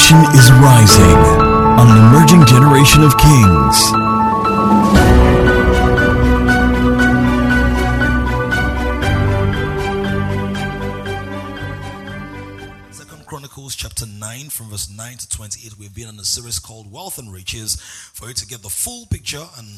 nation 0.00 0.18
is 0.34 0.50
rising 0.52 1.18
on 1.76 1.90
an 1.90 1.98
emerging 2.08 2.46
generation 2.46 3.02
of 3.02 3.18
kings. 3.18 3.76
Second 12.96 13.26
Chronicles 13.26 13.76
chapter 13.76 14.06
9 14.06 14.48
from 14.48 14.70
verse 14.70 14.88
9 14.90 15.16
to 15.18 15.28
28. 15.28 15.78
We've 15.78 15.94
been 15.94 16.08
on 16.08 16.18
a 16.18 16.24
series 16.24 16.58
called 16.58 16.90
Wealth 16.90 17.18
and 17.18 17.30
Riches. 17.30 17.76
For 18.14 18.28
you 18.28 18.34
to 18.34 18.46
get 18.46 18.62
the 18.62 18.70
full 18.70 19.04
picture 19.06 19.44
and 19.58 19.68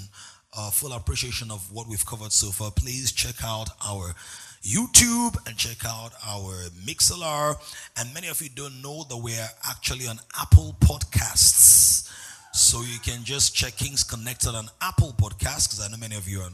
uh, 0.56 0.70
full 0.70 0.92
appreciation 0.92 1.50
of 1.50 1.72
what 1.72 1.88
we've 1.88 2.06
covered 2.06 2.30
so 2.30 2.50
far, 2.52 2.70
please 2.70 3.10
check 3.10 3.42
out 3.42 3.70
our 3.84 4.14
YouTube 4.62 5.36
and 5.46 5.56
check 5.56 5.84
out 5.86 6.12
our 6.26 6.54
Mixlr. 6.86 7.56
And 7.96 8.14
many 8.14 8.28
of 8.28 8.40
you 8.40 8.48
don't 8.48 8.80
know 8.80 9.04
that 9.08 9.16
we're 9.16 9.48
actually 9.68 10.06
on 10.06 10.18
Apple 10.40 10.76
Podcasts. 10.80 12.08
So 12.52 12.82
you 12.82 12.98
can 13.00 13.24
just 13.24 13.54
check 13.54 13.76
Kings 13.76 14.04
Connected 14.04 14.54
on 14.54 14.66
Apple 14.80 15.14
Podcasts 15.18 15.68
because 15.68 15.80
I 15.84 15.88
know 15.90 15.96
many 15.96 16.16
of 16.16 16.28
you 16.28 16.40
on 16.40 16.52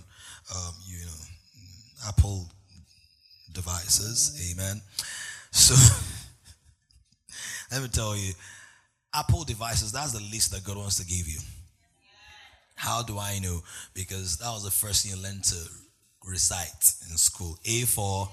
um, 0.54 0.74
you 0.86 1.04
know 1.04 2.08
Apple 2.08 2.46
devices. 3.52 4.52
Amen. 4.52 4.80
So 5.50 5.74
let 7.72 7.82
me 7.82 7.88
tell 7.88 8.16
you, 8.16 8.32
Apple 9.12 9.44
devices, 9.44 9.92
that's 9.92 10.12
the 10.12 10.20
list 10.20 10.52
that 10.52 10.64
God 10.64 10.77
wants 10.77 10.96
to 10.96 11.06
give 11.06 11.28
you. 11.28 11.40
How 12.77 13.02
do 13.02 13.18
I 13.18 13.40
know? 13.40 13.60
Because 13.92 14.38
that 14.38 14.50
was 14.50 14.64
the 14.64 14.70
first 14.70 15.05
thing 15.05 15.16
you 15.16 15.22
learned 15.22 15.44
to 15.44 15.56
recite 16.24 16.94
in 17.11 17.16
school. 17.16 17.58
A 17.64 17.83
for, 17.83 18.28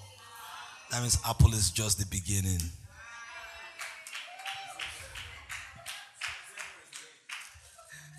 that 0.92 1.02
means 1.02 1.18
Apple 1.28 1.54
is 1.54 1.72
just 1.72 2.00
the 2.00 2.06
beginning. 2.06 2.60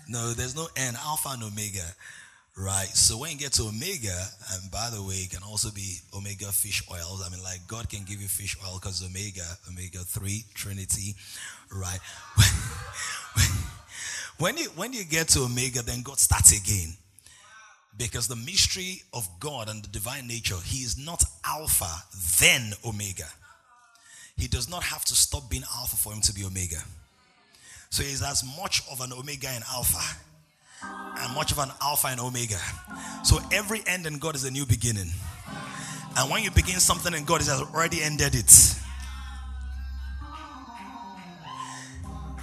No, 0.09 0.33
there's 0.33 0.55
no 0.55 0.67
N, 0.75 0.95
Alpha 1.03 1.29
and 1.33 1.43
Omega, 1.43 1.83
right? 2.55 2.87
So 2.87 3.17
when 3.17 3.31
you 3.31 3.37
get 3.37 3.53
to 3.53 3.63
Omega, 3.63 4.15
and 4.53 4.71
by 4.71 4.89
the 4.89 5.03
way, 5.03 5.15
it 5.15 5.31
can 5.31 5.43
also 5.43 5.69
be 5.71 5.97
Omega 6.15 6.45
fish 6.45 6.81
oils. 6.89 7.23
I 7.25 7.29
mean, 7.29 7.43
like 7.43 7.67
God 7.67 7.89
can 7.89 8.03
give 8.05 8.21
you 8.21 8.27
fish 8.27 8.55
oil 8.65 8.79
because 8.81 9.03
Omega, 9.03 9.43
Omega 9.69 9.99
3, 9.99 10.45
Trinity, 10.53 11.15
right? 11.71 11.99
when 14.37 14.57
you 14.57 14.69
when 14.75 14.93
you 14.93 15.03
get 15.03 15.27
to 15.29 15.41
Omega, 15.41 15.81
then 15.81 16.03
God 16.03 16.19
starts 16.19 16.57
again. 16.57 16.95
Because 17.97 18.27
the 18.27 18.35
mystery 18.35 19.01
of 19.13 19.27
God 19.39 19.69
and 19.69 19.83
the 19.83 19.87
divine 19.87 20.27
nature, 20.27 20.57
He 20.63 20.83
is 20.83 20.97
not 20.97 21.23
Alpha, 21.45 22.03
then 22.39 22.73
Omega. 22.85 23.25
He 24.37 24.47
does 24.47 24.69
not 24.69 24.83
have 24.83 25.03
to 25.05 25.15
stop 25.15 25.49
being 25.49 25.63
Alpha 25.75 25.95
for 25.95 26.13
Him 26.13 26.21
to 26.21 26.33
be 26.33 26.43
Omega. 26.45 26.77
So 27.89 28.03
He's 28.03 28.21
as 28.21 28.43
much 28.57 28.83
of 28.91 29.01
an 29.01 29.11
Omega 29.13 29.49
and 29.49 29.63
Alpha, 29.71 30.17
and 30.83 31.33
much 31.33 31.51
of 31.51 31.57
an 31.57 31.69
Alpha 31.81 32.07
and 32.07 32.19
Omega. 32.19 32.59
So 33.23 33.39
every 33.51 33.81
end 33.87 34.05
in 34.05 34.19
God 34.19 34.35
is 34.35 34.43
a 34.43 34.51
new 34.51 34.65
beginning. 34.65 35.11
And 36.17 36.31
when 36.31 36.43
you 36.43 36.51
begin 36.51 36.79
something 36.79 37.13
in 37.13 37.25
God, 37.25 37.41
He 37.41 37.47
has 37.49 37.61
already 37.61 38.03
ended 38.03 38.35
it. 38.35 38.75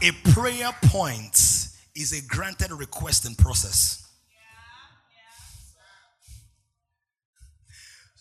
A 0.02 0.10
prayer 0.32 0.70
point 0.82 1.34
is 1.94 2.12
a 2.12 2.26
granted 2.26 2.72
request 2.72 3.24
in 3.24 3.34
process. 3.36 4.03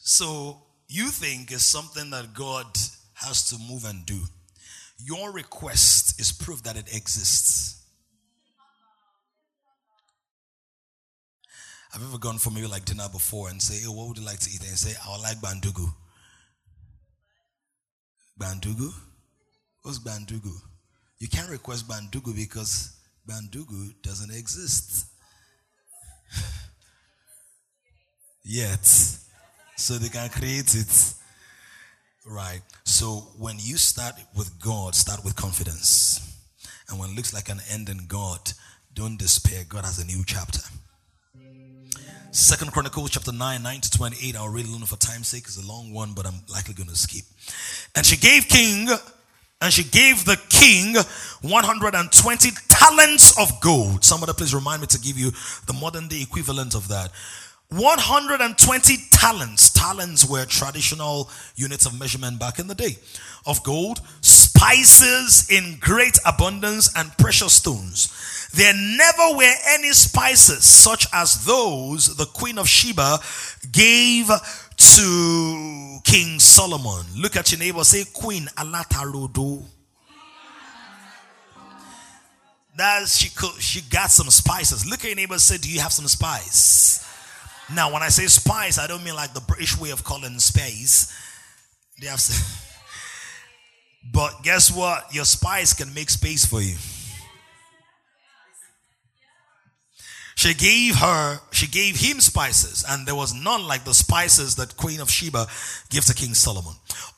So 0.04 0.62
you 0.90 1.08
think 1.08 1.54
is 1.54 1.64
something 1.64 2.10
that 2.10 2.34
God 2.34 2.68
has 3.14 3.50
to 3.50 3.58
move 3.58 3.86
and 3.86 4.06
do. 4.06 4.20
Your 5.00 5.32
request 5.32 6.20
is 6.20 6.34
proof 6.34 6.62
that 6.64 6.76
it 6.76 6.94
exists. 6.94 7.82
Have 11.94 12.04
ever 12.04 12.18
gone 12.18 12.38
for 12.38 12.52
maybe 12.52 12.68
like 12.68 12.84
dinner 12.84 13.08
before 13.10 13.50
and 13.50 13.62
say, 13.62 13.82
hey, 13.82 13.88
what 13.88 14.10
would 14.10 14.18
you 14.18 14.26
like 14.26 14.40
to 14.40 14.50
eat? 14.50 14.60
And 14.60 14.78
say, 14.78 14.94
I 15.08 15.12
would 15.12 15.22
like 15.22 15.38
bandugu. 15.38 15.88
Bandugu? 18.38 18.92
What's 19.84 20.00
bandugu? 20.00 20.54
You 21.20 21.30
can't 21.30 21.50
request 21.50 21.88
bandugu 21.88 22.36
because 22.36 22.92
bandugu 23.26 23.94
doesn't 24.02 24.36
exist. 24.36 25.06
Yet. 28.44 29.20
So 29.76 29.96
they 29.96 30.10
can 30.10 30.30
create 30.30 30.76
it. 30.76 31.14
Right. 32.26 32.62
So 32.86 33.28
when 33.38 33.56
you 33.60 33.78
start 33.78 34.16
with 34.36 34.60
God, 34.62 34.96
start 34.96 35.24
with 35.24 35.36
confidence. 35.36 36.20
And 36.90 37.00
when 37.00 37.12
it 37.12 37.16
looks 37.16 37.34
like 37.34 37.50
an 37.50 37.60
end 37.72 37.90
in 37.90 38.06
God, 38.08 38.54
don't 38.94 39.18
despair. 39.18 39.64
God 39.68 39.86
has 39.86 40.00
a 40.00 40.06
new 40.06 40.24
chapter. 40.26 40.62
Second 42.32 42.72
Chronicles 42.72 43.12
chapter 43.12 43.32
9, 43.32 43.62
9 43.62 43.82
to 43.82 43.92
28. 43.92 44.36
I'll 44.36 44.50
read 44.50 44.66
alone 44.66 44.86
for 44.86 44.98
time's 44.98 45.28
sake. 45.28 45.44
It's 45.46 45.64
a 45.64 45.68
long 45.68 45.94
one, 45.94 46.14
but 46.14 46.26
I'm 46.26 46.42
likely 46.52 46.74
going 46.74 46.90
to 46.90 46.96
skip. 46.96 47.26
And 47.96 48.04
she 48.06 48.18
gave 48.18 48.48
king, 48.48 48.88
and 49.62 49.72
she 49.72 49.84
gave 49.84 50.26
the 50.26 50.38
king 50.50 50.96
120 51.42 52.50
talents 52.70 53.38
of 53.40 53.62
gold. 53.62 54.04
Somebody 54.04 54.34
please 54.34 54.54
remind 54.54 54.82
me 54.82 54.88
to 54.88 55.00
give 55.00 55.18
you 55.18 55.32
the 55.68 55.74
modern 55.80 56.08
day 56.08 56.22
equivalent 56.24 56.74
of 56.74 56.88
that. 56.88 57.12
120 57.74 58.98
talents. 59.12 59.72
Talents 59.72 60.30
were 60.30 60.46
traditional 60.46 61.30
units 61.56 61.86
of 61.86 61.98
measurement 62.00 62.40
back 62.40 62.60
in 62.60 62.68
the 62.68 62.76
day 62.76 62.98
of 63.46 63.64
gold, 63.64 64.00
spices 64.22 65.50
in 65.50 65.78
great 65.80 66.18
abundance, 66.26 66.94
and 66.96 67.12
precious 67.18 67.54
stones. 67.54 68.50
There 68.54 68.74
never 68.74 69.38
were 69.38 69.54
any 69.70 69.92
spices 69.92 70.64
such 70.64 71.08
as 71.12 71.46
those 71.46 72.16
the 72.16 72.26
Queen 72.26 72.60
of 72.60 72.68
Sheba 72.70 73.18
gave 73.72 74.30
to 74.78 76.00
King 76.04 76.40
Solomon. 76.40 77.06
Look 77.18 77.36
at 77.36 77.52
your 77.52 77.60
neighbor, 77.60 77.84
say, 77.84 78.06
Queen 78.14 78.46
Alatarodo. 78.56 79.64
That's 82.76 83.18
she 83.18 83.30
could, 83.30 83.62
she 83.62 83.82
got 83.82 84.12
some 84.12 84.30
spices. 84.30 84.86
Look 84.86 85.00
at 85.02 85.08
your 85.08 85.16
neighbor, 85.16 85.38
say, 85.38 85.58
Do 85.58 85.72
you 85.72 85.80
have 85.80 85.94
some 85.94 86.08
spice? 86.08 87.13
Now, 87.72 87.94
when 87.94 88.04
I 88.04 88.10
say 88.10 88.28
spice, 88.28 88.78
I 88.78 88.88
don't 88.88 89.04
mean 89.04 89.16
like 89.16 89.34
the 89.34 89.42
British 89.42 89.78
way 89.80 89.92
of 89.92 90.04
calling 90.04 90.40
space. 90.40 91.14
They 92.02 92.08
have 92.08 92.22
but 94.14 94.44
guess 94.44 94.76
what? 94.76 95.14
Your 95.14 95.26
spice 95.26 95.74
can 95.74 95.94
make 95.94 96.10
space 96.10 96.46
for 96.46 96.62
you. 96.62 96.76
She 100.36 100.54
gave 100.54 100.96
her, 100.96 101.40
she 101.52 101.68
gave 101.68 101.96
him 101.96 102.20
spices, 102.20 102.84
and 102.90 103.08
there 103.08 103.16
was 103.16 103.34
none 103.34 103.66
like 103.66 103.86
the 103.86 103.94
spices 103.94 104.56
that 104.56 104.76
Queen 104.76 105.00
of 105.00 105.10
Sheba 105.10 105.48
gave 105.90 106.04
to 106.06 106.14
King 106.14 106.34
Solomon. 106.34 106.74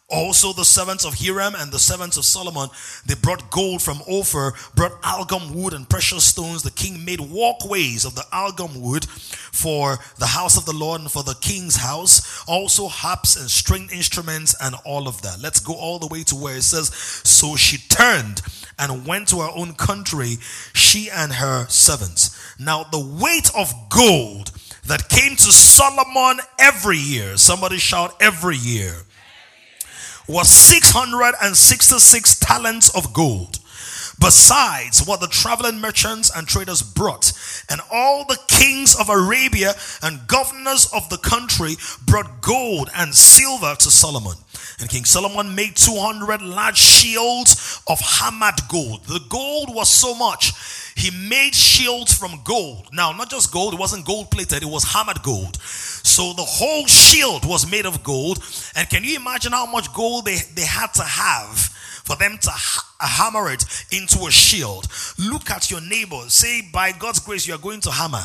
Also, 0.07 0.53
the 0.53 0.63
servants 0.63 1.03
of 1.03 1.15
Hiram 1.15 1.55
and 1.57 1.71
the 1.71 1.79
servants 1.79 2.15
of 2.15 2.25
Solomon, 2.25 2.69
they 3.07 3.15
brought 3.15 3.49
gold 3.49 3.81
from 3.81 4.03
Ophir, 4.07 4.53
brought 4.75 4.99
algum 5.03 5.51
wood 5.55 5.73
and 5.73 5.89
precious 5.89 6.23
stones. 6.23 6.61
The 6.61 6.69
king 6.69 7.03
made 7.03 7.19
walkways 7.19 8.05
of 8.05 8.13
the 8.13 8.23
algum 8.31 8.79
wood 8.79 9.05
for 9.05 9.97
the 10.19 10.27
house 10.27 10.57
of 10.57 10.65
the 10.65 10.73
Lord 10.73 11.01
and 11.01 11.11
for 11.11 11.23
the 11.23 11.33
king's 11.41 11.77
house. 11.77 12.43
Also, 12.47 12.87
harps 12.87 13.35
and 13.35 13.49
stringed 13.49 13.91
instruments 13.91 14.55
and 14.61 14.75
all 14.85 15.07
of 15.07 15.23
that. 15.23 15.39
Let's 15.41 15.59
go 15.59 15.73
all 15.73 15.97
the 15.97 16.07
way 16.07 16.21
to 16.25 16.35
where 16.35 16.57
it 16.57 16.63
says, 16.63 16.93
So 16.93 17.55
she 17.55 17.79
turned 17.89 18.43
and 18.77 19.07
went 19.07 19.29
to 19.29 19.39
her 19.39 19.51
own 19.55 19.73
country, 19.73 20.35
she 20.73 21.09
and 21.09 21.33
her 21.33 21.65
servants. 21.67 22.55
Now, 22.59 22.83
the 22.83 22.99
weight 22.99 23.49
of 23.57 23.73
gold 23.89 24.51
that 24.85 25.09
came 25.09 25.35
to 25.35 25.51
Solomon 25.51 26.45
every 26.59 26.99
year, 26.99 27.37
somebody 27.37 27.79
shout, 27.79 28.15
every 28.21 28.57
year 28.57 29.05
was 30.27 30.49
666 30.49 32.39
talents 32.39 32.89
of 32.95 33.13
gold 33.13 33.59
besides 34.19 35.05
what 35.05 35.19
the 35.19 35.27
traveling 35.27 35.79
merchants 35.79 36.31
and 36.35 36.47
traders 36.47 36.81
brought. 36.81 37.33
And 37.69 37.81
all 37.91 38.25
the 38.25 38.39
kings 38.47 38.95
of 38.99 39.09
Arabia 39.09 39.73
and 40.01 40.27
governors 40.27 40.89
of 40.93 41.09
the 41.09 41.17
country 41.17 41.75
brought 42.05 42.41
gold 42.41 42.89
and 42.95 43.13
silver 43.13 43.75
to 43.75 43.91
Solomon. 43.91 44.37
And 44.79 44.89
King 44.89 45.05
Solomon 45.05 45.55
made 45.55 45.75
200 45.75 46.41
large 46.41 46.77
shields 46.77 47.81
of 47.87 47.99
hammered 47.99 48.59
gold. 48.67 49.05
The 49.05 49.21
gold 49.29 49.73
was 49.73 49.89
so 49.89 50.13
much. 50.13 50.51
He 50.95 51.11
made 51.11 51.55
shields 51.55 52.13
from 52.13 52.41
gold. 52.43 52.89
Now, 52.93 53.11
not 53.11 53.29
just 53.29 53.51
gold, 53.51 53.73
it 53.73 53.79
wasn't 53.79 54.05
gold 54.05 54.31
plated, 54.31 54.63
it 54.63 54.69
was 54.69 54.83
hammered 54.83 55.21
gold. 55.23 55.57
So 55.61 56.33
the 56.33 56.43
whole 56.43 56.85
shield 56.87 57.45
was 57.45 57.69
made 57.69 57.85
of 57.85 58.03
gold. 58.03 58.39
And 58.75 58.89
can 58.89 59.03
you 59.03 59.15
imagine 59.15 59.51
how 59.51 59.65
much 59.65 59.93
gold 59.93 60.25
they, 60.25 60.37
they 60.55 60.65
had 60.65 60.93
to 60.95 61.03
have 61.03 61.57
for 62.03 62.15
them 62.15 62.37
to 62.41 62.49
ha- 62.49 62.95
uh, 62.99 63.07
hammer 63.07 63.51
it 63.51 63.65
into 63.91 64.25
a 64.25 64.31
shield? 64.31 64.87
Look 65.17 65.49
at 65.51 65.71
your 65.71 65.81
neighbor. 65.81 66.21
Say, 66.27 66.61
by 66.71 66.91
God's 66.91 67.19
grace, 67.19 67.47
you 67.47 67.55
are 67.55 67.59
going 67.59 67.81
to 67.81 67.91
hammer. 67.91 68.23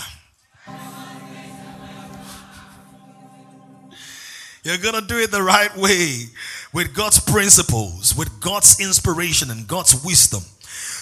You're 4.63 4.79
going 4.79 4.95
to 4.95 5.07
do 5.07 5.19
it 5.19 5.31
the 5.31 5.43
right 5.43 5.75
way 5.77 6.27
with 6.73 6.95
God's 6.95 7.19
principles, 7.19 8.15
with 8.17 8.41
God's 8.41 8.79
inspiration 8.79 9.51
and 9.51 9.67
God's 9.67 10.05
wisdom. 10.05 10.43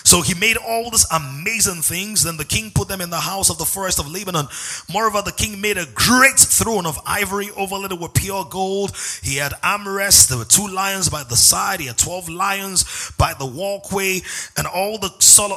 So 0.09 0.23
he 0.23 0.33
made 0.33 0.57
all 0.57 0.89
these 0.89 1.05
amazing 1.13 1.83
things. 1.83 2.23
Then 2.23 2.39
the 2.39 2.45
king 2.47 2.71
put 2.75 2.89
them 2.89 3.03
in 3.03 3.11
the 3.11 3.21
house 3.21 3.51
of 3.51 3.59
the 3.59 3.67
forest 3.67 3.99
of 3.99 4.11
Lebanon. 4.11 4.49
Moreover, 4.91 5.21
the 5.21 5.33
king 5.33 5.61
made 5.61 5.77
a 5.77 5.85
great 5.85 6.39
throne 6.39 6.87
of 6.87 6.99
ivory 7.05 7.51
overlaid 7.55 7.93
with 7.93 8.15
pure 8.15 8.47
gold. 8.49 8.97
He 9.23 9.37
had 9.37 9.53
armrests. 9.63 10.27
There 10.27 10.39
were 10.39 10.47
two 10.47 10.67
lions 10.67 11.11
by 11.11 11.25
the 11.25 11.37
side. 11.37 11.81
He 11.81 11.89
had 11.89 11.99
12 11.99 12.31
lions 12.31 13.13
by 13.19 13.35
the 13.35 13.45
walkway. 13.45 14.23
And 14.57 14.67
all 14.67 14.97
the 14.97 15.13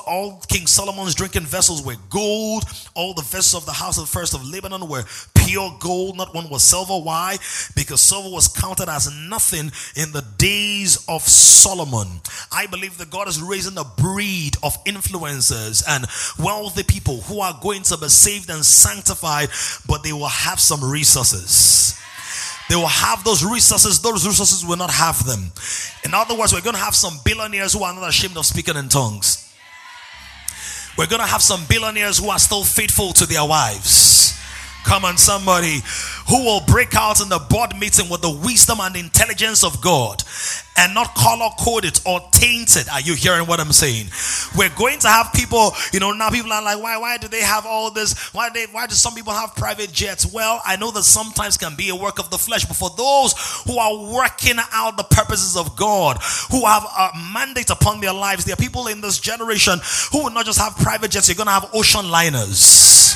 all 0.05 0.43
King 0.49 0.67
Solomon's 0.67 1.15
drinking 1.15 1.43
vessels 1.43 1.81
were 1.81 1.95
gold. 2.09 2.65
All 2.93 3.13
the 3.13 3.21
vessels 3.21 3.63
of 3.63 3.65
the 3.65 3.71
house 3.71 3.97
of 3.97 4.03
the 4.03 4.11
first 4.11 4.33
of 4.33 4.45
Lebanon 4.45 4.89
were 4.89 5.05
pure 5.33 5.77
gold. 5.79 6.17
Not 6.17 6.35
one 6.35 6.49
was 6.49 6.61
silver. 6.61 6.99
Why? 6.99 7.37
Because 7.73 8.01
silver 8.01 8.29
was 8.29 8.49
counted 8.49 8.89
as 8.89 9.09
nothing 9.29 9.71
in 9.95 10.11
the 10.11 10.25
days 10.37 11.05
of 11.07 11.21
Solomon. 11.21 12.19
I 12.51 12.67
believe 12.67 12.97
that 12.97 13.09
God 13.09 13.29
is 13.29 13.41
raising 13.41 13.77
a 13.77 13.85
breed 13.85 14.40
of 14.63 14.83
influencers 14.85 15.83
and 15.87 16.05
wealthy 16.43 16.83
people 16.83 17.21
who 17.21 17.39
are 17.41 17.57
going 17.61 17.83
to 17.83 17.97
be 17.97 18.07
saved 18.09 18.49
and 18.49 18.65
sanctified, 18.65 19.49
but 19.87 20.03
they 20.03 20.13
will 20.13 20.27
have 20.27 20.59
some 20.59 20.83
resources. 20.83 21.97
They 22.69 22.75
will 22.75 22.87
have 22.87 23.23
those 23.23 23.43
resources, 23.43 24.01
those 24.01 24.25
resources 24.25 24.65
will 24.65 24.77
not 24.77 24.91
have 24.91 25.25
them. 25.25 25.51
In 26.05 26.13
other 26.13 26.35
words, 26.35 26.53
we're 26.53 26.61
going 26.61 26.75
to 26.75 26.81
have 26.81 26.95
some 26.95 27.19
billionaires 27.25 27.73
who 27.73 27.83
are 27.83 27.93
not 27.93 28.07
ashamed 28.07 28.37
of 28.37 28.45
speaking 28.45 28.77
in 28.77 28.87
tongues. 28.87 29.49
We're 30.97 31.07
going 31.07 31.21
to 31.21 31.27
have 31.27 31.41
some 31.41 31.65
billionaires 31.69 32.17
who 32.17 32.29
are 32.29 32.39
still 32.39 32.63
faithful 32.63 33.13
to 33.13 33.25
their 33.25 33.45
wives. 33.45 34.10
Come 34.83 35.05
on, 35.05 35.17
somebody 35.17 35.81
who 36.27 36.43
will 36.43 36.61
break 36.61 36.95
out 36.95 37.21
in 37.21 37.29
the 37.29 37.39
board 37.39 37.77
meeting 37.79 38.09
with 38.09 38.21
the 38.21 38.29
wisdom 38.29 38.79
and 38.81 38.95
intelligence 38.95 39.63
of 39.63 39.79
God 39.81 40.23
and 40.77 40.93
not 40.93 41.13
color 41.13 41.49
coded 41.59 41.99
or 42.05 42.19
tainted. 42.31 42.89
Are 42.89 43.01
you 43.01 43.13
hearing 43.13 43.45
what 43.47 43.59
I'm 43.59 43.71
saying? 43.71 44.07
We're 44.57 44.73
going 44.75 44.99
to 44.99 45.07
have 45.07 45.31
people, 45.33 45.73
you 45.93 45.99
know, 45.99 46.11
now 46.11 46.29
people 46.29 46.51
are 46.51 46.63
like, 46.63 46.81
why, 46.81 46.97
why 46.97 47.17
do 47.17 47.27
they 47.27 47.41
have 47.41 47.65
all 47.65 47.91
this? 47.91 48.33
Why 48.33 48.49
do 48.49 48.53
they, 48.59 48.71
why 48.71 48.87
do 48.87 48.95
some 48.95 49.13
people 49.13 49.33
have 49.33 49.55
private 49.55 49.91
jets? 49.91 50.31
Well, 50.31 50.61
I 50.65 50.77
know 50.77 50.91
that 50.91 51.03
sometimes 51.03 51.57
can 51.57 51.75
be 51.75 51.89
a 51.89 51.95
work 51.95 52.19
of 52.19 52.29
the 52.29 52.37
flesh, 52.37 52.65
but 52.65 52.75
for 52.75 52.89
those 52.97 53.33
who 53.65 53.77
are 53.77 54.13
working 54.13 54.57
out 54.71 54.97
the 54.97 55.03
purposes 55.03 55.55
of 55.55 55.75
God, 55.75 56.17
who 56.49 56.65
have 56.65 56.83
a 56.83 57.11
mandate 57.33 57.69
upon 57.69 58.01
their 58.01 58.13
lives, 58.13 58.45
there 58.45 58.53
are 58.53 58.57
people 58.57 58.87
in 58.87 59.01
this 59.01 59.19
generation 59.19 59.79
who 60.11 60.23
will 60.23 60.31
not 60.31 60.45
just 60.45 60.59
have 60.59 60.75
private 60.77 61.11
jets, 61.11 61.27
you're 61.27 61.35
going 61.35 61.47
to 61.47 61.53
have 61.53 61.69
ocean 61.73 62.09
liners 62.09 63.15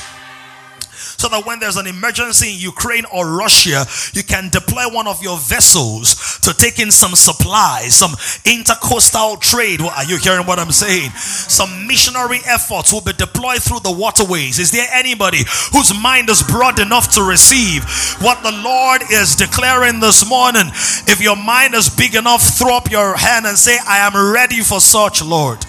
so 1.18 1.30
that 1.30 1.46
when 1.46 1.60
there's 1.60 1.78
an 1.78 1.88
emergency 1.88 2.54
in 2.54 2.60
Ukraine 2.60 3.06
or 3.12 3.36
Russia, 3.36 3.86
you 4.14 4.24
can 4.24 4.50
deploy 4.50 4.84
one 4.90 5.08
of 5.08 5.22
your 5.24 5.38
vessels 5.38 6.40
to 6.40 6.54
take 6.54 6.80
in 6.80 6.92
some 6.92 7.16
supplies, 7.16 7.96
some 7.96 8.12
intercoastal 8.46 9.40
trade. 9.40 9.82
Are 9.82 10.04
you 10.04 10.18
hearing 10.18 10.46
what 10.46 10.60
I'm 10.60 10.72
saying? 10.72 11.12
Some 11.12 11.88
missionary 11.88 12.40
efforts 12.46 12.92
will 12.92 13.02
be 13.02 13.14
deployed 13.14 13.62
through 13.64 13.82
the 13.82 13.92
waterways. 13.92 14.60
Is 14.60 14.72
there 14.72 14.88
anybody 14.92 15.44
whose 15.72 15.94
mind 15.94 16.30
is 16.30 16.44
broad 16.44 16.80
enough 16.80 17.12
to 17.16 17.24
receive 17.24 17.84
what 18.22 18.44
the 18.44 18.52
Lord 18.52 19.02
is 19.12 19.36
declaring 19.36 20.00
this 20.00 20.28
morning? 20.28 20.68
If 21.08 21.22
your 21.22 21.36
mind 21.36 21.74
is 21.74 21.90
big 21.90 22.16
enough, 22.16 22.42
throw 22.42 22.78
up 22.78 22.92
your 22.92 23.16
hand 23.16 23.46
and 23.46 23.58
say, 23.58 23.78
I 23.88 24.00
am 24.00 24.34
ready 24.34 24.62
for 24.62 24.80
such, 24.80 25.24
Lord. 25.24 25.66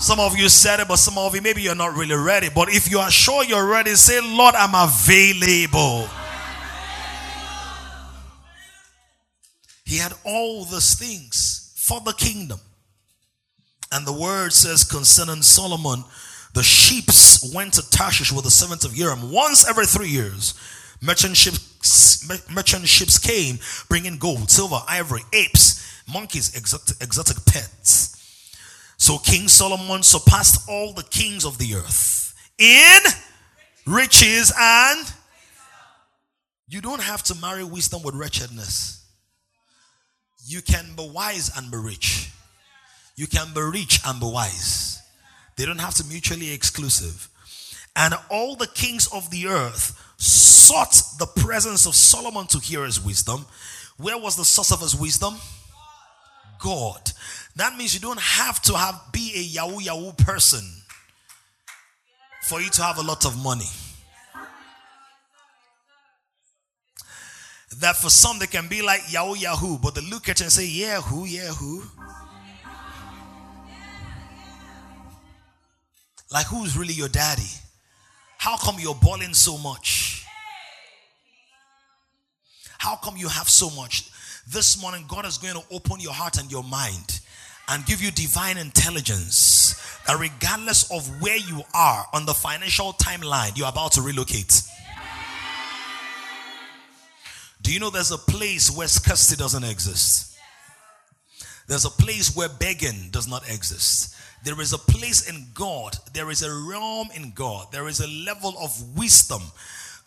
Some 0.00 0.20
of 0.20 0.38
you 0.38 0.48
said 0.48 0.78
it, 0.78 0.86
but 0.86 0.96
some 0.96 1.18
of 1.18 1.34
you 1.34 1.42
maybe 1.42 1.60
you're 1.62 1.74
not 1.74 1.96
really 1.96 2.14
ready. 2.14 2.48
But 2.54 2.68
if 2.68 2.88
you 2.90 3.00
are 3.00 3.10
sure 3.10 3.44
you're 3.44 3.66
ready, 3.66 3.94
say, 3.96 4.20
Lord, 4.20 4.54
I'm 4.54 4.74
available. 4.74 6.08
He 9.84 9.96
had 9.96 10.12
all 10.24 10.64
these 10.64 10.96
things 10.96 11.72
for 11.76 12.00
the 12.00 12.12
kingdom. 12.12 12.60
And 13.90 14.06
the 14.06 14.12
word 14.12 14.52
says 14.52 14.84
concerning 14.84 15.42
Solomon, 15.42 16.04
the 16.54 16.62
ships 16.62 17.52
went 17.54 17.74
to 17.74 17.90
Tarshish 17.90 18.30
with 18.32 18.44
the 18.44 18.50
servants 18.50 18.84
of 18.84 18.96
Hiram 18.96 19.32
once 19.32 19.68
every 19.68 19.86
three 19.86 20.10
years. 20.10 20.54
Merchant 21.00 21.36
ships, 21.36 22.28
merchant 22.54 22.86
ships 22.86 23.18
came 23.18 23.58
bringing 23.88 24.18
gold, 24.18 24.50
silver, 24.50 24.80
ivory, 24.86 25.22
apes, 25.32 26.02
monkeys, 26.12 26.54
exotic, 26.54 26.96
exotic 27.00 27.44
pets. 27.46 28.17
So 29.08 29.16
King 29.16 29.48
Solomon 29.48 30.02
surpassed 30.02 30.68
all 30.68 30.92
the 30.92 31.02
kings 31.02 31.46
of 31.46 31.56
the 31.56 31.76
earth 31.76 32.34
in 32.58 33.00
riches 33.86 34.52
and 34.54 35.12
you 36.68 36.82
don't 36.82 37.00
have 37.00 37.22
to 37.22 37.34
marry 37.36 37.64
wisdom 37.64 38.02
with 38.02 38.14
wretchedness. 38.14 39.02
You 40.44 40.60
can 40.60 40.84
be 40.94 41.08
wise 41.08 41.50
and 41.56 41.70
be 41.70 41.78
rich. 41.78 42.30
You 43.16 43.26
can 43.26 43.46
be 43.54 43.62
rich 43.62 43.98
and 44.04 44.20
be 44.20 44.26
wise. 44.26 45.00
They 45.56 45.64
don't 45.64 45.80
have 45.80 45.94
to 45.94 46.04
mutually 46.04 46.52
exclusive. 46.52 47.30
And 47.96 48.12
all 48.28 48.56
the 48.56 48.66
kings 48.66 49.08
of 49.10 49.30
the 49.30 49.46
earth 49.46 49.98
sought 50.18 51.00
the 51.18 51.28
presence 51.40 51.86
of 51.86 51.94
Solomon 51.94 52.46
to 52.48 52.58
hear 52.58 52.84
his 52.84 53.02
wisdom. 53.02 53.46
Where 53.96 54.18
was 54.18 54.36
the 54.36 54.44
source 54.44 54.70
of 54.70 54.82
his 54.82 54.94
wisdom? 54.94 55.36
God. 56.58 57.12
That 57.56 57.76
means 57.76 57.94
you 57.94 58.00
don't 58.00 58.20
have 58.20 58.60
to 58.62 58.74
have 58.76 59.00
be 59.12 59.32
a 59.36 59.40
Yahoo 59.40 59.80
Yahoo 59.80 60.12
person 60.12 60.64
for 62.42 62.60
you 62.60 62.70
to 62.70 62.82
have 62.82 62.98
a 62.98 63.02
lot 63.02 63.24
of 63.24 63.42
money. 63.42 63.66
That 67.80 67.96
for 67.96 68.10
some 68.10 68.38
they 68.38 68.46
can 68.46 68.68
be 68.68 68.80
like 68.82 69.02
Yahoo 69.12 69.36
Yahoo, 69.36 69.78
but 69.78 69.94
they 69.94 70.00
look 70.00 70.28
at 70.28 70.40
you 70.40 70.44
and 70.44 70.52
say, 70.52 70.66
Yeah, 70.66 71.00
who, 71.00 71.26
yeah, 71.26 71.48
who? 71.48 71.82
Like 76.30 76.46
who's 76.46 76.76
really 76.76 76.94
your 76.94 77.08
daddy? 77.08 77.50
How 78.38 78.56
come 78.56 78.76
you're 78.78 78.94
balling 78.94 79.34
so 79.34 79.58
much? 79.58 80.24
How 82.78 82.96
come 82.96 83.16
you 83.16 83.28
have 83.28 83.48
so 83.48 83.70
much? 83.70 84.08
This 84.50 84.80
morning, 84.80 85.04
God 85.06 85.26
is 85.26 85.36
going 85.36 85.52
to 85.52 85.62
open 85.70 86.00
your 86.00 86.14
heart 86.14 86.38
and 86.38 86.50
your 86.50 86.64
mind 86.64 87.20
and 87.68 87.84
give 87.84 88.00
you 88.00 88.10
divine 88.10 88.56
intelligence 88.56 89.74
that 90.06 90.18
regardless 90.18 90.90
of 90.90 91.20
where 91.20 91.36
you 91.36 91.60
are 91.74 92.06
on 92.14 92.24
the 92.24 92.32
financial 92.32 92.94
timeline, 92.94 93.58
you're 93.58 93.68
about 93.68 93.92
to 93.92 94.00
relocate. 94.00 94.62
Do 97.60 97.70
you 97.74 97.78
know 97.78 97.90
there's 97.90 98.10
a 98.10 98.16
place 98.16 98.70
where 98.74 98.88
scarcity 98.88 99.38
doesn't 99.38 99.64
exist? 99.64 100.34
There's 101.66 101.84
a 101.84 101.90
place 101.90 102.34
where 102.34 102.48
begging 102.48 103.10
does 103.10 103.28
not 103.28 103.46
exist. 103.50 104.14
There 104.44 104.58
is 104.62 104.72
a 104.72 104.78
place 104.78 105.28
in 105.28 105.48
God, 105.52 105.98
there 106.14 106.30
is 106.30 106.42
a 106.42 106.50
realm 106.50 107.08
in 107.14 107.32
God, 107.34 107.70
there 107.70 107.86
is 107.86 108.00
a 108.00 108.06
level 108.06 108.54
of 108.58 108.96
wisdom 108.96 109.42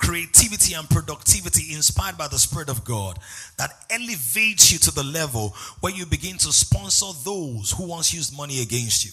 creativity 0.02 0.74
and 0.74 0.90
productivity 0.90 1.74
inspired 1.74 2.18
by 2.18 2.28
the 2.28 2.40
Spirit 2.40 2.70
of 2.70 2.84
God 2.84 3.20
that 3.58 3.72
elevates 3.90 4.72
you 4.72 4.80
to 4.80 4.92
the 4.92 5.04
level 5.04 5.56
where 5.80 5.94
you 5.94 6.06
begin 6.06 6.38
to 6.40 6.52
sponsor 6.52 7.06
those 7.24 7.72
who 7.72 7.88
once 7.88 8.14
used 8.14 8.36
money 8.36 8.62
against 8.62 9.06
you. 9.06 9.12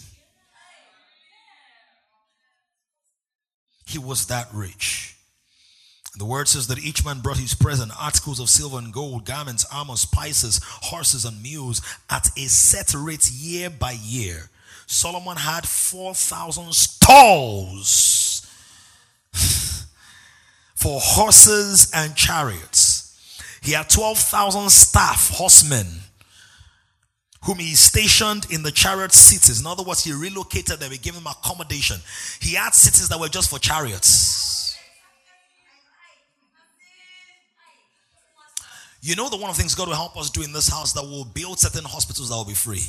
He 3.87 3.99
was 3.99 4.26
that 4.26 4.49
rich. 4.52 5.14
The 6.16 6.25
word 6.25 6.49
says 6.49 6.66
that 6.68 6.78
each 6.78 7.04
man 7.04 7.21
brought 7.21 7.38
his 7.38 7.54
present 7.54 7.92
articles 8.00 8.40
of 8.40 8.49
silver 8.49 8.78
and 8.78 8.92
gold, 8.92 9.25
garments, 9.25 9.66
armor, 9.73 9.97
spices, 9.97 10.61
horses, 10.64 11.25
and 11.25 11.42
mules 11.42 11.83
at 12.11 12.28
a 12.37 12.49
set 12.49 12.92
rate 12.95 13.30
year 13.30 13.71
by 13.71 13.92
year. 13.92 14.50
Solomon 14.87 15.37
had 15.37 15.68
4,000 15.68 16.73
stalls 16.75 18.38
for 20.79 21.01
horses 21.03 21.91
and 21.93 22.15
chariots. 22.15 23.59
He 23.63 23.73
had 23.73 23.91
12,000 23.91 24.71
staff 24.71 25.31
horsemen 25.31 25.87
whom 27.45 27.59
he 27.59 27.75
stationed 27.75 28.47
in 28.51 28.63
the 28.63 28.71
chariot 28.71 29.11
cities. 29.13 29.61
In 29.61 29.67
other 29.67 29.83
words, 29.83 30.05
he 30.05 30.13
relocated 30.13 30.79
them, 30.79 30.93
he 30.93 30.99
gave 30.99 31.15
them 31.15 31.27
accommodation. 31.27 31.97
He 32.41 32.55
had 32.55 32.75
cities 32.75 33.09
that 33.09 33.19
were 33.19 33.29
just 33.29 33.51
for 33.51 33.59
chariots. 33.59 34.77
You 39.01 39.17
know, 39.17 39.29
the 39.29 39.37
one 39.37 39.51
of 39.51 39.57
the 39.57 39.63
things 39.63 39.75
God 39.75 39.89
will 39.89 39.95
help 39.97 40.17
us 40.17 40.31
do 40.31 40.43
in 40.43 40.53
this 40.53 40.69
house 40.69 40.93
that 40.93 41.03
will 41.03 41.25
build 41.25 41.59
certain 41.59 41.85
hospitals 41.85 42.29
that 42.29 42.37
will 42.37 42.45
be 42.45 42.55
free. 42.55 42.83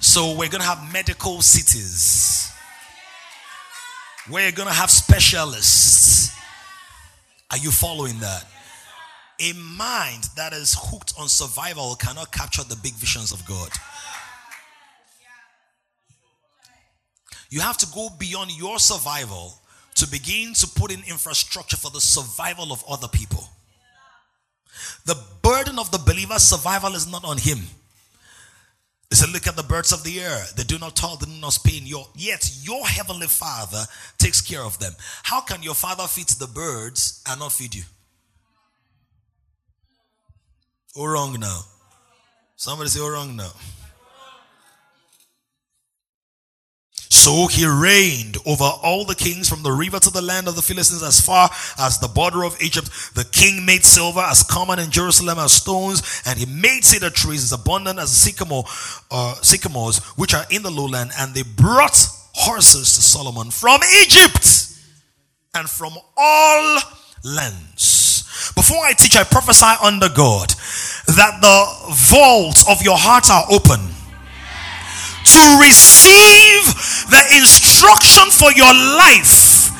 So 0.00 0.30
we're 0.30 0.48
going 0.48 0.60
to 0.60 0.66
have 0.66 0.92
medical 0.92 1.42
cities 1.42 2.51
you're 4.30 4.52
going 4.52 4.68
to 4.68 4.74
have 4.74 4.90
specialists. 4.90 6.36
Are 7.50 7.58
you 7.58 7.70
following 7.70 8.18
that? 8.20 8.44
A 9.40 9.52
mind 9.54 10.24
that 10.36 10.52
is 10.52 10.76
hooked 10.78 11.14
on 11.18 11.28
survival 11.28 11.96
cannot 11.96 12.30
capture 12.30 12.62
the 12.62 12.76
big 12.76 12.94
visions 12.94 13.32
of 13.32 13.44
God. 13.44 13.70
You 17.50 17.60
have 17.60 17.76
to 17.78 17.86
go 17.92 18.08
beyond 18.18 18.56
your 18.56 18.78
survival 18.78 19.54
to 19.96 20.08
begin 20.08 20.54
to 20.54 20.66
put 20.66 20.90
in 20.90 21.00
infrastructure 21.06 21.76
for 21.76 21.90
the 21.90 22.00
survival 22.00 22.72
of 22.72 22.82
other 22.88 23.08
people. 23.08 23.44
The 25.04 25.16
burden 25.42 25.78
of 25.78 25.90
the 25.90 25.98
believer's 25.98 26.42
survival 26.42 26.94
is 26.94 27.06
not 27.10 27.24
on 27.24 27.38
him. 27.38 27.58
He 29.12 29.16
said, 29.16 29.28
Look 29.28 29.46
at 29.46 29.56
the 29.56 29.62
birds 29.62 29.92
of 29.92 30.04
the 30.04 30.22
air. 30.22 30.42
They 30.56 30.62
do 30.62 30.78
not 30.78 30.96
toil, 30.96 31.16
they 31.16 31.26
do 31.26 31.38
not 31.38 31.52
spin. 31.52 31.84
Your, 31.84 32.06
yet 32.14 32.50
your 32.62 32.86
heavenly 32.86 33.26
Father 33.26 33.84
takes 34.16 34.40
care 34.40 34.62
of 34.62 34.78
them. 34.78 34.94
How 35.22 35.42
can 35.42 35.62
your 35.62 35.74
Father 35.74 36.04
feed 36.04 36.28
the 36.28 36.46
birds 36.46 37.22
and 37.28 37.38
not 37.38 37.52
feed 37.52 37.74
you? 37.74 37.82
Oh, 40.96 41.04
wrong 41.04 41.38
now. 41.38 41.60
Somebody 42.56 42.88
say, 42.88 43.00
Oh, 43.02 43.10
wrong 43.10 43.36
now. 43.36 43.52
So 47.22 47.46
he 47.46 47.64
reigned 47.64 48.36
over 48.44 48.64
all 48.64 49.04
the 49.04 49.14
kings 49.14 49.48
from 49.48 49.62
the 49.62 49.70
river 49.70 50.00
to 50.00 50.10
the 50.10 50.20
land 50.20 50.48
of 50.48 50.56
the 50.56 50.60
Philistines 50.60 51.04
as 51.04 51.20
far 51.20 51.48
as 51.78 52.00
the 52.00 52.08
border 52.08 52.42
of 52.42 52.60
Egypt. 52.60 52.90
The 53.14 53.24
king 53.24 53.64
made 53.64 53.84
silver 53.84 54.18
as 54.18 54.42
common 54.42 54.80
in 54.80 54.90
Jerusalem 54.90 55.38
as 55.38 55.52
stones, 55.52 56.02
and 56.26 56.36
he 56.36 56.46
made 56.46 56.84
cedar 56.84 57.10
trees 57.10 57.44
as 57.44 57.52
abundant 57.52 58.00
as 58.00 58.10
sycamore, 58.10 58.64
uh, 59.12 59.36
sycamores, 59.36 60.00
which 60.16 60.34
are 60.34 60.44
in 60.50 60.64
the 60.64 60.70
lowland. 60.72 61.12
And 61.16 61.32
they 61.32 61.44
brought 61.44 61.96
horses 62.34 62.92
to 62.96 63.02
Solomon 63.02 63.52
from 63.52 63.80
Egypt 64.02 64.74
and 65.54 65.70
from 65.70 65.92
all 66.16 66.78
lands. 67.22 68.50
Before 68.56 68.84
I 68.84 68.94
teach, 68.94 69.14
I 69.14 69.22
prophesy 69.22 69.72
under 69.80 70.08
God 70.08 70.48
that 71.06 71.38
the 71.40 71.94
vaults 71.94 72.68
of 72.68 72.82
your 72.82 72.98
hearts 72.98 73.30
are 73.30 73.44
open 73.48 73.91
to 75.32 75.42
receive 75.64 76.64
the 77.08 77.22
instruction 77.40 78.28
for 78.28 78.52
your 78.52 78.72
life. 79.00 79.72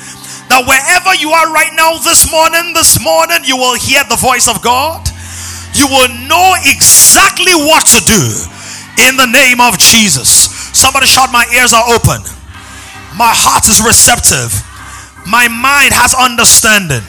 That 0.48 0.64
wherever 0.64 1.12
you 1.16 1.32
are 1.32 1.48
right 1.52 1.72
now, 1.76 1.96
this 2.00 2.28
morning, 2.32 2.72
this 2.72 3.00
morning, 3.00 3.44
you 3.44 3.56
will 3.56 3.76
hear 3.76 4.04
the 4.08 4.16
voice 4.16 4.48
of 4.48 4.60
God. 4.64 5.04
You 5.72 5.88
will 5.88 6.08
know 6.28 6.56
exactly 6.68 7.52
what 7.56 7.84
to 7.96 8.00
do 8.04 8.24
in 9.08 9.16
the 9.16 9.28
name 9.28 9.60
of 9.60 9.80
Jesus. 9.80 10.28
Somebody 10.76 11.06
shout, 11.06 11.32
My 11.32 11.48
ears 11.56 11.72
are 11.72 11.84
open, 11.88 12.20
my 13.16 13.32
heart 13.32 13.64
is 13.68 13.80
receptive, 13.80 14.52
my 15.24 15.48
mind 15.48 15.92
has 15.96 16.12
understanding. 16.12 17.04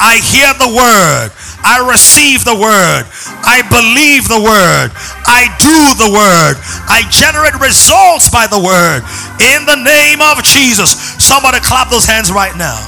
I 0.00 0.16
hear 0.16 0.48
the 0.56 0.72
word. 0.72 1.28
I 1.62 1.84
receive 1.88 2.44
the 2.44 2.54
word. 2.54 3.04
I 3.44 3.62
believe 3.68 4.28
the 4.28 4.40
word. 4.40 4.90
I 5.28 5.48
do 5.60 5.78
the 6.00 6.10
word. 6.10 6.56
I 6.88 7.04
generate 7.12 7.54
results 7.60 8.28
by 8.30 8.46
the 8.46 8.58
word. 8.58 9.04
In 9.40 9.66
the 9.66 9.76
name 9.76 10.20
of 10.20 10.42
Jesus. 10.42 10.96
Somebody 11.22 11.60
clap 11.60 11.90
those 11.90 12.06
hands 12.06 12.30
right 12.32 12.56
now. 12.56 12.80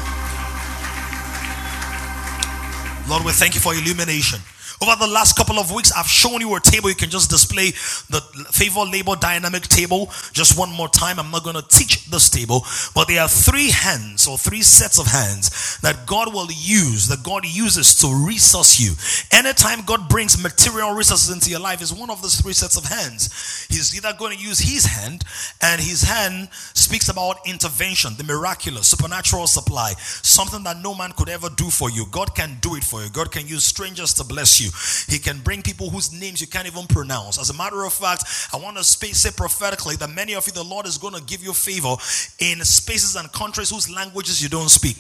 Lord, 3.09 3.25
we 3.25 3.33
thank 3.33 3.55
you 3.55 3.61
for 3.61 3.75
illumination. 3.75 4.41
Over 4.83 4.97
the 4.97 5.07
last 5.07 5.37
couple 5.37 5.61
of 5.61 5.71
weeks, 5.71 5.93
I've 5.97 6.09
shown 6.09 6.41
you 6.41 6.57
a 6.57 6.61
table. 6.61 6.89
You 6.89 6.97
can 6.97 7.09
just 7.09 7.31
display 7.31 7.71
the 8.11 8.21
favor 8.51 8.81
label 8.81 9.15
dynamic 9.15 9.63
table. 9.63 10.11
Just 10.33 10.59
one 10.59 10.73
more 10.73 10.89
time. 10.89 11.21
I'm 11.21 11.31
not 11.31 11.45
going 11.45 11.55
to 11.55 11.63
teach 11.69 12.07
this 12.07 12.29
table, 12.29 12.67
but 12.93 13.07
there 13.07 13.23
are 13.23 13.29
three 13.29 13.71
hands 13.71 14.27
or 14.27 14.37
three 14.37 14.63
sets 14.63 14.99
of 14.99 15.07
hands 15.07 15.79
that 15.83 16.05
God 16.07 16.35
will 16.35 16.51
use, 16.51 17.07
that 17.07 17.23
God 17.23 17.47
uses 17.47 17.95
to 18.01 18.13
resource 18.27 18.81
you. 18.81 18.95
Anytime 19.31 19.85
God 19.85 20.09
brings 20.09 20.43
material 20.43 20.93
resources 20.93 21.33
into 21.33 21.49
your 21.49 21.61
life, 21.61 21.81
is 21.81 21.95
one 21.95 22.11
of 22.11 22.21
those 22.21 22.41
three 22.41 22.53
sets 22.53 22.77
of 22.77 22.85
hands. 22.85 23.67
He's 23.69 23.95
either 23.97 24.13
going 24.19 24.37
to 24.37 24.43
use 24.43 24.59
his 24.59 24.85
hand, 24.85 25.23
and 25.63 25.81
his 25.81 26.03
hand 26.03 26.49
speaks 26.53 27.09
about 27.09 27.47
intervention, 27.47 28.15
the 28.17 28.25
miraculous, 28.25 28.89
supernatural 28.89 29.47
supply, 29.47 29.93
something 29.99 30.65
that 30.65 30.83
no 30.83 30.95
man 30.95 31.13
could 31.13 31.29
ever 31.29 31.49
do 31.51 31.71
for 31.71 31.89
you. 31.89 32.07
God 32.11 32.35
can 32.35 32.59
do 32.61 32.75
it 32.75 32.83
for 32.83 33.03
you. 33.03 33.11
God 33.11 33.31
can 33.31 33.47
use 33.47 33.63
strangers 33.63 34.13
to 34.15 34.25
bless 34.25 34.61
you. 34.61 34.72
He 35.09 35.19
can 35.19 35.41
bring 35.41 35.63
people 35.63 35.91
whose 35.91 36.13
names 36.13 36.41
you 36.41 36.47
can't 36.47 36.67
even 36.67 36.87
pronounce. 36.87 37.39
As 37.39 37.51
a 37.51 37.55
matter 37.55 37.85
of 37.85 37.93
fact, 37.93 38.25
I 38.53 38.57
want 38.57 38.77
to 38.77 38.85
say 38.85 39.31
prophetically 39.37 39.97
that 39.97 40.11
many 40.11 40.35
of 40.35 40.47
you, 40.47 40.53
the 40.53 40.65
Lord 40.65 40.87
is 40.87 40.99
going 40.99 41.15
to 41.15 41.23
give 41.23 41.43
you 41.43 41.53
favor 41.53 41.97
in 42.39 42.65
spaces 42.65 43.17
and 43.17 43.31
countries 43.33 43.71
whose 43.71 43.91
languages 43.91 44.43
you 44.43 44.49
don't 44.49 44.71
speak. 44.71 44.99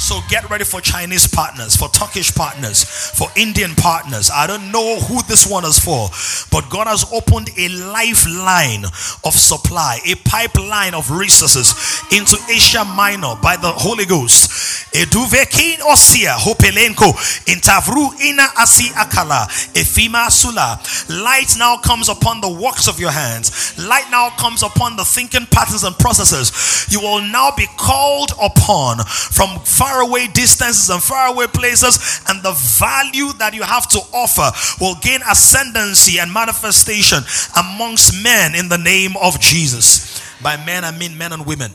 So 0.00 0.20
get 0.30 0.48
ready 0.48 0.64
for 0.64 0.80
Chinese 0.80 1.28
partners, 1.28 1.76
for 1.76 1.88
Turkish 1.90 2.34
partners, 2.34 2.84
for 2.84 3.28
Indian 3.36 3.74
partners. 3.74 4.30
I 4.34 4.46
don't 4.46 4.72
know 4.72 4.98
who 4.98 5.22
this 5.28 5.46
one 5.46 5.66
is 5.66 5.78
for, 5.78 6.08
but 6.50 6.70
God 6.70 6.86
has 6.86 7.04
opened 7.12 7.50
a 7.58 7.68
lifeline 7.68 8.86
of 9.24 9.34
supply, 9.34 10.00
a 10.06 10.14
pipeline 10.24 10.94
of 10.94 11.10
resources 11.10 11.74
into 12.10 12.38
Asia 12.50 12.84
Minor 12.84 13.36
by 13.42 13.56
the 13.56 13.70
Holy 13.70 14.06
Ghost. 14.06 14.50
Eduvekin 14.92 15.78
osia 15.86 16.34
hopelenko 16.34 17.12
intavru 17.46 18.10
ina 18.24 18.48
asi 18.56 18.88
akala 18.96 19.46
efima 19.74 20.30
sula. 20.30 20.80
Light 21.22 21.54
now 21.58 21.76
comes 21.76 22.08
upon 22.08 22.40
the 22.40 22.48
works 22.48 22.88
of 22.88 22.98
your 22.98 23.12
hands. 23.12 23.78
Light 23.78 24.10
now 24.10 24.30
comes 24.30 24.64
upon 24.64 24.96
the 24.96 25.04
thinking 25.04 25.46
patterns 25.46 25.84
and 25.84 25.96
processes. 25.98 26.88
You 26.90 27.00
will 27.00 27.20
now 27.20 27.52
be 27.56 27.68
called 27.76 28.32
upon 28.42 28.98
from 29.30 29.60
far 29.60 29.90
faraway 29.90 30.26
distances 30.28 30.90
and 30.90 31.02
faraway 31.02 31.46
places, 31.46 32.20
and 32.28 32.42
the 32.42 32.52
value 32.78 33.32
that 33.38 33.54
you 33.54 33.62
have 33.62 33.88
to 33.88 33.98
offer 34.12 34.50
will 34.80 34.94
gain 35.00 35.20
ascendancy 35.30 36.18
and 36.18 36.32
manifestation 36.32 37.22
amongst 37.58 38.22
men 38.22 38.54
in 38.54 38.68
the 38.68 38.78
name 38.78 39.16
of 39.20 39.40
Jesus. 39.40 40.20
By 40.42 40.56
men, 40.64 40.84
I 40.84 40.90
mean 40.90 41.18
men 41.18 41.32
and 41.32 41.44
women. 41.46 41.72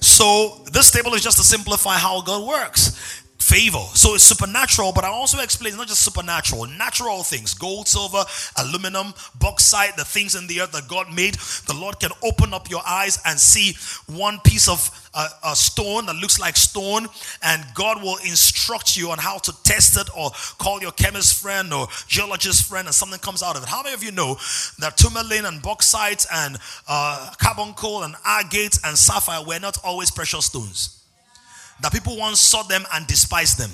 So, 0.00 0.64
this 0.72 0.90
table 0.90 1.14
is 1.14 1.22
just 1.22 1.36
to 1.36 1.44
simplify 1.44 1.96
how 1.96 2.22
God 2.22 2.46
works 2.46 3.19
favor. 3.50 3.84
So 3.94 4.14
it's 4.14 4.22
supernatural, 4.22 4.92
but 4.92 5.02
I 5.02 5.08
also 5.08 5.40
explain 5.40 5.76
not 5.76 5.88
just 5.88 6.04
supernatural, 6.04 6.66
natural 6.66 7.24
things 7.24 7.52
gold, 7.52 7.88
silver, 7.88 8.22
aluminum, 8.56 9.12
bauxite, 9.40 9.96
the 9.96 10.04
things 10.04 10.36
in 10.36 10.46
the 10.46 10.60
earth 10.60 10.70
that 10.72 10.86
God 10.86 11.12
made. 11.12 11.34
The 11.66 11.74
Lord 11.74 11.98
can 11.98 12.12
open 12.22 12.54
up 12.54 12.70
your 12.70 12.82
eyes 12.86 13.18
and 13.26 13.40
see 13.40 13.74
one 14.06 14.38
piece 14.44 14.68
of 14.68 14.90
uh, 15.14 15.28
a 15.44 15.56
stone 15.56 16.06
that 16.06 16.14
looks 16.14 16.38
like 16.38 16.56
stone, 16.56 17.08
and 17.42 17.64
God 17.74 18.00
will 18.00 18.18
instruct 18.18 18.96
you 18.96 19.10
on 19.10 19.18
how 19.18 19.38
to 19.38 19.52
test 19.64 19.96
it 19.96 20.08
or 20.16 20.30
call 20.58 20.80
your 20.80 20.92
chemist 20.92 21.42
friend 21.42 21.72
or 21.72 21.88
geologist 22.06 22.68
friend, 22.68 22.86
and 22.86 22.94
something 22.94 23.18
comes 23.18 23.42
out 23.42 23.56
of 23.56 23.64
it. 23.64 23.68
How 23.68 23.82
many 23.82 23.94
of 23.94 24.04
you 24.04 24.12
know 24.12 24.36
that 24.78 24.96
tourmaline 24.96 25.44
and 25.44 25.60
bauxite 25.60 26.24
and 26.32 26.56
uh, 26.86 27.32
carbuncle 27.38 28.04
and 28.04 28.14
agate 28.24 28.78
and 28.84 28.96
sapphire 28.96 29.44
were 29.44 29.58
not 29.58 29.76
always 29.82 30.12
precious 30.12 30.46
stones? 30.46 30.99
That 31.82 31.92
people 31.92 32.16
once 32.16 32.40
saw 32.40 32.62
them 32.62 32.84
and 32.92 33.06
despised 33.06 33.58
them. 33.58 33.70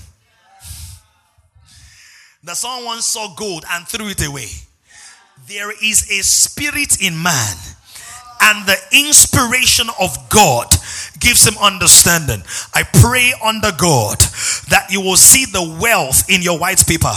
That 2.45 2.57
someone 2.57 2.85
once 2.85 3.07
saw 3.07 3.35
gold 3.35 3.65
and 3.71 3.87
threw 3.87 4.09
it 4.09 4.27
away. 4.27 4.49
There 5.49 5.71
is 5.83 6.11
a 6.11 6.23
spirit 6.23 7.03
in 7.03 7.21
man, 7.21 7.57
and 8.41 8.67
the 8.67 8.77
inspiration 8.93 9.89
of 10.01 10.17
God 10.29 10.69
gives 11.19 11.47
him 11.47 11.57
understanding. 11.61 12.43
I 12.75 12.83
pray 12.85 13.33
under 13.45 13.73
God 13.77 14.19
that 14.69 14.87
you 14.91 15.01
will 15.01 15.17
see 15.17 15.45
the 15.47 15.77
wealth 15.81 16.31
in 16.31 16.43
your 16.43 16.59
white 16.59 16.87
paper. 16.87 17.13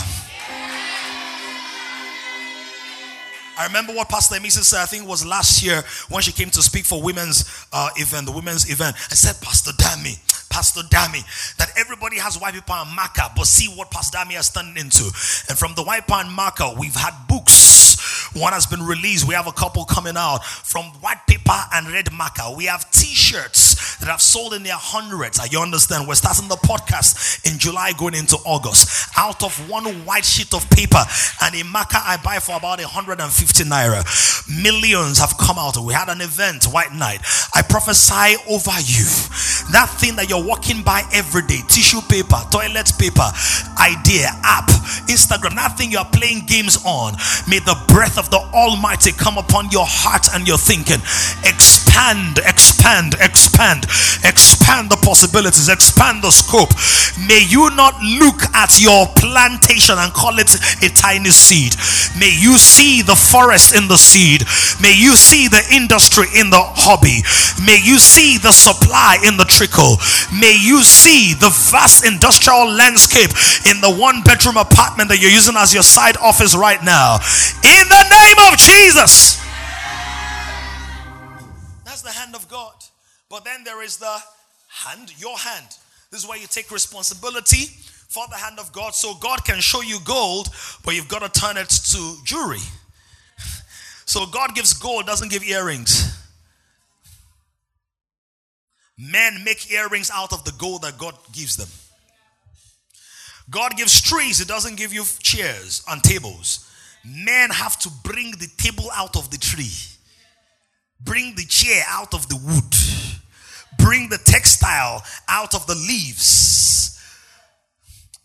I 3.60 3.66
remember 3.66 3.92
what 3.92 4.08
Pastor 4.08 4.36
Emisa 4.36 4.63
said, 4.63 4.80
I 4.80 4.86
think 4.86 5.04
it 5.04 5.10
was 5.10 5.25
last 5.25 5.62
year 5.62 5.84
when 6.08 6.22
she 6.22 6.32
came 6.32 6.50
to 6.51 6.62
speak 6.62 6.86
for 6.86 7.04
women's 7.04 7.44
uh, 7.74 7.89
event, 7.98 8.25
the 8.25 8.32
women's 8.32 8.72
event. 8.72 8.96
I 9.12 9.16
said, 9.16 9.36
Pastor 9.42 9.72
Dami, 9.72 10.16
Pastor 10.50 10.80
Dami, 10.84 11.22
that 11.58 11.70
everybody 11.78 12.18
has 12.20 12.39
white 12.39 12.54
paper 12.54 12.72
and 12.72 12.96
marker, 12.96 13.28
but 13.36 13.46
see 13.48 13.68
what 13.68 13.92
Pastor 13.92 14.18
Dami 14.18 14.36
has 14.36 14.50
turned 14.50 14.78
into. 14.78 15.04
And 15.50 15.60
from 15.60 15.74
the 15.75 15.84
white 15.84 16.08
paper 16.08 16.22
and 16.22 16.32
marker, 16.32 16.72
we've 16.80 16.96
had 16.96 17.13
books 17.28 17.88
one 18.34 18.54
has 18.54 18.66
been 18.66 18.84
released. 18.84 19.28
We 19.28 19.34
have 19.34 19.48
a 19.48 19.51
couple 19.51 19.86
coming 19.86 20.16
out 20.18 20.44
from 20.46 20.86
white 21.01 21.25
paper 21.28 21.58
and 21.74 21.88
red 21.92 22.12
marker. 22.12 22.44
We 22.56 22.66
have 22.66 22.89
t-shirts 22.92 23.98
that 24.00 24.08
have 24.08 24.22
sold 24.22 24.54
in 24.54 24.63
their 24.63 24.78
hundreds. 24.78 25.39
Are 25.39 25.48
You 25.48 25.60
understand? 25.60 26.08
We're 26.08 26.16
starting 26.16 26.48
the 26.48 26.56
podcast 26.56 27.50
in 27.51 27.60
July 27.60 27.94
going 27.98 28.16
into 28.16 28.38
August. 28.46 29.10
Out 29.18 29.44
of 29.44 29.70
one 29.70 29.86
white 30.06 30.25
sheet 30.25 30.54
of 30.54 30.70
paper 30.70 31.04
and 31.42 31.56
a 31.56 31.63
marker 31.66 32.00
I 32.00 32.18
buy 32.24 32.39
for 32.39 32.56
about 32.56 32.80
150 32.80 33.63
naira. 33.66 34.04
Millions 34.63 35.20
have 35.20 35.38
come 35.38 35.58
out. 35.58 35.78
We 35.78 35.94
had 35.94 36.10
an 36.10 36.22
event, 36.22 36.66
White 36.66 36.94
Night. 36.94 37.22
I 37.54 37.62
prophesy 37.62 38.36
over 38.50 38.74
you. 38.82 39.06
That 39.72 39.89
thing 40.00 40.16
that 40.16 40.30
you're 40.30 40.44
walking 40.44 40.82
by 40.82 41.04
every 41.13 41.44
day, 41.44 41.60
tissue 41.68 42.01
paper, 42.10 42.42
toilet 42.50 42.92
paper, 42.98 43.30
idea, 43.78 44.30
app, 44.44 44.70
Instagram, 45.06 45.56
that 45.56 45.78
thing 45.78 45.92
you're 45.92 46.10
playing 46.13 46.46
games 46.46 46.78
on. 46.86 47.13
May 47.48 47.60
the 47.60 47.78
breath 48.00 48.18
of 48.18 48.29
the 48.29 48.38
Almighty 48.53 49.12
come 49.12 49.38
upon 49.38 49.70
your 49.72 49.86
heart 49.86 50.25
and 50.34 50.48
your 50.48 50.58
thinking. 50.58 51.01
Expand, 51.44 52.39
expand, 52.48 53.13
expand 53.20 53.38
expand, 53.60 53.84
expand 54.24 54.89
the 54.89 54.96
possibilities, 55.04 55.68
expand 55.68 56.24
the 56.24 56.32
scope. 56.32 56.72
May 57.28 57.44
you 57.44 57.70
not 57.75 58.00
look 58.01 58.39
at 58.56 58.80
your 58.80 59.08
plantation 59.20 59.96
and 60.00 60.13
call 60.13 60.39
it 60.39 60.56
a 60.82 60.89
tiny 60.96 61.30
seed. 61.30 61.75
May 62.18 62.32
you 62.32 62.58
see 62.58 63.01
the 63.01 63.16
forest 63.16 63.75
in 63.75 63.88
the 63.88 63.98
seed. 63.98 64.48
May 64.80 64.96
you 64.96 65.16
see 65.16 65.48
the 65.48 65.62
industry 65.75 66.28
in 66.39 66.50
the 66.50 66.62
hobby. 66.62 67.20
May 67.66 67.84
you 67.84 68.00
see 68.00 68.38
the 68.38 68.51
supply 68.51 69.20
in 69.28 69.36
the 69.36 69.46
trickle. 69.46 70.00
May 70.32 70.56
you 70.56 70.82
see 70.84 71.34
the 71.34 71.51
vast 71.72 72.08
industrial 72.08 72.72
landscape 72.72 73.32
in 73.68 73.82
the 73.82 73.92
one 73.92 74.24
bedroom 74.24 74.56
apartment 74.56 75.10
that 75.10 75.20
you're 75.20 75.36
using 75.36 75.58
as 75.58 75.74
your 75.74 75.84
side 75.84 76.16
office 76.18 76.56
right 76.56 76.82
now. 76.84 77.20
In 77.63 77.86
the 77.92 78.04
name 78.08 78.39
of 78.48 78.56
Jesus. 78.58 79.49
But 83.29 83.45
then 83.45 83.63
there 83.63 83.83
is 83.83 83.98
the 83.98 84.17
hand, 84.67 85.13
your 85.19 85.38
hand. 85.38 85.67
This 86.12 86.21
is 86.24 86.27
where 86.27 86.38
you 86.38 86.48
take 86.48 86.71
responsibility 86.71 87.67
for 88.09 88.25
the 88.29 88.36
hand 88.36 88.59
of 88.59 88.71
God. 88.74 88.95
So 88.95 89.13
God 89.15 89.45
can 89.45 89.59
show 89.62 89.81
you 89.81 90.00
gold, 90.03 90.50
but 90.83 90.95
you've 90.95 91.07
got 91.07 91.21
to 91.31 91.39
turn 91.39 91.57
it 91.57 91.69
to 91.69 92.15
jewelry. 92.25 92.59
So 94.05 94.25
God 94.25 94.55
gives 94.55 94.74
gold, 94.74 95.05
doesn't 95.05 95.29
give 95.29 95.43
earrings. 95.43 96.19
Men 98.98 99.43
make 99.45 99.71
earrings 99.71 100.09
out 100.12 100.33
of 100.33 100.43
the 100.45 100.51
gold 100.57 100.81
that 100.81 100.98
God 100.98 101.15
gives 101.31 101.57
them. 101.57 101.67
God 103.51 103.77
gives 103.77 104.01
trees, 104.01 104.41
it 104.41 104.48
doesn't 104.48 104.77
give 104.77 104.93
you 104.93 105.03
chairs 105.19 105.83
and 105.88 106.03
tables. 106.03 106.67
Men 107.05 107.51
have 107.51 107.77
to 107.79 107.89
bring 108.03 108.31
the 108.31 108.50
table 108.57 108.89
out 108.93 109.15
of 109.15 109.29
the 109.31 109.38
tree, 109.38 109.71
bring 111.01 111.36
the 111.36 111.46
chair 111.46 111.84
out 111.88 112.13
of 112.13 112.27
the 112.29 112.36
wood, 112.36 112.74
bring 113.77 114.10
the 114.10 114.18
textile 114.18 115.03
out 115.27 115.56
of 115.56 115.65
the 115.68 115.75
leaves, 115.75 117.00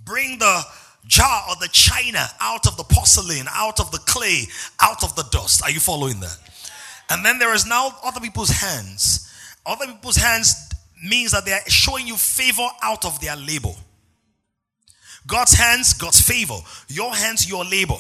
bring 0.04 0.38
the 0.38 0.62
jar 1.07 1.43
or 1.49 1.57
the 1.61 1.69
china 1.69 2.26
out 2.40 2.66
of 2.66 2.76
the 2.76 2.85
porcelain, 2.85 3.47
out 3.50 3.81
of 3.81 3.90
the 3.90 3.99
clay, 3.99 4.45
out 4.81 5.02
of 5.04 5.14
the 5.16 5.25
dust. 5.31 5.62
Are 5.62 5.71
you 5.71 5.81
following 5.81 6.21
that? 6.21 6.38
And 7.11 7.25
then 7.25 7.38
there 7.38 7.54
is 7.54 7.66
now 7.66 7.93
other 8.02 8.21
people's 8.21 8.50
hands. 8.50 9.31
Other 9.66 9.87
people's 9.87 10.16
hands 10.16 10.54
means 11.02 11.33
that 11.33 11.45
they 11.45 11.52
are 11.52 11.69
showing 11.69 12.07
you 12.07 12.16
favor 12.16 12.66
out 12.83 13.04
of 13.04 13.21
their 13.21 13.37
labor. 13.37 13.75
God's 15.26 15.52
hands, 15.52 15.93
God's 15.95 16.21
favor. 16.21 16.57
Your 16.88 17.14
hands, 17.14 17.49
your 17.49 17.64
labor. 17.64 17.99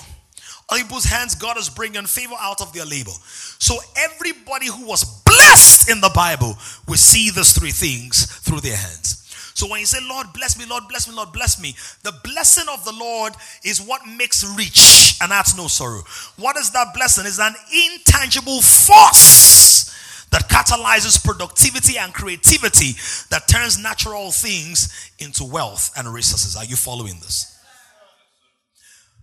People's 0.72 1.04
hands, 1.04 1.34
God 1.34 1.56
is 1.58 1.68
bringing 1.68 2.06
favor 2.06 2.34
out 2.40 2.60
of 2.60 2.72
their 2.72 2.84
labor. 2.84 3.12
So 3.58 3.76
everybody 3.96 4.66
who 4.66 4.86
was 4.86 5.04
blessed 5.24 5.90
in 5.90 6.00
the 6.00 6.10
Bible 6.14 6.56
will 6.88 6.96
see 6.96 7.30
these 7.30 7.56
three 7.56 7.70
things 7.70 8.26
through 8.26 8.60
their 8.60 8.76
hands. 8.76 9.20
So 9.54 9.68
when 9.68 9.78
you 9.78 9.86
say, 9.86 9.98
Lord, 10.08 10.26
bless 10.34 10.58
me, 10.58 10.64
Lord, 10.68 10.84
bless 10.88 11.08
me, 11.08 11.14
Lord, 11.14 11.32
bless 11.32 11.60
me, 11.62 11.76
the 12.02 12.12
blessing 12.24 12.64
of 12.72 12.84
the 12.84 12.92
Lord 12.92 13.34
is 13.62 13.80
what 13.80 14.02
makes 14.04 14.44
rich 14.56 15.16
and 15.22 15.32
adds 15.32 15.56
no 15.56 15.68
sorrow. 15.68 16.02
What 16.36 16.56
is 16.56 16.70
that 16.72 16.92
blessing? 16.92 17.24
It's 17.24 17.38
an 17.38 17.54
intangible 17.72 18.60
force 18.62 19.94
that 20.32 20.48
catalyzes 20.48 21.24
productivity 21.24 21.98
and 21.98 22.12
creativity 22.12 22.98
that 23.30 23.46
turns 23.46 23.80
natural 23.80 24.32
things 24.32 25.12
into 25.20 25.44
wealth 25.44 25.92
and 25.96 26.12
resources. 26.12 26.56
Are 26.56 26.64
you 26.64 26.74
following 26.74 27.14
this? 27.20 27.53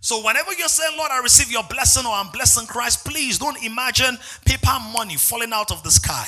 So, 0.02 0.20
whenever 0.26 0.52
you're 0.54 0.66
saying, 0.66 0.98
Lord, 0.98 1.12
I 1.12 1.20
receive 1.20 1.52
your 1.52 1.62
blessing 1.62 2.04
or 2.04 2.12
I'm 2.12 2.28
blessing 2.32 2.66
Christ, 2.66 3.06
please 3.06 3.38
don't 3.38 3.62
imagine 3.64 4.18
paper 4.44 4.76
money 4.92 5.14
falling 5.14 5.52
out 5.52 5.70
of 5.70 5.84
the 5.84 5.92
sky. 5.92 6.26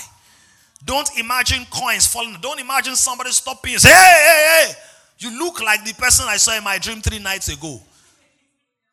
Don't 0.85 1.11
imagine 1.19 1.66
coins 1.73 2.07
falling. 2.07 2.37
Don't 2.40 2.61
imagine 2.61 2.95
somebody 2.95 3.33
stopping 3.33 3.73
hey, 3.73 3.88
hey, 3.88 4.66
hey, 4.69 4.73
you 5.19 5.37
look 5.37 5.61
like 5.61 5.85
the 5.85 5.93
person 5.95 6.25
I 6.28 6.37
saw 6.37 6.57
in 6.57 6.62
my 6.62 6.78
dream 6.78 7.00
three 7.00 7.19
nights 7.19 7.49
ago. 7.49 7.83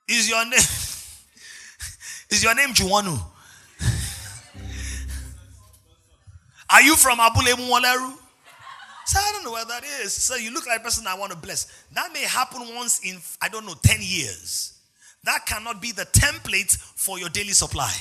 Is 0.07 0.27
your 0.27 0.43
name, 0.45 0.53
is 2.31 2.43
your 2.43 2.55
name 2.55 2.69
Juwanu? 2.69 3.21
Are 6.71 6.81
you 6.81 6.95
from 6.95 7.19
Abule 7.19 7.53
Mwaleru? 7.53 8.17
So 9.05 9.20
I 9.20 9.31
don't 9.33 9.44
know 9.44 9.51
where 9.51 9.66
that 9.66 9.83
is. 9.83 10.14
So 10.14 10.35
you 10.35 10.53
look 10.53 10.68
like 10.68 10.79
a 10.79 10.83
person 10.83 11.05
I 11.07 11.16
want 11.18 11.31
to 11.31 11.37
bless. 11.37 11.66
That 11.94 12.14
may 12.14 12.22
happen 12.22 12.61
once 12.75 13.00
in, 13.03 13.18
I 13.42 13.50
don't 13.50 13.66
know, 13.66 13.75
10 13.83 13.98
years. 14.00 14.79
That 15.24 15.46
cannot 15.46 15.81
be 15.81 15.92
the 15.92 16.05
template 16.05 16.77
for 16.77 17.20
your 17.20 17.29
daily 17.29 17.53
supply. 17.53 17.94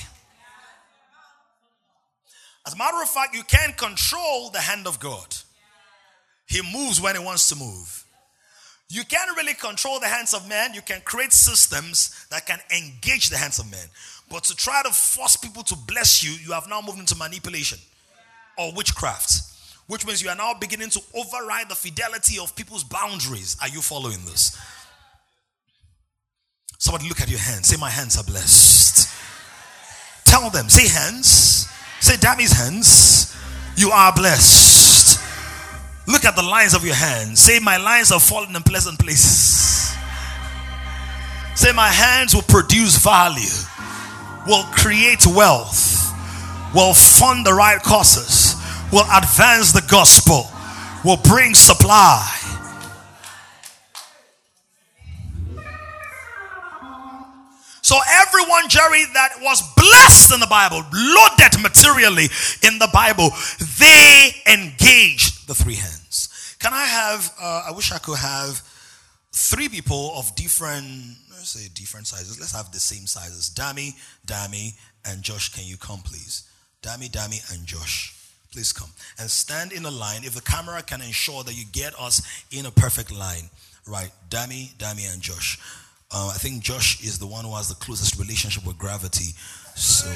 As 2.65 2.73
a 2.73 2.77
matter 2.77 3.01
of 3.01 3.09
fact, 3.09 3.35
you 3.35 3.43
can't 3.43 3.75
control 3.75 4.49
the 4.49 4.59
hand 4.59 4.85
of 4.87 4.99
God. 4.99 5.35
He 6.47 6.61
moves 6.61 7.01
when 7.01 7.15
he 7.15 7.23
wants 7.23 7.49
to 7.49 7.55
move. 7.55 8.05
You 8.89 9.03
can't 9.05 9.35
really 9.37 9.53
control 9.53 9.99
the 9.99 10.07
hands 10.07 10.33
of 10.33 10.47
man. 10.49 10.73
You 10.73 10.81
can 10.81 11.01
create 11.01 11.31
systems 11.31 12.25
that 12.29 12.45
can 12.45 12.59
engage 12.75 13.29
the 13.29 13.37
hands 13.37 13.57
of 13.57 13.71
men. 13.71 13.87
But 14.29 14.43
to 14.45 14.55
try 14.55 14.81
to 14.83 14.91
force 14.91 15.37
people 15.37 15.63
to 15.63 15.75
bless 15.75 16.23
you, 16.23 16.31
you 16.31 16.51
have 16.51 16.67
now 16.69 16.81
moved 16.81 16.99
into 16.99 17.15
manipulation 17.15 17.79
or 18.57 18.73
witchcraft, 18.73 19.31
which 19.91 20.07
means 20.07 20.23
you 20.23 20.29
are 20.29 20.37
now 20.37 20.53
beginning 20.53 20.89
to 20.89 21.01
override 21.13 21.67
the 21.67 21.75
fidelity 21.75 22.39
of 22.39 22.55
people's 22.55 22.81
boundaries. 22.85 23.57
Are 23.61 23.67
you 23.67 23.81
following 23.81 24.23
this? 24.23 24.57
Somebody 26.79 27.09
look 27.09 27.19
at 27.19 27.29
your 27.29 27.41
hands. 27.41 27.67
Say, 27.67 27.75
My 27.75 27.89
hands 27.89 28.17
are 28.17 28.23
blessed. 28.23 29.09
Tell 30.23 30.49
them, 30.49 30.69
say, 30.69 30.87
hands. 30.87 31.67
Say, 31.99 32.15
Dammy's 32.15 32.53
hands. 32.53 33.35
You 33.75 33.91
are 33.91 34.13
blessed. 34.15 35.19
Look 36.07 36.23
at 36.23 36.37
the 36.37 36.41
lines 36.41 36.73
of 36.73 36.85
your 36.85 36.95
hands. 36.95 37.41
Say, 37.41 37.59
My 37.59 37.75
lines 37.75 38.11
have 38.11 38.23
fallen 38.23 38.55
in 38.55 38.63
pleasant 38.63 38.97
places. 38.97 39.93
Say, 41.53 41.73
My 41.73 41.89
hands 41.89 42.33
will 42.33 42.43
produce 42.43 42.95
value, 43.03 43.43
will 44.47 44.63
create 44.71 45.27
wealth 45.27 45.91
will 46.73 46.93
fund 46.93 47.45
the 47.45 47.53
right 47.53 47.81
causes, 47.81 48.50
will 48.91 49.05
advance 49.15 49.71
the 49.71 49.85
gospel, 49.89 50.49
will 51.03 51.17
bring 51.17 51.53
supply. 51.53 52.27
So, 57.83 57.97
everyone, 58.21 58.69
Jerry, 58.69 59.03
that 59.13 59.33
was 59.41 59.61
blessed 59.75 60.33
in 60.33 60.39
the 60.39 60.47
Bible, 60.47 60.81
loaded 60.93 61.61
materially 61.61 62.29
in 62.63 62.79
the 62.79 62.89
Bible, 62.93 63.31
they 63.79 64.29
engaged 64.47 65.47
the 65.47 65.55
three 65.55 65.75
hands. 65.75 66.55
Can 66.59 66.73
I 66.73 66.85
have, 66.85 67.33
uh, 67.41 67.63
I 67.67 67.71
wish 67.71 67.91
I 67.91 67.97
could 67.97 68.19
have 68.19 68.61
three 69.33 69.67
people 69.67 70.13
of 70.15 70.33
different, 70.35 70.85
let's 71.31 71.49
say 71.49 71.67
different 71.73 72.07
sizes. 72.07 72.39
Let's 72.39 72.55
have 72.55 72.71
the 72.71 72.79
same 72.79 73.07
sizes. 73.07 73.49
Dami, 73.49 73.93
Dami, 74.25 74.73
and 75.05 75.23
Josh, 75.23 75.49
can 75.49 75.65
you 75.65 75.77
come, 75.77 76.01
please? 76.01 76.47
Dami, 76.83 77.09
Dami, 77.09 77.41
and 77.53 77.65
Josh. 77.65 78.20
Please 78.51 78.73
come 78.73 78.89
and 79.19 79.29
stand 79.29 79.71
in 79.71 79.85
a 79.85 79.91
line. 79.91 80.23
If 80.23 80.33
the 80.33 80.41
camera 80.41 80.81
can 80.81 81.01
ensure 81.01 81.43
that 81.43 81.57
you 81.57 81.65
get 81.71 81.97
us 81.99 82.21
in 82.51 82.65
a 82.65 82.71
perfect 82.71 83.11
line, 83.11 83.49
right? 83.87 84.11
Dami, 84.29 84.75
Dami, 84.75 85.11
and 85.11 85.21
Josh. 85.21 85.57
Uh, 86.11 86.31
I 86.35 86.37
think 86.37 86.61
Josh 86.61 87.01
is 87.03 87.17
the 87.19 87.27
one 87.27 87.45
who 87.45 87.55
has 87.55 87.69
the 87.69 87.75
closest 87.75 88.19
relationship 88.19 88.65
with 88.65 88.77
gravity. 88.77 89.33
So, 89.75 90.13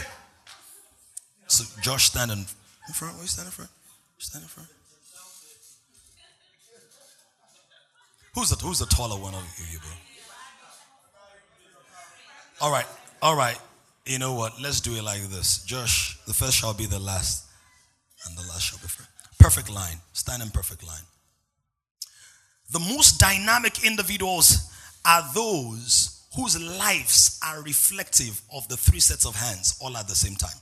so 1.47 1.63
Josh, 1.81 2.05
stand 2.05 2.31
in, 2.31 2.45
front. 2.93 3.13
Where 3.13 3.23
you 3.23 3.27
stand 3.27 3.47
in 3.47 3.51
front? 3.51 3.71
Stand 4.17 4.43
in 4.43 4.49
front. 4.49 4.69
Who's 8.33 8.49
the 8.49 8.57
Who's 8.57 8.79
the 8.79 8.85
taller 8.85 9.17
one 9.17 9.33
of 9.33 9.43
you, 9.71 9.79
bro? 9.79 9.89
All 12.59 12.71
right, 12.71 12.85
all 13.21 13.35
right 13.37 13.57
you 14.05 14.19
know 14.19 14.33
what? 14.33 14.61
Let's 14.61 14.81
do 14.81 14.95
it 14.95 15.03
like 15.03 15.23
this. 15.23 15.63
Josh, 15.63 16.19
the 16.27 16.33
first 16.33 16.57
shall 16.57 16.73
be 16.73 16.85
the 16.85 16.99
last, 16.99 17.44
and 18.25 18.37
the 18.37 18.41
last 18.47 18.63
shall 18.63 18.79
be 18.79 18.87
first. 18.87 19.09
Perfect 19.39 19.69
line. 19.69 19.97
Stand 20.13 20.41
in 20.41 20.49
perfect 20.49 20.85
line. 20.85 21.03
The 22.71 22.79
most 22.79 23.19
dynamic 23.19 23.85
individuals 23.85 24.71
are 25.05 25.23
those 25.33 26.25
whose 26.35 26.59
lives 26.59 27.39
are 27.45 27.61
reflective 27.61 28.41
of 28.53 28.67
the 28.67 28.77
three 28.77 28.99
sets 28.99 29.25
of 29.25 29.35
hands 29.35 29.77
all 29.81 29.95
at 29.95 30.07
the 30.07 30.15
same 30.15 30.35
time. 30.35 30.57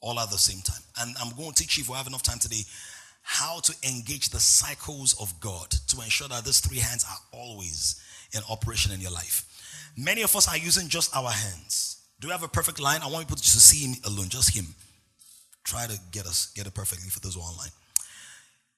All 0.00 0.18
at 0.20 0.30
the 0.30 0.38
same 0.38 0.60
time. 0.62 0.82
And 1.00 1.16
I'm 1.22 1.34
going 1.36 1.52
to 1.52 1.62
teach 1.62 1.78
you, 1.78 1.82
if 1.82 1.88
we 1.88 1.96
have 1.96 2.06
enough 2.06 2.22
time 2.22 2.38
today, 2.38 2.62
how 3.22 3.60
to 3.60 3.74
engage 3.82 4.28
the 4.28 4.38
cycles 4.38 5.20
of 5.20 5.40
God 5.40 5.70
to 5.88 6.00
ensure 6.00 6.28
that 6.28 6.44
these 6.44 6.60
three 6.60 6.78
hands 6.78 7.04
are 7.04 7.38
always 7.38 8.00
in 8.32 8.40
operation 8.50 8.92
in 8.92 9.00
your 9.00 9.10
life. 9.10 9.44
Many 9.96 10.22
of 10.22 10.36
us 10.36 10.48
are 10.48 10.56
using 10.56 10.88
just 10.88 11.16
our 11.16 11.30
hands. 11.30 11.95
Do 12.20 12.28
we 12.28 12.32
have 12.32 12.42
a 12.42 12.48
perfect 12.48 12.80
line? 12.80 13.00
I 13.02 13.08
want 13.08 13.26
people 13.26 13.36
to 13.36 13.42
see 13.42 13.86
him 13.86 13.96
alone, 14.04 14.28
just 14.28 14.56
him. 14.56 14.66
Try 15.64 15.86
to 15.86 15.98
get 16.12 16.26
us 16.26 16.52
get 16.54 16.66
it 16.66 16.74
perfectly 16.74 17.10
for 17.10 17.20
those 17.20 17.34
who 17.34 17.40
are 17.40 17.44
online. 17.44 17.70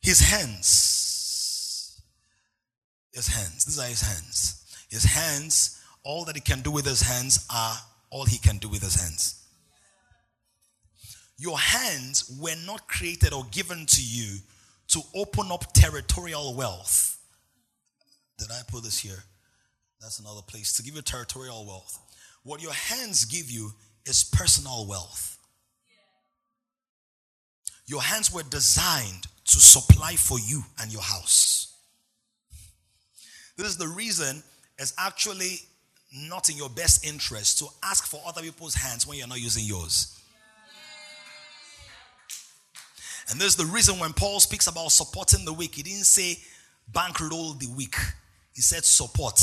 His 0.00 0.20
hands. 0.20 2.00
His 3.12 3.28
hands. 3.28 3.64
These 3.64 3.78
are 3.78 3.86
his 3.86 4.00
hands. 4.00 4.64
His 4.90 5.04
hands, 5.04 5.80
all 6.02 6.24
that 6.24 6.34
he 6.34 6.40
can 6.40 6.60
do 6.62 6.70
with 6.70 6.86
his 6.86 7.02
hands 7.02 7.46
are 7.52 7.76
all 8.10 8.24
he 8.24 8.38
can 8.38 8.58
do 8.58 8.68
with 8.68 8.82
his 8.82 9.00
hands. 9.00 9.46
Your 11.36 11.58
hands 11.58 12.36
were 12.40 12.56
not 12.66 12.88
created 12.88 13.32
or 13.32 13.44
given 13.50 13.86
to 13.86 14.02
you 14.02 14.38
to 14.88 15.02
open 15.14 15.52
up 15.52 15.72
territorial 15.72 16.54
wealth. 16.54 17.18
Did 18.38 18.48
I 18.50 18.62
put 18.66 18.82
this 18.82 18.98
here? 18.98 19.22
That's 20.00 20.18
another 20.20 20.42
place 20.42 20.76
to 20.76 20.82
give 20.82 20.94
you 20.94 21.02
territorial 21.02 21.66
wealth. 21.66 22.07
What 22.48 22.62
your 22.62 22.72
hands 22.72 23.26
give 23.26 23.50
you 23.50 23.72
is 24.06 24.24
personal 24.24 24.86
wealth. 24.86 25.36
Your 27.86 28.00
hands 28.00 28.32
were 28.32 28.42
designed 28.42 29.26
to 29.44 29.60
supply 29.60 30.14
for 30.14 30.38
you 30.38 30.62
and 30.80 30.90
your 30.90 31.02
house. 31.02 31.76
This 33.58 33.66
is 33.66 33.76
the 33.76 33.88
reason 33.88 34.42
it's 34.78 34.94
actually 34.96 35.58
not 36.10 36.48
in 36.48 36.56
your 36.56 36.70
best 36.70 37.06
interest 37.06 37.58
to 37.58 37.66
ask 37.82 38.06
for 38.06 38.18
other 38.26 38.40
people's 38.40 38.74
hands 38.74 39.06
when 39.06 39.18
you're 39.18 39.28
not 39.28 39.42
using 39.42 39.66
yours. 39.66 40.18
And 43.28 43.38
this 43.38 43.48
is 43.48 43.56
the 43.56 43.66
reason 43.66 43.98
when 43.98 44.14
Paul 44.14 44.40
speaks 44.40 44.68
about 44.68 44.90
supporting 44.90 45.44
the 45.44 45.52
weak, 45.52 45.74
he 45.74 45.82
didn't 45.82 46.06
say 46.06 46.38
bankroll 46.94 47.52
the 47.52 47.68
weak, 47.76 47.96
he 48.54 48.62
said 48.62 48.86
support. 48.86 49.38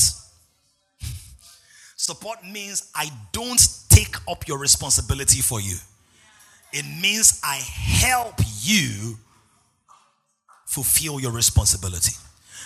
Support 1.96 2.44
means 2.44 2.92
I 2.96 3.10
don't 3.32 3.62
take 3.90 4.16
up 4.30 4.48
your 4.48 4.60
responsibility 4.60 5.42
for 5.42 5.60
you, 5.60 5.78
it 6.74 6.86
means 7.02 7.40
I 7.44 7.56
help 7.56 8.36
you 8.62 9.18
fulfill 10.66 11.20
your 11.20 11.32
responsibility. 11.32 12.14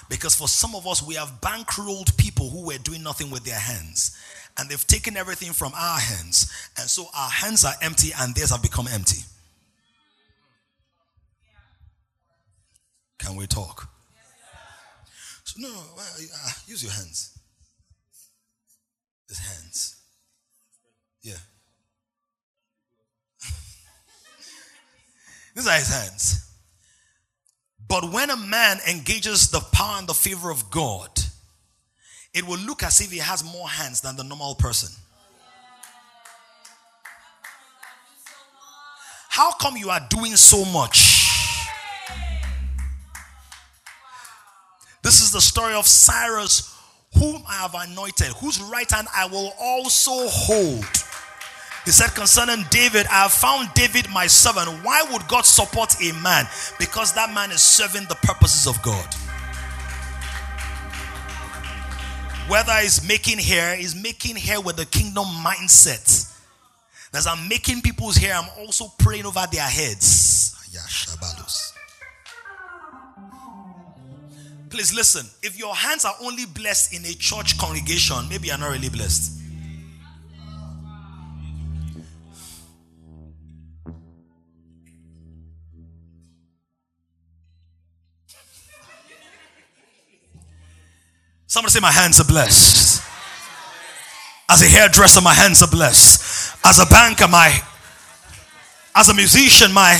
Because 0.09 0.33
for 0.33 0.47
some 0.47 0.73
of 0.73 0.87
us, 0.87 1.03
we 1.03 1.13
have 1.13 1.39
bankrolled 1.39 2.17
people 2.17 2.49
who 2.49 2.65
were 2.65 2.79
doing 2.79 3.03
nothing 3.03 3.29
with 3.29 3.43
their 3.43 3.59
hands. 3.59 4.17
And 4.57 4.67
they've 4.67 4.87
taken 4.87 5.15
everything 5.15 5.53
from 5.53 5.71
our 5.75 5.99
hands. 5.99 6.51
And 6.77 6.89
so 6.89 7.05
our 7.15 7.29
hands 7.29 7.63
are 7.63 7.73
empty 7.81 8.09
and 8.19 8.33
theirs 8.33 8.49
have 8.49 8.63
become 8.63 8.87
empty. 8.91 9.23
Can 13.19 13.35
we 13.35 13.45
talk? 13.45 13.87
So, 15.43 15.59
no, 15.59 15.69
uh, 15.69 16.51
use 16.65 16.83
your 16.83 16.91
hands. 16.91 17.38
His 19.29 19.39
hands. 19.39 19.95
Yeah. 21.21 21.37
These 25.55 25.67
are 25.67 25.77
his 25.77 25.93
hands. 25.93 26.45
But 27.87 28.11
when 28.11 28.29
a 28.29 28.37
man 28.37 28.79
engages 28.87 29.49
the 29.49 29.59
power 29.59 29.99
and 29.99 30.07
the 30.07 30.13
favor 30.13 30.49
of 30.51 30.69
God, 30.69 31.09
it 32.33 32.45
will 32.45 32.59
look 32.59 32.83
as 32.83 33.01
if 33.01 33.11
he 33.11 33.19
has 33.19 33.43
more 33.43 33.67
hands 33.69 34.01
than 34.01 34.15
the 34.15 34.23
normal 34.23 34.55
person. 34.55 34.89
How 39.29 39.51
come 39.53 39.77
you 39.77 39.89
are 39.89 40.05
doing 40.09 40.35
so 40.35 40.65
much? 40.65 41.19
This 45.01 45.21
is 45.21 45.31
the 45.31 45.41
story 45.41 45.73
of 45.73 45.87
Cyrus, 45.87 46.75
whom 47.17 47.43
I 47.47 47.67
have 47.67 47.75
anointed, 47.75 48.27
whose 48.37 48.61
right 48.61 48.89
hand 48.89 49.07
I 49.15 49.25
will 49.25 49.53
also 49.59 50.27
hold. 50.27 50.85
He 51.85 51.91
said 51.91 52.09
concerning 52.13 52.65
David, 52.69 53.07
I 53.07 53.23
have 53.23 53.31
found 53.31 53.73
David 53.73 54.09
my 54.09 54.27
servant. 54.27 54.67
Why 54.83 55.03
would 55.11 55.27
God 55.27 55.45
support 55.45 55.95
a 56.01 56.13
man? 56.21 56.45
Because 56.77 57.13
that 57.13 57.33
man 57.33 57.51
is 57.51 57.61
serving 57.61 58.07
the 58.07 58.15
purposes 58.15 58.67
of 58.67 58.81
God. 58.83 59.07
Whether 62.47 62.73
he's 62.81 63.07
making 63.07 63.39
hair, 63.39 63.75
he's 63.75 63.95
making 63.95 64.35
hair 64.35 64.59
with 64.59 64.75
the 64.75 64.85
kingdom 64.85 65.25
mindset. 65.25 66.25
As 67.13 67.25
I'm 67.25 67.47
making 67.47 67.81
people's 67.81 68.17
hair, 68.17 68.35
I'm 68.35 68.49
also 68.59 68.87
praying 68.99 69.25
over 69.25 69.45
their 69.51 69.61
heads. 69.61 70.55
Please 74.69 74.93
listen. 74.93 75.25
If 75.41 75.57
your 75.57 75.75
hands 75.75 76.05
are 76.05 76.15
only 76.21 76.45
blessed 76.45 76.93
in 76.93 77.03
a 77.05 77.13
church 77.13 77.57
congregation, 77.57 78.29
maybe 78.29 78.49
you're 78.49 78.57
not 78.57 78.71
really 78.71 78.89
blessed. 78.89 79.39
Somebody 91.47 91.71
say, 91.71 91.79
My 91.79 91.91
hands 91.91 92.19
are 92.19 92.25
blessed. 92.25 93.01
As 94.51 94.61
a 94.61 94.67
hairdresser, 94.67 95.21
my 95.21 95.33
hands 95.33 95.63
are 95.63 95.67
blessed. 95.67 96.55
As 96.63 96.79
a 96.79 96.85
banker, 96.85 97.27
my. 97.27 97.59
As 98.95 99.09
a 99.09 99.15
musician, 99.15 99.73
my. 99.73 99.99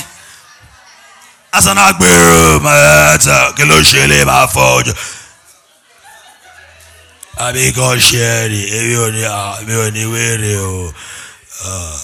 As 1.52 1.68
an 1.68 1.78
are. 1.78 1.94
Eh, 1.94 3.18
kí 3.56 3.64
ló 3.66 3.78
ṣe 3.82 4.08
lè 4.08 4.26
máa 4.26 4.48
fọ 4.48 4.66
ojú. 4.80 4.94
Àbí 7.40 7.72
kan 7.74 7.98
ṣe 8.00 8.20
ẹ 8.20 8.48
rí, 8.52 8.62
èmi 8.78 8.96
ò 9.00 9.08
ní 9.16 9.24
ah, 9.26 9.58
èmi 9.62 9.74
ò 9.74 9.88
ní 9.96 10.04
wéèrè 10.06 10.54
o. 10.60 10.94
Ah, 11.66 11.98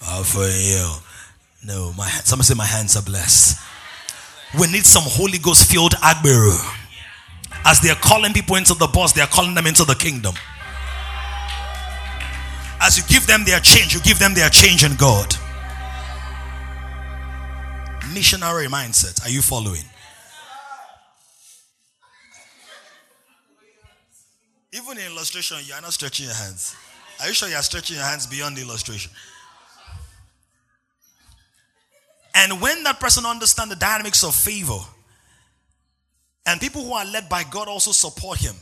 máa 0.00 0.22
fọ 0.24 0.40
eyín 0.46 0.82
o. 0.84 1.02
No, 1.64 1.92
my 1.92 2.08
somebody 2.24 2.46
say 2.46 2.54
my 2.54 2.64
hands 2.64 2.96
are 2.96 3.02
blessed. 3.02 3.58
We 4.58 4.66
need 4.68 4.86
some 4.86 5.04
Holy 5.04 5.38
Ghost 5.38 5.70
filled 5.70 5.92
agbero. 6.00 6.56
As 7.64 7.80
they 7.80 7.90
are 7.90 8.00
calling 8.00 8.32
people 8.32 8.56
into 8.56 8.74
the 8.74 8.86
bus, 8.86 9.12
they 9.12 9.20
are 9.20 9.26
calling 9.28 9.54
them 9.54 9.66
into 9.66 9.84
the 9.84 9.94
kingdom. 9.94 10.34
As 12.80 12.96
you 12.96 13.02
give 13.08 13.26
them 13.26 13.44
their 13.44 13.60
change, 13.60 13.92
you 13.92 14.00
give 14.00 14.18
them 14.18 14.32
their 14.34 14.48
change 14.48 14.84
in 14.84 14.94
God. 14.94 15.34
Missionary 18.14 18.66
mindset. 18.66 19.24
Are 19.24 19.30
you 19.30 19.42
following? 19.42 19.84
Even 24.72 24.98
in 24.98 25.12
illustration, 25.12 25.58
you 25.64 25.74
are 25.74 25.80
not 25.80 25.92
stretching 25.92 26.26
your 26.26 26.34
hands. 26.34 26.76
Are 27.20 27.28
you 27.28 27.34
sure 27.34 27.48
you 27.48 27.56
are 27.56 27.62
stretching 27.62 27.96
your 27.96 28.04
hands 28.04 28.26
beyond 28.26 28.56
the 28.56 28.62
illustration? 28.62 29.10
And 32.34 32.60
when 32.60 32.82
that 32.84 33.00
person 33.00 33.26
understands 33.26 33.74
the 33.74 33.80
dynamics 33.80 34.22
of 34.22 34.34
favor, 34.34 34.78
and 36.46 36.60
people 36.60 36.82
who 36.82 36.92
are 36.92 37.04
led 37.04 37.28
by 37.28 37.44
God 37.44 37.68
also 37.68 37.92
support 37.92 38.38
him. 38.38 38.54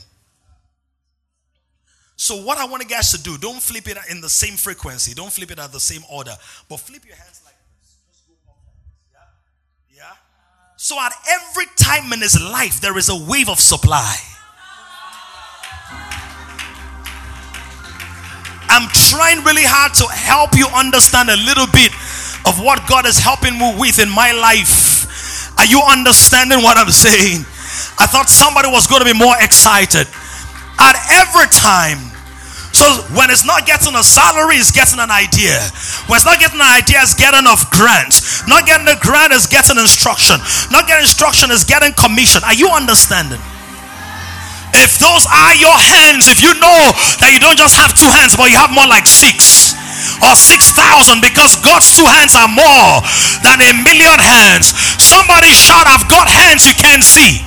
So, 2.16 2.42
what 2.42 2.56
I 2.58 2.64
want 2.64 2.82
you 2.82 2.88
guys 2.88 3.12
to 3.12 3.22
do, 3.22 3.36
don't 3.36 3.60
flip 3.60 3.86
it 3.88 3.98
in 4.10 4.20
the 4.20 4.30
same 4.30 4.54
frequency, 4.54 5.12
don't 5.14 5.32
flip 5.32 5.50
it 5.50 5.58
at 5.58 5.70
the 5.70 5.78
same 5.78 6.02
order, 6.10 6.34
but 6.68 6.80
flip 6.80 7.04
your 7.06 7.16
hands 7.16 7.35
So, 10.78 11.00
at 11.00 11.12
every 11.26 11.64
time 11.76 12.12
in 12.12 12.20
his 12.20 12.38
life, 12.38 12.80
there 12.80 12.98
is 12.98 13.08
a 13.08 13.16
wave 13.16 13.48
of 13.48 13.58
supply. 13.58 14.14
I'm 18.68 18.86
trying 18.92 19.40
really 19.40 19.64
hard 19.64 19.94
to 19.94 20.06
help 20.12 20.52
you 20.52 20.68
understand 20.68 21.30
a 21.30 21.36
little 21.48 21.64
bit 21.72 21.96
of 22.44 22.60
what 22.60 22.84
God 22.86 23.06
is 23.06 23.16
helping 23.16 23.56
me 23.56 23.72
with 23.80 23.98
in 23.98 24.10
my 24.10 24.32
life. 24.32 25.08
Are 25.58 25.64
you 25.64 25.80
understanding 25.80 26.60
what 26.60 26.76
I'm 26.76 26.92
saying? 26.92 27.48
I 27.96 28.04
thought 28.04 28.28
somebody 28.28 28.68
was 28.68 28.86
going 28.86 29.00
to 29.00 29.08
be 29.08 29.16
more 29.16 29.34
excited. 29.40 30.04
At 30.76 30.96
every 31.08 31.48
time. 31.48 32.15
So 32.76 32.84
when 33.16 33.32
it's 33.32 33.48
not 33.48 33.64
getting 33.64 33.96
a 33.96 34.04
salary, 34.04 34.60
it's 34.60 34.68
getting 34.68 35.00
an 35.00 35.08
idea. 35.08 35.56
When 36.12 36.20
it's 36.20 36.28
not 36.28 36.36
getting 36.36 36.60
an 36.60 36.68
idea, 36.68 37.00
it's 37.00 37.16
getting 37.16 37.48
a 37.48 37.56
grant. 37.72 38.20
Not 38.44 38.68
getting 38.68 38.84
a 38.84 39.00
grant 39.00 39.32
is 39.32 39.48
getting 39.48 39.80
instruction. 39.80 40.36
Not 40.68 40.84
getting 40.84 41.08
instruction 41.08 41.48
is 41.48 41.64
getting 41.64 41.96
commission. 41.96 42.44
Are 42.44 42.52
you 42.52 42.68
understanding? 42.68 43.40
If 44.76 45.00
those 45.00 45.24
are 45.24 45.56
your 45.56 45.72
hands, 45.72 46.28
if 46.28 46.44
you 46.44 46.52
know 46.60 46.80
that 47.24 47.32
you 47.32 47.40
don't 47.40 47.56
just 47.56 47.80
have 47.80 47.96
two 47.96 48.12
hands, 48.12 48.36
but 48.36 48.52
you 48.52 48.60
have 48.60 48.68
more 48.68 48.84
like 48.84 49.08
six 49.08 49.72
or 50.20 50.36
six 50.36 50.76
thousand, 50.76 51.24
because 51.24 51.56
God's 51.64 51.96
two 51.96 52.04
hands 52.04 52.36
are 52.36 52.50
more 52.52 53.00
than 53.40 53.56
a 53.64 53.72
million 53.88 54.20
hands. 54.20 54.76
Somebody 55.00 55.48
shout, 55.56 55.88
I've 55.88 56.04
got 56.12 56.28
hands 56.28 56.68
you 56.68 56.76
can't 56.76 57.00
see. 57.00 57.40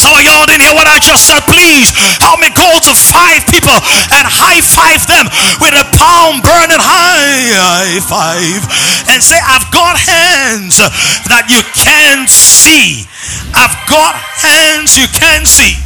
Of 0.00 0.24
y'all 0.24 0.48
didn't 0.48 0.64
hear 0.64 0.72
what 0.72 0.88
I 0.88 0.96
just 0.96 1.28
said. 1.28 1.44
Please 1.44 1.92
help 2.24 2.40
me 2.40 2.48
go 2.56 2.64
to 2.88 2.92
five 2.96 3.44
people 3.52 3.76
and 4.16 4.24
high 4.24 4.64
five 4.64 5.04
them 5.04 5.28
with 5.60 5.76
a 5.76 5.84
palm 5.92 6.40
burning 6.40 6.80
high 6.80 8.00
five 8.08 8.64
and 9.12 9.20
say, 9.20 9.36
I've 9.36 9.68
got 9.68 10.00
hands 10.00 10.80
that 11.28 11.52
you 11.52 11.60
can't 11.76 12.32
see. 12.32 13.04
I've 13.52 13.76
got 13.84 14.16
hands 14.40 14.96
you 14.96 15.04
can't 15.12 15.44
see. 15.44 15.76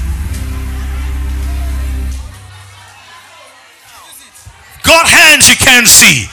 Got 4.87 5.11
hands 5.11 5.50
you 5.50 5.59
can't 5.59 5.90
see. 5.90 6.31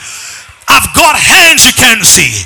I've 0.69 0.93
got 0.93 1.17
hands 1.17 1.65
you 1.65 1.73
can't 1.73 2.05
see. 2.05 2.45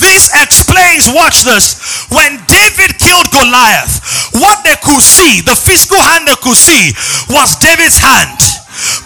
This 0.00 0.32
explains, 0.32 1.12
watch 1.12 1.44
this. 1.44 2.08
When 2.08 2.40
David 2.48 2.96
killed 2.96 3.28
Goliath, 3.30 4.00
what 4.32 4.64
they 4.64 4.80
could 4.80 5.04
see, 5.04 5.44
the 5.44 5.54
physical 5.54 6.00
hand 6.00 6.26
they 6.26 6.40
could 6.40 6.56
see, 6.56 6.96
was 7.28 7.60
David's 7.60 8.00
hand. 8.00 8.40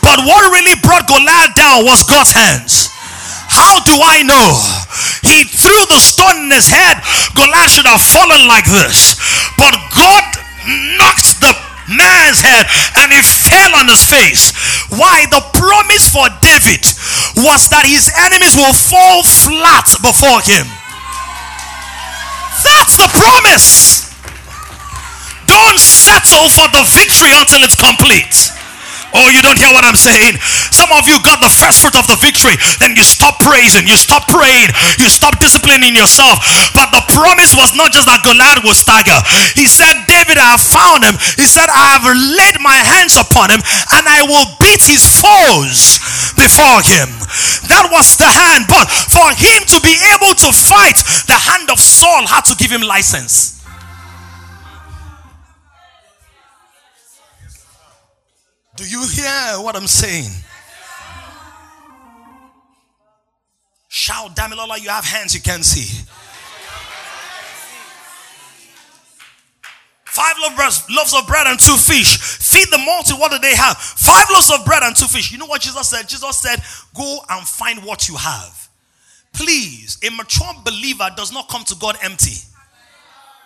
But 0.01 0.23
what 0.23 0.47
really 0.55 0.79
brought 0.81 1.11
Goliath 1.11 1.59
down 1.59 1.85
was 1.85 2.07
God's 2.07 2.31
hands. 2.31 2.95
How 3.51 3.83
do 3.83 3.95
I 3.99 4.23
know? 4.23 4.55
He 5.27 5.43
threw 5.45 5.83
the 5.91 5.99
stone 5.99 6.47
in 6.47 6.51
his 6.51 6.71
head. 6.71 7.03
Goliath 7.35 7.75
should 7.75 7.91
have 7.91 8.03
fallen 8.03 8.47
like 8.47 8.67
this. 8.67 9.19
But 9.59 9.75
God 9.95 10.25
knocked 10.99 11.43
the 11.43 11.53
man's 11.91 12.41
head 12.41 12.65
and 13.03 13.13
he 13.13 13.21
fell 13.21 13.77
on 13.77 13.89
his 13.89 14.05
face. 14.05 14.55
Why? 14.89 15.27
The 15.27 15.43
promise 15.59 16.09
for 16.11 16.29
David 16.41 16.87
was 17.43 17.69
that 17.69 17.85
his 17.85 18.09
enemies 18.15 18.57
will 18.57 18.73
fall 18.73 19.23
flat 19.23 19.87
before 20.01 20.41
him. 20.41 20.67
That's 22.65 22.97
the 22.97 23.09
promise. 23.13 24.09
Don't 25.47 25.79
settle 25.79 26.49
for 26.49 26.67
the 26.73 26.83
victory 26.97 27.33
until 27.37 27.63
it's 27.63 27.77
complete. 27.77 28.54
Oh, 29.15 29.31
you 29.31 29.41
don't 29.41 29.59
hear 29.59 29.71
what 29.71 29.87
I'm 29.87 29.99
saying? 29.99 30.37
Some 30.75 30.91
of 30.91 31.07
you 31.07 31.23
got 31.23 31.39
the 31.39 31.51
first 31.51 31.81
fruit 31.81 31.95
of 31.95 32.07
the 32.11 32.19
victory, 32.19 32.59
then 32.83 32.99
you 32.99 33.07
stop 33.07 33.39
praising, 33.39 33.87
you 33.87 33.95
stop 33.95 34.27
praying, 34.27 34.75
you 34.99 35.07
stop 35.07 35.39
disciplining 35.39 35.95
yourself. 35.95 36.43
But 36.75 36.91
the 36.91 37.03
promise 37.15 37.55
was 37.55 37.79
not 37.79 37.95
just 37.95 38.11
that 38.11 38.27
Goliath 38.27 38.67
will 38.67 38.75
stagger. 38.75 39.17
He 39.55 39.71
said, 39.71 39.95
David, 40.11 40.37
I 40.37 40.59
have 40.59 40.65
found 40.65 41.07
him. 41.07 41.15
He 41.39 41.47
said, 41.47 41.71
I 41.71 41.95
have 41.95 42.05
laid 42.11 42.59
my 42.59 42.75
hands 42.75 43.15
upon 43.15 43.55
him 43.55 43.63
and 43.95 44.05
I 44.05 44.27
will 44.27 44.51
beat 44.59 44.83
his 44.83 45.07
foes 45.07 46.03
before 46.35 46.83
him. 46.83 47.09
That 47.71 47.87
was 47.95 48.19
the 48.19 48.27
hand. 48.27 48.67
But 48.67 48.91
for 48.91 49.31
him 49.39 49.63
to 49.71 49.79
be 49.81 49.95
able 50.11 50.35
to 50.43 50.51
fight, 50.51 50.99
the 51.31 51.39
hand 51.39 51.71
of 51.71 51.79
Saul 51.79 52.27
had 52.27 52.43
to 52.51 52.55
give 52.59 52.71
him 52.71 52.83
license. 52.83 53.54
Do 58.77 58.85
you 58.85 59.07
hear 59.07 59.63
what 59.63 59.77
I'm 59.77 59.87
saying? 59.87 60.31
Shout, 63.89 64.35
Damilola, 64.35 64.83
you 64.83 64.89
have 64.89 65.05
hands 65.05 65.35
you 65.35 65.41
can 65.41 65.63
see. 65.63 66.05
Five 70.05 70.37
loaves 70.39 71.15
of 71.15 71.27
bread 71.27 71.47
and 71.47 71.59
two 71.59 71.77
fish. 71.77 72.19
Feed 72.19 72.69
the 72.71 72.79
multitude. 72.79 73.19
What 73.19 73.33
do 73.33 73.39
they 73.39 73.55
have? 73.57 73.77
Five 73.77 74.27
loaves 74.33 74.53
of 74.53 74.65
bread 74.65 74.83
and 74.85 74.95
two 74.95 75.07
fish. 75.07 75.33
You 75.33 75.39
know 75.39 75.47
what 75.47 75.61
Jesus 75.61 75.89
said? 75.89 76.09
Jesus 76.09 76.39
said, 76.39 76.61
Go 76.95 77.19
and 77.31 77.47
find 77.47 77.85
what 77.85 78.09
you 78.09 78.17
have. 78.17 78.69
Please, 79.33 79.99
a 80.05 80.11
mature 80.11 80.53
believer 80.65 81.09
does 81.17 81.33
not 81.33 81.49
come 81.49 81.65
to 81.65 81.75
God 81.77 81.97
empty. 82.03 82.37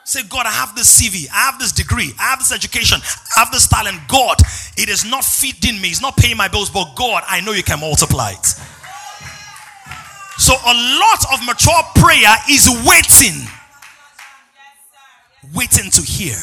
Say, 0.09 0.23
God, 0.23 0.47
I 0.47 0.51
have 0.53 0.75
this 0.75 0.99
CV, 0.99 1.29
I 1.31 1.51
have 1.51 1.59
this 1.59 1.71
degree, 1.71 2.15
I 2.19 2.31
have 2.31 2.39
this 2.39 2.51
education, 2.51 2.99
I 3.37 3.41
have 3.41 3.53
this 3.53 3.69
talent. 3.69 4.01
God, 4.09 4.39
it 4.79 4.89
is 4.89 5.05
not 5.05 5.23
feeding 5.23 5.79
me, 5.83 5.89
it's 5.89 6.01
not 6.01 6.17
paying 6.17 6.39
my 6.39 6.49
bills, 6.49 6.71
but 6.71 6.95
God, 6.97 7.25
I 7.27 7.43
know 7.43 7.53
you 7.53 7.63
can 7.63 7.79
multiply 7.79 8.31
it. 8.31 8.47
So, 10.39 10.55
a 10.55 10.73
lot 10.73 11.31
of 11.31 11.45
mature 11.45 11.83
prayer 11.97 12.35
is 12.49 12.71
waiting, 12.89 13.47
waiting 15.55 15.91
to 15.91 16.01
hear, 16.01 16.39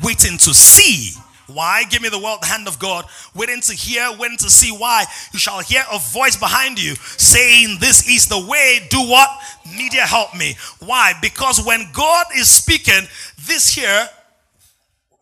waiting 0.00 0.38
to 0.38 0.54
see 0.54 1.18
why? 1.48 1.84
Give 1.84 2.02
me 2.02 2.10
the 2.10 2.18
world, 2.18 2.42
the 2.42 2.46
hand 2.46 2.68
of 2.68 2.78
God. 2.78 3.06
Waiting 3.34 3.62
to 3.62 3.74
hear, 3.74 4.06
waiting 4.18 4.36
to 4.38 4.50
see 4.50 4.70
why. 4.70 5.06
You 5.32 5.38
shall 5.38 5.60
hear 5.60 5.82
a 5.90 5.98
voice 5.98 6.36
behind 6.36 6.82
you 6.82 6.94
saying, 7.16 7.78
This 7.80 8.06
is 8.06 8.26
the 8.28 8.38
way. 8.38 8.86
Do 8.90 9.00
what? 9.00 9.30
Media 9.76 10.02
help 10.02 10.36
me. 10.36 10.56
Why? 10.80 11.14
Because 11.22 11.64
when 11.64 11.88
God 11.92 12.26
is 12.36 12.50
speaking, 12.50 13.00
this 13.46 13.74
here, 13.74 14.08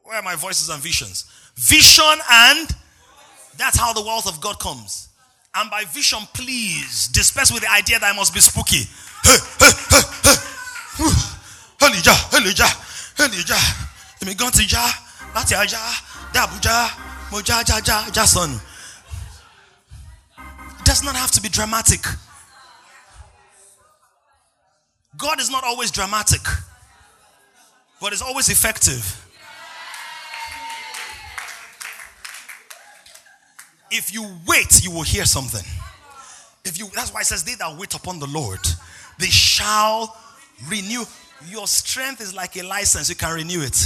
where 0.02 0.18
are 0.18 0.22
my 0.22 0.34
voices 0.34 0.68
and 0.68 0.82
visions? 0.82 1.30
Vision 1.54 2.18
and 2.30 2.68
that's 3.56 3.78
how 3.78 3.92
the 3.92 4.02
wealth 4.02 4.28
of 4.28 4.40
God 4.40 4.58
comes. 4.58 5.08
And 5.54 5.70
by 5.70 5.84
vision, 5.84 6.18
please 6.34 7.08
disperse 7.08 7.52
with 7.52 7.62
the 7.62 7.70
idea 7.70 7.98
that 8.00 8.12
I 8.12 8.16
must 8.16 8.34
be 8.34 8.40
spooky. 8.40 8.84
Elijah, 11.80 12.16
Elijah, 12.36 12.68
Elijah. 13.18 13.62
Let 14.20 14.26
me 14.26 14.34
go 14.34 14.50
to 14.50 14.66
Jah. 14.66 14.90
That's 15.32 15.50
Jah 15.50 16.15
dé 16.60 16.90
mo 17.30 17.42
já 17.42 17.62
já 17.62 17.80
já 17.80 18.10
já 18.10 18.26
sọnù. 18.26 18.60
It 20.78 20.84
does 20.84 21.02
not 21.02 21.16
have 21.16 21.30
to 21.32 21.40
be 21.40 21.48
dramatic. 21.48 22.06
God 25.16 25.40
is 25.40 25.48
not 25.48 25.64
always 25.64 25.90
dramatic, 25.90 26.42
but 28.00 28.12
is 28.12 28.22
always 28.22 28.48
effective. 28.48 29.02
If 33.90 34.12
you 34.12 34.22
wait, 34.46 34.84
you 34.84 34.90
will 34.90 35.04
hear 35.04 35.24
something. 35.24 35.64
If 36.64 36.78
you 36.78 36.90
that's 36.94 37.12
why 37.12 37.20
it 37.20 37.26
says, 37.26 37.44
They 37.44 37.54
that 37.54 37.76
wait 37.78 37.94
upon 37.94 38.18
the 38.18 38.26
Lord, 38.26 38.60
they 39.18 39.30
shall 39.30 40.14
renew. 40.68 41.04
Your 41.48 41.66
strength 41.66 42.20
is 42.20 42.34
like 42.34 42.56
a 42.56 42.62
license, 42.62 43.08
you 43.08 43.16
can 43.16 43.34
renew 43.34 43.62
it. 43.62 43.76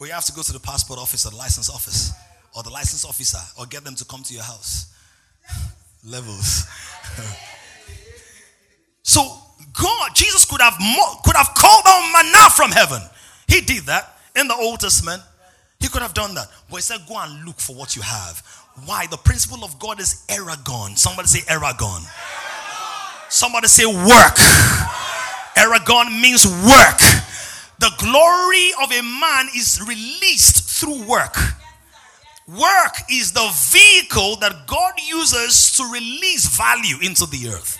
But 0.00 0.08
you 0.08 0.14
have 0.14 0.24
to 0.24 0.32
go 0.32 0.40
to 0.40 0.52
the 0.52 0.58
passport 0.58 0.98
office 0.98 1.26
or 1.26 1.30
the 1.30 1.36
license 1.36 1.68
office 1.68 2.12
or 2.56 2.62
the 2.62 2.70
license 2.70 3.04
officer 3.04 3.38
or 3.58 3.66
get 3.66 3.84
them 3.84 3.94
to 3.96 4.04
come 4.06 4.22
to 4.22 4.32
your 4.32 4.42
house. 4.42 4.86
Levels. 6.02 6.66
so 9.02 9.20
God, 9.74 10.10
Jesus 10.14 10.46
could 10.46 10.62
have 10.62 10.72
could 11.22 11.36
have 11.36 11.52
called 11.54 11.84
down 11.84 12.12
manna 12.12 12.48
from 12.56 12.70
heaven. 12.70 13.02
He 13.46 13.60
did 13.60 13.84
that 13.84 14.16
in 14.34 14.48
the 14.48 14.54
Old 14.54 14.80
Testament. 14.80 15.22
He 15.78 15.88
could 15.88 16.00
have 16.00 16.14
done 16.14 16.34
that. 16.34 16.48
But 16.70 16.76
he 16.76 16.82
said, 16.82 17.00
Go 17.06 17.18
and 17.18 17.44
look 17.44 17.60
for 17.60 17.76
what 17.76 17.94
you 17.94 18.00
have. 18.00 18.42
Why? 18.86 19.06
The 19.06 19.18
principle 19.18 19.64
of 19.64 19.78
God 19.78 20.00
is 20.00 20.24
ergon. 20.28 20.96
Somebody 20.96 21.28
say 21.28 21.40
ergon. 21.40 22.00
Somebody 23.28 23.68
say 23.68 23.84
work. 23.84 24.36
ergon 25.56 26.22
means 26.22 26.46
work. 26.46 27.00
The 27.80 27.90
glory 27.96 28.72
of 28.82 28.92
a 28.92 29.02
man 29.02 29.48
is 29.56 29.80
released 29.88 30.68
through 30.68 31.02
work. 31.04 31.34
Work 32.46 32.94
is 33.10 33.32
the 33.32 33.48
vehicle 33.70 34.36
that 34.36 34.66
God 34.66 34.92
uses 35.02 35.74
to 35.78 35.84
release 35.90 36.54
value 36.58 36.96
into 37.00 37.24
the 37.24 37.48
earth. 37.48 37.78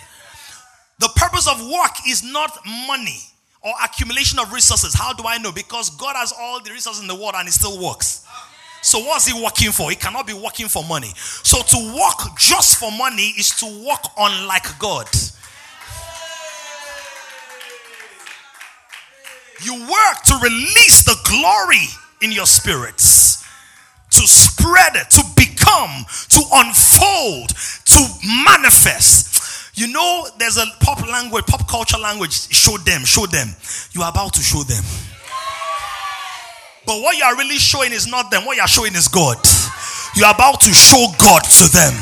The 0.97 1.09
purpose 1.15 1.47
of 1.47 1.61
work 1.61 1.91
is 2.07 2.23
not 2.23 2.57
money 2.87 3.19
or 3.61 3.73
accumulation 3.83 4.39
of 4.39 4.51
resources. 4.51 4.95
How 4.95 5.13
do 5.13 5.23
I 5.27 5.37
know? 5.37 5.51
Because 5.51 5.91
God 5.91 6.15
has 6.15 6.33
all 6.35 6.63
the 6.63 6.71
resources 6.71 7.01
in 7.01 7.07
the 7.07 7.15
world 7.15 7.33
and 7.35 7.47
He 7.47 7.51
still 7.51 7.79
works. 7.79 8.25
So, 8.81 8.99
what's 8.99 9.27
He 9.27 9.39
working 9.39 9.71
for? 9.71 9.91
He 9.91 9.95
cannot 9.95 10.25
be 10.25 10.33
working 10.33 10.67
for 10.67 10.83
money. 10.83 11.11
So, 11.15 11.61
to 11.61 11.93
work 11.95 12.37
just 12.39 12.79
for 12.79 12.91
money 12.91 13.33
is 13.37 13.51
to 13.59 13.65
work 13.87 14.01
unlike 14.17 14.79
God. 14.79 15.07
You 19.63 19.75
work 19.75 20.23
to 20.25 20.39
release 20.41 21.03
the 21.03 21.15
glory 21.23 21.87
in 22.21 22.31
your 22.31 22.45
spirits, 22.45 23.43
to 24.11 24.27
spread 24.27 24.95
it, 24.95 25.09
to 25.11 25.23
become, 25.35 26.05
to 26.29 26.41
unfold, 26.53 27.49
to 27.49 28.07
manifest. 28.45 29.77
You 29.77 29.87
know, 29.87 30.27
there's 30.37 30.57
a 30.57 30.65
pop 30.81 31.01
language, 31.07 31.45
pop 31.45 31.67
culture 31.67 31.97
language. 31.97 32.33
Show 32.51 32.77
them, 32.77 33.05
show 33.05 33.25
them. 33.25 33.47
You 33.93 34.01
are 34.01 34.09
about 34.09 34.33
to 34.33 34.41
show 34.41 34.63
them. 34.63 34.83
But 36.85 37.01
what 37.01 37.17
you 37.17 37.23
are 37.23 37.37
really 37.37 37.57
showing 37.57 37.91
is 37.91 38.07
not 38.07 38.31
them. 38.31 38.45
What 38.45 38.57
you 38.57 38.63
are 38.63 38.67
showing 38.67 38.95
is 38.95 39.07
God. 39.07 39.37
You 40.15 40.25
are 40.25 40.33
about 40.33 40.59
to 40.61 40.73
show 40.73 41.07
God 41.17 41.43
to 41.43 41.71
them 41.71 41.93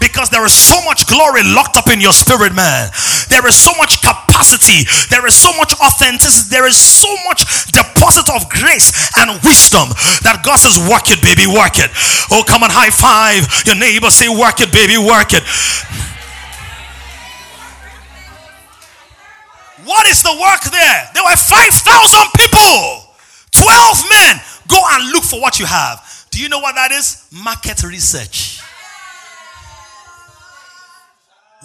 because 0.00 0.30
there 0.30 0.44
is 0.44 0.52
so 0.52 0.80
much 0.84 1.06
glory 1.06 1.42
locked 1.42 1.76
up 1.76 1.88
in 1.88 2.00
your 2.00 2.12
spirit, 2.12 2.54
man. 2.54 2.90
There 3.32 3.48
is 3.48 3.56
so 3.56 3.72
much 3.80 4.02
capacity, 4.04 4.84
there 5.08 5.24
is 5.26 5.34
so 5.34 5.56
much 5.56 5.72
authenticity, 5.80 6.52
there 6.52 6.68
is 6.68 6.76
so 6.76 7.08
much 7.24 7.72
deposit 7.72 8.28
of 8.28 8.44
grace 8.52 8.92
and 9.16 9.40
wisdom 9.40 9.88
that 10.20 10.44
God 10.44 10.60
says, 10.60 10.76
Work 10.76 11.08
it, 11.08 11.24
baby, 11.24 11.48
work 11.48 11.80
it. 11.80 11.88
Oh, 12.28 12.44
come 12.44 12.60
on, 12.60 12.68
high 12.68 12.92
five 12.92 13.48
your 13.64 13.80
neighbor, 13.80 14.12
say, 14.12 14.28
Work 14.28 14.60
it, 14.60 14.68
baby, 14.68 15.00
work 15.00 15.32
it. 15.32 15.40
What 19.88 20.04
is 20.12 20.20
the 20.20 20.36
work 20.36 20.62
there? 20.68 21.00
There 21.16 21.24
were 21.24 21.32
5,000 21.32 22.36
people, 22.36 23.16
12 23.56 24.12
men. 24.12 24.44
Go 24.68 24.76
and 24.92 25.08
look 25.08 25.24
for 25.24 25.40
what 25.40 25.58
you 25.58 25.64
have. 25.64 26.04
Do 26.30 26.36
you 26.36 26.50
know 26.50 26.60
what 26.60 26.76
that 26.76 26.92
is? 26.92 27.24
Market 27.32 27.82
research 27.82 28.61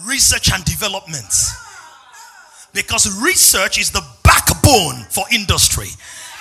research 0.06 0.52
and 0.52 0.64
development. 0.66 1.34
Because 2.74 3.10
research 3.24 3.80
is 3.80 3.92
the 3.92 4.04
backbone 4.24 5.06
for 5.10 5.26
industry 5.32 5.88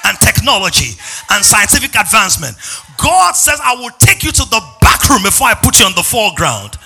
and 0.04 0.18
technology 0.20 0.98
and 1.30 1.44
scientific 1.44 1.98
advancement. 1.98 2.56
God 2.98 3.32
says, 3.34 3.60
I 3.62 3.74
will 3.74 3.90
take 3.98 4.22
you 4.22 4.32
to 4.32 4.44
the 4.44 4.60
back 4.80 5.08
room 5.08 5.22
before 5.22 5.48
I 5.48 5.54
put 5.54 5.80
you 5.80 5.86
on 5.86 5.94
the 5.94 6.02
foreground. 6.02 6.76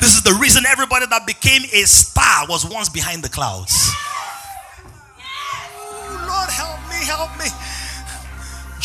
This 0.00 0.14
is 0.14 0.22
the 0.22 0.34
reason 0.40 0.64
everybody 0.66 1.06
that 1.06 1.26
became 1.26 1.62
a 1.72 1.86
star 1.86 2.46
was 2.48 2.64
once 2.64 2.88
behind 2.88 3.22
the 3.22 3.28
clouds. 3.28 3.72
Lord, 6.24 6.50
help 6.50 6.80
me, 6.88 7.00
help 7.04 7.30
me. 7.38 7.46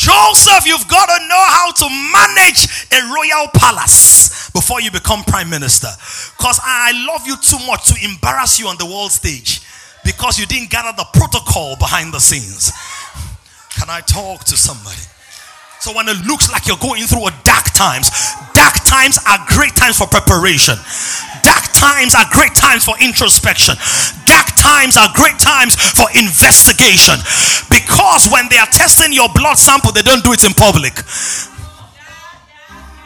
Joseph, 0.00 0.64
you've 0.64 0.88
got 0.88 1.12
to 1.12 1.28
know 1.28 1.44
how 1.52 1.70
to 1.76 1.86
manage 2.08 2.88
a 2.88 3.04
royal 3.12 3.52
palace 3.52 4.48
before 4.48 4.80
you 4.80 4.90
become 4.90 5.22
prime 5.24 5.50
minister. 5.50 5.92
Because 6.38 6.58
I 6.64 7.04
love 7.04 7.26
you 7.26 7.36
too 7.36 7.60
much 7.66 7.84
to 7.92 7.96
embarrass 8.02 8.58
you 8.58 8.68
on 8.68 8.78
the 8.78 8.86
world 8.86 9.12
stage 9.12 9.60
because 10.02 10.38
you 10.38 10.46
didn't 10.46 10.70
gather 10.70 10.96
the 10.96 11.04
protocol 11.12 11.76
behind 11.76 12.14
the 12.14 12.18
scenes. 12.18 12.72
Can 13.76 13.90
I 13.90 14.00
talk 14.00 14.44
to 14.44 14.56
somebody? 14.56 15.04
So 15.80 15.92
when 15.92 16.08
it 16.08 16.16
looks 16.24 16.50
like 16.50 16.66
you're 16.66 16.80
going 16.80 17.04
through 17.04 17.28
a 17.28 17.34
dark 17.44 17.68
times, 17.76 18.08
dark 18.56 18.80
times 18.88 19.20
are 19.28 19.44
great 19.52 19.76
times 19.76 20.00
for 20.00 20.08
preparation. 20.08 20.80
Times 21.80 22.14
are 22.14 22.28
great 22.30 22.54
times 22.54 22.84
for 22.84 22.92
introspection. 23.00 23.74
Dark 24.28 24.52
times 24.54 25.00
are 25.00 25.08
great 25.14 25.38
times 25.38 25.74
for 25.96 26.04
investigation. 26.12 27.16
Because 27.72 28.28
when 28.28 28.48
they 28.50 28.58
are 28.58 28.68
testing 28.68 29.14
your 29.14 29.32
blood 29.32 29.56
sample, 29.56 29.90
they 29.90 30.02
don't 30.02 30.22
do 30.22 30.32
it 30.32 30.44
in 30.44 30.52
public. 30.52 30.92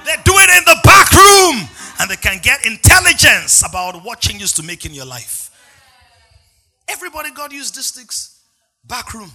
They 0.04 0.18
do 0.26 0.34
it 0.42 0.50
in 0.58 0.64
the 0.66 0.80
back 0.82 1.12
room 1.14 1.68
and 2.00 2.10
they 2.10 2.16
can 2.16 2.40
get 2.42 2.66
intelligence 2.66 3.62
about 3.64 4.04
what 4.04 4.20
changes 4.20 4.52
to 4.54 4.64
make 4.64 4.84
in 4.84 4.92
your 4.92 5.06
life. 5.06 5.50
Everybody 6.88 7.30
these 7.50 7.72
sticks. 7.72 8.42
Back 8.87 9.14
room. 9.14 9.30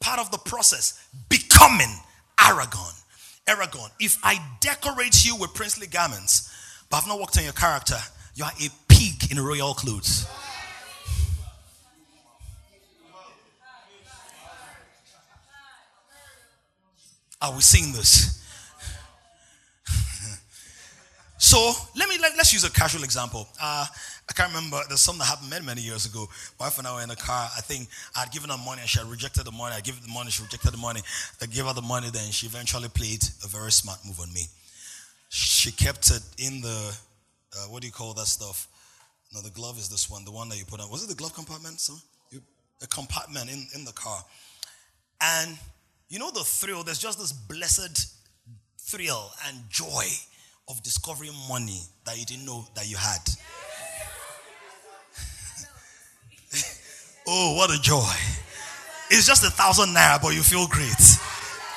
Part 0.00 0.18
of 0.18 0.30
the 0.32 0.38
process. 0.38 1.00
Becoming 1.28 1.94
Aragon. 2.38 2.92
Aragon. 3.46 3.90
If 4.00 4.18
I 4.22 4.44
decorate 4.60 5.24
you 5.24 5.36
with 5.36 5.54
princely 5.54 5.86
garments, 5.86 6.51
but 6.92 6.98
I've 6.98 7.08
not 7.08 7.18
worked 7.18 7.38
on 7.38 7.44
your 7.44 7.54
character, 7.54 7.96
you 8.34 8.44
are 8.44 8.52
a 8.60 8.68
pig 8.86 9.32
in 9.32 9.40
royal 9.40 9.72
clothes. 9.72 10.26
Are 17.40 17.54
we 17.54 17.62
seeing 17.62 17.92
this? 17.92 18.44
so 21.38 21.72
let 21.96 22.10
me 22.10 22.18
let, 22.20 22.38
us 22.38 22.52
use 22.52 22.64
a 22.64 22.70
casual 22.70 23.04
example. 23.04 23.48
Uh, 23.58 23.86
I 24.28 24.32
can't 24.34 24.54
remember. 24.54 24.78
There's 24.86 25.00
something 25.00 25.20
that 25.20 25.24
happened 25.24 25.48
many, 25.48 25.64
many 25.64 25.80
years 25.80 26.04
ago. 26.04 26.28
My 26.60 26.66
wife 26.66 26.76
and 26.76 26.86
I 26.86 26.94
were 26.94 27.02
in 27.02 27.10
a 27.10 27.16
car. 27.16 27.48
I 27.56 27.62
think 27.62 27.88
I'd 28.16 28.30
given 28.30 28.50
her 28.50 28.58
money 28.58 28.82
and 28.82 28.90
she 28.90 28.98
had 28.98 29.08
rejected 29.08 29.46
the 29.46 29.50
money. 29.50 29.74
I 29.74 29.80
gave 29.80 29.94
her 29.94 30.06
the 30.06 30.12
money, 30.12 30.30
she 30.30 30.42
rejected 30.42 30.74
the 30.74 30.78
money. 30.78 31.00
I 31.40 31.46
gave 31.46 31.64
her 31.64 31.72
the 31.72 31.80
money, 31.80 32.10
then 32.10 32.30
she 32.32 32.46
eventually 32.46 32.90
played 32.90 33.24
a 33.42 33.48
very 33.48 33.72
smart 33.72 33.98
move 34.04 34.20
on 34.20 34.30
me. 34.34 34.42
She 35.34 35.72
kept 35.72 36.10
it 36.10 36.22
in 36.36 36.60
the, 36.60 36.94
uh, 37.56 37.64
what 37.70 37.80
do 37.80 37.86
you 37.86 37.92
call 37.92 38.12
that 38.12 38.26
stuff? 38.26 38.68
No, 39.32 39.40
the 39.40 39.48
glove 39.48 39.78
is 39.78 39.88
this 39.88 40.10
one, 40.10 40.26
the 40.26 40.30
one 40.30 40.50
that 40.50 40.58
you 40.58 40.66
put 40.66 40.78
on. 40.78 40.90
Was 40.90 41.04
it 41.04 41.08
the 41.08 41.14
glove 41.14 41.32
compartment? 41.32 41.88
You, 42.30 42.42
a 42.82 42.86
compartment 42.86 43.50
in, 43.50 43.66
in 43.74 43.86
the 43.86 43.92
car. 43.92 44.22
And 45.22 45.56
you 46.10 46.18
know 46.18 46.30
the 46.30 46.44
thrill, 46.44 46.82
there's 46.82 46.98
just 46.98 47.18
this 47.18 47.32
blessed 47.32 48.12
thrill 48.78 49.30
and 49.48 49.56
joy 49.70 50.04
of 50.68 50.82
discovering 50.82 51.32
money 51.48 51.80
that 52.04 52.18
you 52.18 52.26
didn't 52.26 52.44
know 52.44 52.66
that 52.74 52.90
you 52.90 52.98
had. 52.98 53.26
oh, 57.26 57.56
what 57.56 57.70
a 57.74 57.80
joy. 57.80 58.12
It's 59.08 59.26
just 59.26 59.46
a 59.46 59.50
thousand 59.50 59.94
naira, 59.94 60.20
but 60.20 60.34
you 60.34 60.42
feel 60.42 60.66
great. 60.66 60.92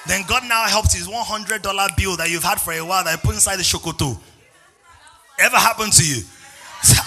Then 0.08 0.24
God 0.28 0.44
now 0.48 0.64
helps 0.68 0.94
his 0.94 1.08
$100 1.08 1.98
bill 1.98 2.16
that 2.18 2.30
you've 2.30 2.44
had 2.44 2.62
for 2.62 2.74
a 2.74 2.82
while 2.86 3.04
that 3.04 3.12
you 3.12 3.18
put 3.18 3.34
inside 3.36 3.58
the 3.58 3.64
shokoto. 3.64 4.18
Ever 5.40 5.58
happened 5.58 5.94
to 5.94 6.06
you? 6.06 6.22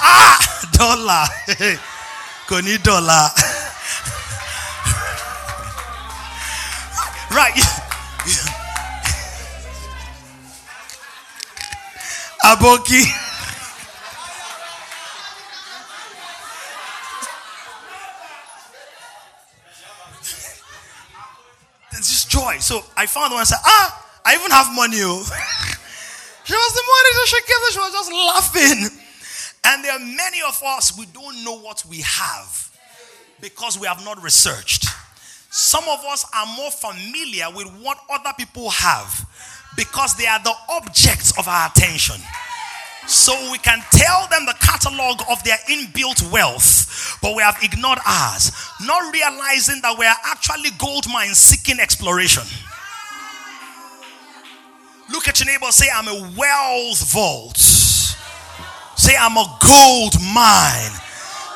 Ah, 0.01 0.69
dollar. 0.73 1.27
Koni 2.49 2.79
dollar. 2.79 3.29
Right. 7.31 7.55
Aboki. 12.43 13.05
It's 21.93 22.09
just 22.09 22.31
joy. 22.31 22.58
So 22.69 22.85
I 22.99 23.07
found 23.07 23.33
one 23.33 23.41
and 23.41 23.49
said, 23.49 23.65
Ah, 23.65 24.21
I 24.27 24.35
even 24.35 24.51
have 24.51 24.69
money. 24.77 24.99
Oh. 25.01 25.25
she 26.45 26.53
was 26.53 26.73
the 26.77 26.85
money 26.93 27.11
that 27.17 27.27
she 27.27 27.41
gave 27.49 27.73
She 27.73 27.79
was 27.79 27.93
just 27.93 28.13
laughing. 28.13 29.01
And 29.65 29.83
there 29.83 29.93
are 29.93 29.99
many 29.99 30.43
of 30.47 30.63
us, 30.63 30.99
we 30.99 31.07
don't 31.07 31.43
know 31.45 31.59
what 31.61 31.83
we 31.89 32.03
have 32.05 32.71
because 33.41 33.81
we 33.81 33.87
have 33.87 34.05
not 34.05 34.23
researched. 34.23 34.85
Some 35.51 35.85
of 35.85 36.05
us 36.05 36.27
are 36.37 36.45
more 36.59 36.71
familiar 36.71 37.47
with 37.57 37.69
what 37.81 38.01
other 38.11 38.33
people 38.37 38.69
have 38.69 39.27
because 39.75 40.15
they 40.17 40.27
are 40.27 40.43
the 40.45 40.55
objects 40.69 41.39
of 41.39 41.49
our 41.49 41.71
attention. 41.71 42.21
So 43.07 43.33
we 43.51 43.59
can 43.59 43.83
tell 43.91 44.27
them 44.29 44.45
the 44.45 44.55
catalog 44.61 45.23
of 45.31 45.43
their 45.43 45.57
inbuilt 45.69 46.31
wealth, 46.31 47.19
but 47.23 47.35
we 47.35 47.43
have 47.43 47.57
ignored 47.63 47.99
ours, 48.07 48.53
not 48.83 49.13
realizing 49.13 49.81
that 49.83 49.97
we 49.99 50.05
are 50.05 50.17
actually 50.27 50.71
gold 50.79 51.07
mines 51.11 51.39
seeking 51.39 51.81
exploration. 51.81 52.43
Look 55.11 55.27
at 55.27 55.41
your 55.41 55.47
neighbor, 55.47 55.71
say, 55.71 55.87
I'm 55.95 56.09
a 56.09 56.33
wealth 56.37 57.13
vault. 57.13 57.57
Say, 57.57 59.15
I'm 59.19 59.37
a 59.37 59.59
gold 59.65 60.21
mine. 60.35 60.93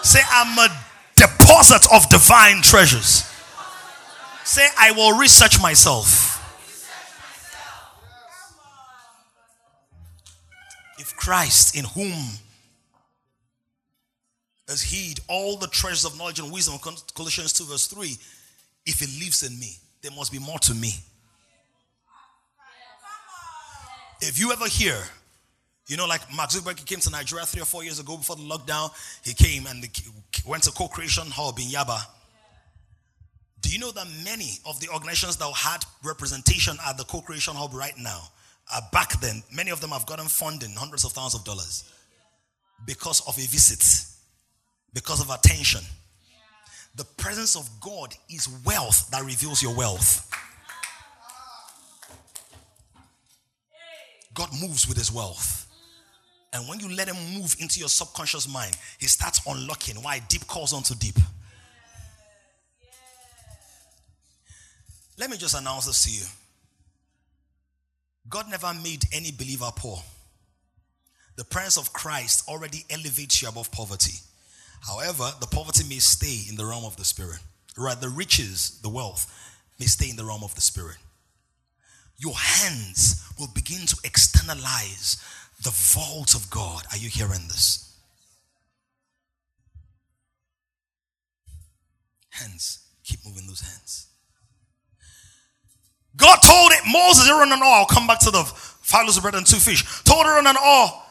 Say, 0.02 0.20
I'm 0.30 0.58
a 0.58 0.68
deposit 1.16 1.86
of 1.92 2.08
divine 2.08 2.62
treasures. 2.62 3.28
Say, 4.44 4.66
I 4.78 4.92
will 4.92 5.18
research 5.18 5.60
myself. 5.60 6.31
Christ, 11.22 11.76
in 11.76 11.84
whom 11.84 12.12
has 14.68 14.82
hid 14.82 15.20
all 15.28 15.56
the 15.56 15.68
treasures 15.68 16.04
of 16.04 16.18
knowledge 16.18 16.40
and 16.40 16.52
wisdom, 16.52 16.78
Colossians 17.14 17.52
2, 17.52 17.64
verse 17.64 17.86
3, 17.86 18.16
if 18.86 18.98
he 18.98 19.24
lives 19.24 19.42
in 19.42 19.58
me, 19.58 19.76
there 20.02 20.10
must 20.12 20.32
be 20.32 20.38
more 20.38 20.58
to 20.58 20.74
me. 20.74 20.94
If 24.20 24.38
you 24.38 24.52
ever 24.52 24.66
hear, 24.66 24.96
you 25.88 25.96
know, 25.96 26.06
like 26.06 26.22
Mark 26.34 26.50
Zuckerberg 26.50 26.84
came 26.86 27.00
to 27.00 27.10
Nigeria 27.10 27.44
three 27.44 27.62
or 27.62 27.66
four 27.66 27.84
years 27.84 27.98
ago 27.98 28.16
before 28.16 28.36
the 28.36 28.42
lockdown, 28.42 28.90
he 29.24 29.34
came 29.34 29.66
and 29.66 29.84
went 30.46 30.62
to 30.64 30.70
co-creation 30.72 31.24
hub 31.30 31.58
in 31.58 31.66
Yaba 31.66 32.00
do 33.62 33.70
you 33.70 33.78
know 33.78 33.92
that 33.92 34.06
many 34.24 34.58
of 34.66 34.78
the 34.80 34.88
organizations 34.88 35.36
that 35.36 35.50
had 35.54 35.84
representation 36.02 36.76
at 36.86 36.98
the 36.98 37.04
co-creation 37.04 37.54
hub 37.54 37.72
right 37.72 37.96
now, 37.96 38.20
uh, 38.72 38.80
back 38.92 39.20
then, 39.20 39.42
many 39.54 39.70
of 39.70 39.80
them 39.80 39.90
have 39.90 40.06
gotten 40.06 40.26
funding, 40.28 40.72
hundreds 40.74 41.04
of 41.04 41.12
thousands 41.12 41.40
of 41.40 41.44
dollars, 41.44 41.84
because 42.86 43.20
of 43.28 43.36
a 43.36 43.46
visit, 43.46 43.84
because 44.94 45.20
of 45.20 45.30
attention. 45.30 45.82
The 46.94 47.04
presence 47.04 47.56
of 47.56 47.68
God 47.80 48.14
is 48.28 48.48
wealth 48.64 49.10
that 49.10 49.24
reveals 49.24 49.62
your 49.62 49.74
wealth. 49.74 50.28
God 54.34 54.48
moves 54.60 54.88
with 54.88 54.96
his 54.96 55.12
wealth. 55.12 55.66
And 56.54 56.68
when 56.68 56.80
you 56.80 56.94
let 56.94 57.08
him 57.08 57.16
move 57.38 57.56
into 57.60 57.80
your 57.80 57.88
subconscious 57.88 58.46
mind, 58.46 58.76
he 58.98 59.06
starts 59.06 59.40
unlocking 59.46 59.96
why 59.96 60.20
deep 60.28 60.46
calls 60.46 60.72
onto 60.72 60.94
deep. 60.94 61.16
Let 65.18 65.30
me 65.30 65.36
just 65.36 65.58
announce 65.58 65.86
this 65.86 66.04
to 66.04 66.10
you 66.10 66.41
God 68.28 68.48
never 68.50 68.72
made 68.74 69.04
any 69.12 69.32
believer 69.32 69.70
poor. 69.74 70.02
The 71.36 71.44
presence 71.44 71.76
of 71.76 71.92
Christ 71.92 72.48
already 72.48 72.84
elevates 72.90 73.42
you 73.42 73.48
above 73.48 73.72
poverty. 73.72 74.18
However, 74.86 75.30
the 75.40 75.46
poverty 75.46 75.84
may 75.88 75.98
stay 75.98 76.48
in 76.48 76.56
the 76.56 76.64
realm 76.66 76.84
of 76.84 76.96
the 76.96 77.04
spirit. 77.04 77.38
Right? 77.76 77.98
The 77.98 78.08
riches, 78.08 78.80
the 78.82 78.88
wealth 78.88 79.30
may 79.78 79.86
stay 79.86 80.10
in 80.10 80.16
the 80.16 80.24
realm 80.24 80.44
of 80.44 80.54
the 80.54 80.60
spirit. 80.60 80.98
Your 82.18 82.34
hands 82.36 83.22
will 83.38 83.48
begin 83.54 83.86
to 83.86 83.96
externalize 84.04 85.16
the 85.62 85.70
vault 85.70 86.34
of 86.34 86.50
God. 86.50 86.84
Are 86.90 86.98
you 86.98 87.08
hearing 87.08 87.48
this? 87.48 87.96
Hands. 92.30 92.78
Keep 93.04 93.20
moving 93.26 93.46
those 93.46 93.60
hands. 93.60 94.06
God 96.16 96.36
told 96.36 96.72
it, 96.72 96.80
Moses, 96.90 97.28
Aaron 97.28 97.52
and 97.52 97.62
all, 97.62 97.80
I'll 97.80 97.86
come 97.86 98.06
back 98.06 98.20
to 98.20 98.30
the 98.30 98.44
five 98.44 99.04
loaves 99.04 99.16
of 99.16 99.22
bread 99.22 99.34
and 99.34 99.46
two 99.46 99.56
fish. 99.56 100.02
Told 100.02 100.26
Aaron 100.26 100.46
and 100.46 100.58
all. 100.60 101.06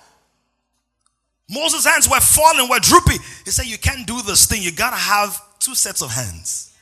Moses' 1.49 1.85
hands 1.85 2.07
were 2.09 2.19
falling, 2.19 2.69
were 2.69 2.79
droopy. 2.79 3.17
He 3.43 3.51
said, 3.51 3.65
You 3.65 3.77
can't 3.77 4.07
do 4.07 4.21
this 4.21 4.45
thing. 4.45 4.61
You 4.61 4.71
gotta 4.71 4.95
have 4.95 5.41
two 5.59 5.75
sets 5.75 6.01
of 6.01 6.11
hands 6.11 6.73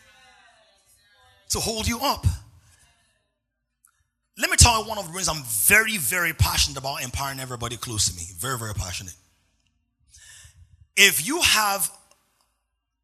to 1.49 1.59
hold 1.59 1.87
you 1.87 1.99
up. 2.01 2.25
Let 4.37 4.49
me 4.49 4.55
tell 4.57 4.81
you 4.81 4.87
one 4.87 4.97
of 4.97 5.07
the 5.07 5.11
reasons 5.11 5.37
I'm 5.37 5.43
very, 5.43 5.97
very 5.97 6.33
passionate 6.33 6.77
about 6.77 7.03
empowering 7.03 7.39
everybody 7.39 7.75
close 7.75 8.09
to 8.09 8.15
me. 8.15 8.23
Very, 8.37 8.57
very 8.57 8.73
passionate. 8.73 9.15
If 10.95 11.27
you 11.27 11.41
have 11.41 11.91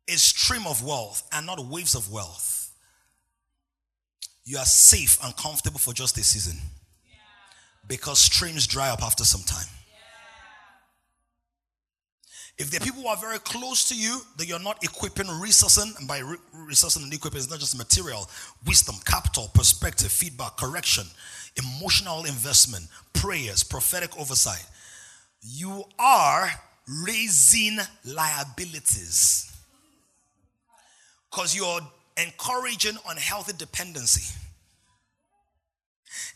a 0.08 0.14
stream 0.14 0.66
of 0.68 0.84
wealth 0.84 1.24
and 1.34 1.46
not 1.46 1.60
waves 1.66 1.96
of 1.96 2.12
wealth, 2.12 2.65
you 4.46 4.58
are 4.58 4.66
safe 4.66 5.18
and 5.24 5.36
comfortable 5.36 5.80
for 5.80 5.94
just 5.94 6.18
a 6.18 6.24
season. 6.24 6.60
Because 7.88 8.20
streams 8.20 8.68
dry 8.68 8.90
up 8.90 9.04
after 9.04 9.24
some 9.24 9.42
time. 9.42 9.68
If 12.58 12.76
are 12.78 12.80
people 12.80 13.02
who 13.02 13.08
are 13.10 13.18
very 13.18 13.40
close 13.40 13.90
to 13.90 13.96
you 13.96 14.22
that 14.38 14.48
you're 14.48 14.60
not 14.60 14.82
equipping, 14.82 15.26
resourcing, 15.26 15.98
and 16.00 16.08
by 16.08 16.20
re- 16.20 16.38
resourcing 16.56 17.04
and 17.04 17.14
equipping, 17.14 17.40
it's 17.40 17.50
not 17.50 17.60
just 17.60 17.78
material, 17.78 18.30
wisdom, 18.66 18.96
capital, 19.04 19.50
perspective, 19.54 20.10
feedback, 20.10 20.56
correction, 20.56 21.04
emotional 21.58 22.20
investment, 22.20 22.88
prayers, 23.14 23.62
prophetic 23.62 24.18
oversight. 24.18 24.66
You 25.42 25.84
are 26.00 26.50
raising 27.06 27.78
liabilities 28.06 29.52
because 31.30 31.56
you're 31.56 31.82
encouraging 32.18 32.98
unhealthy 33.10 33.54
dependency. 33.58 34.34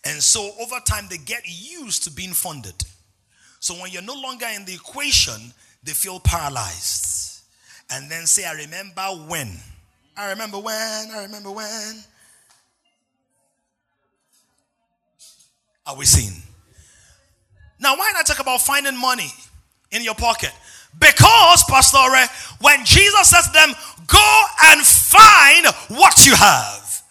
And 0.06 0.22
so 0.22 0.52
over 0.60 0.80
time, 0.86 1.08
they 1.10 1.18
get 1.18 1.44
used 1.46 2.04
to 2.06 2.12
being 2.12 2.34
funded. 2.34 2.76
So 3.60 3.74
when 3.76 3.92
you're 3.92 4.02
no 4.02 4.16
longer 4.16 4.48
in 4.56 4.66
the 4.66 4.74
equation, 4.74 5.54
they 5.84 5.92
feel 5.92 6.20
paralyzed. 6.20 7.42
And 7.92 8.10
then 8.10 8.26
say, 8.26 8.46
I 8.46 8.54
remember 8.54 9.02
when. 9.28 9.58
I 10.16 10.30
remember 10.30 10.60
when. 10.60 11.12
I 11.12 11.24
remember 11.24 11.52
when. 11.52 12.04
Are 15.88 15.96
we 15.96 16.06
seeing? 16.06 16.42
Now, 17.80 17.96
why 17.96 18.12
not 18.14 18.26
talk 18.26 18.40
about 18.40 18.62
finding 18.62 18.98
money 18.98 19.32
in 19.92 20.04
your 20.04 20.14
pocket? 20.14 20.52
Because, 21.00 21.64
Pastor, 21.70 21.98
eh, 22.16 22.28
when 22.62 22.84
Jesus 22.86 23.30
says 23.30 23.48
to 23.48 23.54
them, 23.54 23.74
go 24.08 24.44
and 24.66 24.82
find 24.86 25.66
what 25.98 26.26
you 26.26 26.36
have. 26.36 27.04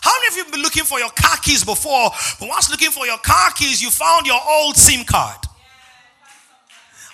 How 0.00 0.12
many 0.18 0.28
of 0.28 0.36
you 0.36 0.42
have 0.44 0.52
been 0.52 0.62
looking 0.62 0.84
for 0.84 0.98
your 0.98 1.10
car 1.10 1.36
keys 1.42 1.64
before? 1.64 2.10
But 2.40 2.48
once 2.48 2.70
looking 2.70 2.90
for 2.90 3.06
your 3.06 3.18
car 3.18 3.50
keys, 3.52 3.82
you 3.82 3.90
found 3.90 4.26
your 4.26 4.40
old 4.48 4.76
SIM 4.76 5.04
card 5.04 5.38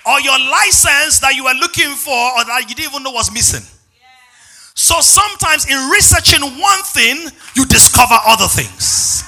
or 0.08 0.20
your 0.20 0.38
license 0.38 1.20
that 1.20 1.34
you 1.36 1.44
were 1.44 1.54
looking 1.60 1.92
for 1.92 2.16
or 2.16 2.44
that 2.44 2.64
you 2.68 2.74
didn't 2.74 2.92
even 2.92 3.02
know 3.02 3.10
was 3.10 3.32
missing. 3.32 3.64
So 4.74 5.00
sometimes 5.00 5.66
in 5.66 5.76
researching 5.90 6.40
one 6.40 6.82
thing, 6.94 7.28
you 7.54 7.66
discover 7.66 8.14
other 8.26 8.46
things. 8.46 9.24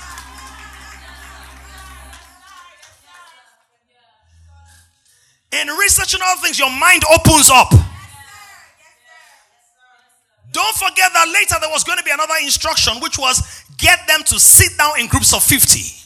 In 5.53 5.67
researching 5.69 6.21
other 6.23 6.41
things, 6.41 6.59
your 6.59 6.71
mind 6.71 7.03
opens 7.13 7.51
up. 7.51 7.71
Don't 10.53 10.77
forget 10.77 11.13
that 11.13 11.29
later 11.29 11.57
there 11.61 11.71
was 11.71 11.85
going 11.85 11.99
to 11.99 12.05
be 12.05 12.11
another 12.11 12.35
instruction, 12.43 12.95
which 13.01 13.19
was 13.19 13.65
get 13.79 13.99
them 14.07 14.23
to 14.25 14.39
sit 14.39 14.77
down 14.77 14.99
in 14.99 15.07
groups 15.07 15.33
of 15.33 15.43
50. 15.43 16.01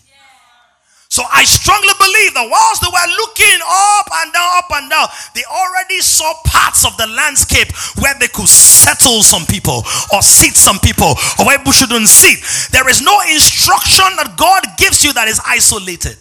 So 1.09 1.23
I 1.31 1.45
strongly 1.45 1.95
believe 1.95 2.35
that 2.35 2.49
whilst 2.51 2.83
they 2.83 2.91
were 2.91 3.11
looking 3.23 3.61
up 3.63 4.09
and 4.19 4.33
down, 4.35 4.51
up 4.59 4.71
and 4.75 4.91
down, 4.91 5.07
they 5.35 5.45
already 5.47 6.01
saw 6.01 6.35
parts 6.45 6.85
of 6.85 6.97
the 6.97 7.07
landscape 7.07 7.71
where 8.03 8.19
they 8.19 8.27
could 8.27 8.49
settle 8.49 9.23
some 9.23 9.47
people 9.47 9.87
or 10.13 10.23
seat 10.23 10.57
some 10.59 10.81
people 10.81 11.15
or 11.39 11.47
where 11.47 11.59
people 11.59 11.71
shouldn't 11.71 12.09
sit. 12.09 12.43
There 12.73 12.89
is 12.91 13.01
no 13.01 13.15
instruction 13.31 14.11
that 14.19 14.35
God 14.37 14.65
gives 14.77 15.05
you 15.05 15.13
that 15.13 15.29
is 15.29 15.41
isolated. 15.47 16.19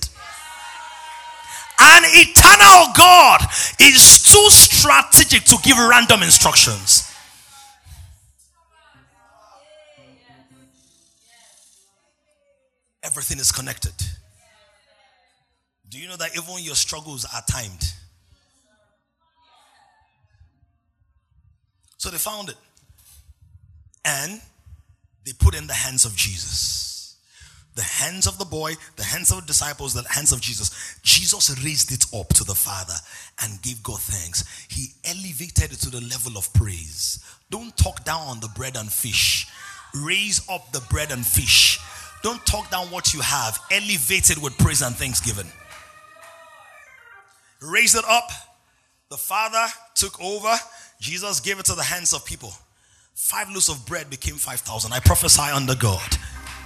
An 1.79 2.03
eternal 2.05 2.93
God 2.95 3.41
is 3.79 4.23
too 4.23 4.49
strategic 4.49 5.43
to 5.45 5.57
give 5.63 5.77
random 5.77 6.23
instructions. 6.23 7.09
Everything 13.03 13.37
is 13.37 13.51
connected. 13.51 13.93
Do 15.89 15.99
you 15.99 16.07
know 16.07 16.15
that 16.15 16.35
even 16.35 16.63
your 16.63 16.75
struggles 16.75 17.25
are 17.25 17.43
timed? 17.49 17.93
So 21.97 22.09
they 22.09 22.17
found 22.17 22.49
it. 22.49 22.55
And 24.03 24.41
they 25.25 25.33
put 25.33 25.55
in 25.55 25.67
the 25.67 25.73
hands 25.73 26.05
of 26.05 26.15
Jesus. 26.15 26.92
The 27.75 27.81
hands 27.81 28.27
of 28.27 28.37
the 28.37 28.45
boy, 28.45 28.73
the 28.97 29.03
hands 29.03 29.31
of 29.31 29.41
the 29.41 29.47
disciples, 29.47 29.93
the 29.93 30.07
hands 30.07 30.31
of 30.31 30.41
Jesus. 30.41 30.99
Jesus 31.01 31.63
raised 31.63 31.91
it 31.91 32.05
up 32.15 32.29
to 32.29 32.43
the 32.43 32.53
Father 32.53 32.93
and 33.41 33.61
gave 33.61 33.81
God 33.81 33.99
thanks. 33.99 34.43
He 34.69 34.89
elevated 35.05 35.73
it 35.73 35.79
to 35.81 35.89
the 35.89 36.01
level 36.01 36.37
of 36.37 36.53
praise. 36.53 37.23
Don't 37.49 37.75
talk 37.75 38.03
down 38.03 38.21
on 38.27 38.39
the 38.39 38.49
bread 38.49 38.75
and 38.77 38.91
fish. 38.91 39.47
Raise 39.95 40.47
up 40.49 40.71
the 40.71 40.81
bread 40.89 41.11
and 41.11 41.25
fish. 41.25 41.79
Don't 42.21 42.45
talk 42.45 42.69
down 42.69 42.87
what 42.87 43.13
you 43.13 43.21
have. 43.21 43.59
Elevate 43.71 44.29
it 44.29 44.37
with 44.37 44.57
praise 44.57 44.81
and 44.81 44.95
thanksgiving 44.95 45.51
Raise 47.63 47.95
it 47.95 48.03
up. 48.07 48.29
The 49.09 49.17
Father 49.17 49.65
took 49.95 50.21
over. 50.21 50.53
Jesus 50.99 51.39
gave 51.39 51.59
it 51.59 51.65
to 51.65 51.75
the 51.75 51.83
hands 51.83 52.13
of 52.13 52.25
people. 52.25 52.51
Five 53.13 53.49
loaves 53.49 53.69
of 53.69 53.85
bread 53.85 54.09
became 54.09 54.35
5,000. 54.35 54.91
I 54.91 54.99
prophesy 54.99 55.43
under 55.43 55.75
God 55.75 56.17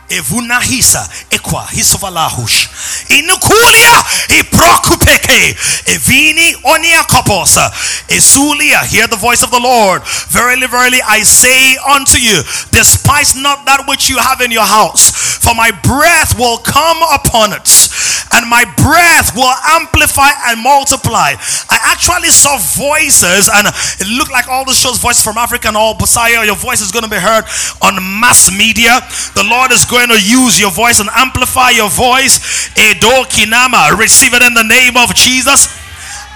evuna 0.09 0.59
hisa 0.59 1.09
ekwa 1.29 1.67
hisovalahush 1.71 2.67
inukulia 3.09 4.03
iprokupeke 4.39 5.57
evini 5.85 6.57
onia 6.63 7.03
koposa 7.03 7.71
esulia 8.07 8.79
hear 8.79 9.09
the 9.09 9.15
voice 9.15 9.43
of 9.45 9.51
the 9.51 9.59
lord. 9.59 10.01
Verily 10.29 10.67
verily 10.67 11.01
i 11.07 11.25
say 11.25 11.77
unto 11.95 12.17
you 12.17 12.43
despise 12.71 13.39
not 13.39 13.65
that 13.65 13.87
which 13.87 14.09
you 14.09 14.17
have 14.17 14.45
in 14.45 14.51
your 14.51 14.67
house 14.67 15.11
for 15.41 15.55
my 15.55 15.71
breath 15.71 16.33
will 16.39 16.57
come 16.57 17.05
upon 17.15 17.53
it 17.53 17.86
and 18.33 18.49
my 18.49 18.63
breath 18.79 19.35
will 19.35 19.53
amplify 19.75 20.31
and 20.47 20.63
multiply 20.63 21.35
i 21.69 21.77
actually 21.83 22.31
saw 22.31 22.57
voices 22.79 23.51
and 23.53 23.67
it 23.99 24.07
looked 24.17 24.31
like 24.31 24.47
all 24.47 24.65
the 24.65 24.73
shows 24.73 24.97
voices 24.97 25.23
from 25.23 25.37
africa 25.37 25.67
and 25.67 25.77
all 25.77 25.93
Messiah, 25.99 26.45
your 26.45 26.55
voice 26.55 26.81
is 26.81 26.91
going 26.91 27.03
to 27.03 27.09
be 27.09 27.19
heard 27.19 27.43
on 27.83 27.95
mass 28.19 28.49
media 28.49 28.99
the 29.35 29.43
lord 29.43 29.71
is 29.71 29.85
going 29.85 29.97
going 29.97 30.19
to 30.19 30.25
use 30.25 30.59
your 30.59 30.71
voice 30.71 30.99
and 30.99 31.09
amplify 31.15 31.71
your 31.71 31.89
voice. 31.89 32.69
Edo 32.77 33.25
Kinama. 33.25 33.97
Receive 33.97 34.33
it 34.33 34.43
in 34.43 34.53
the 34.53 34.63
name 34.63 34.95
of 34.95 35.13
Jesus. 35.15 35.86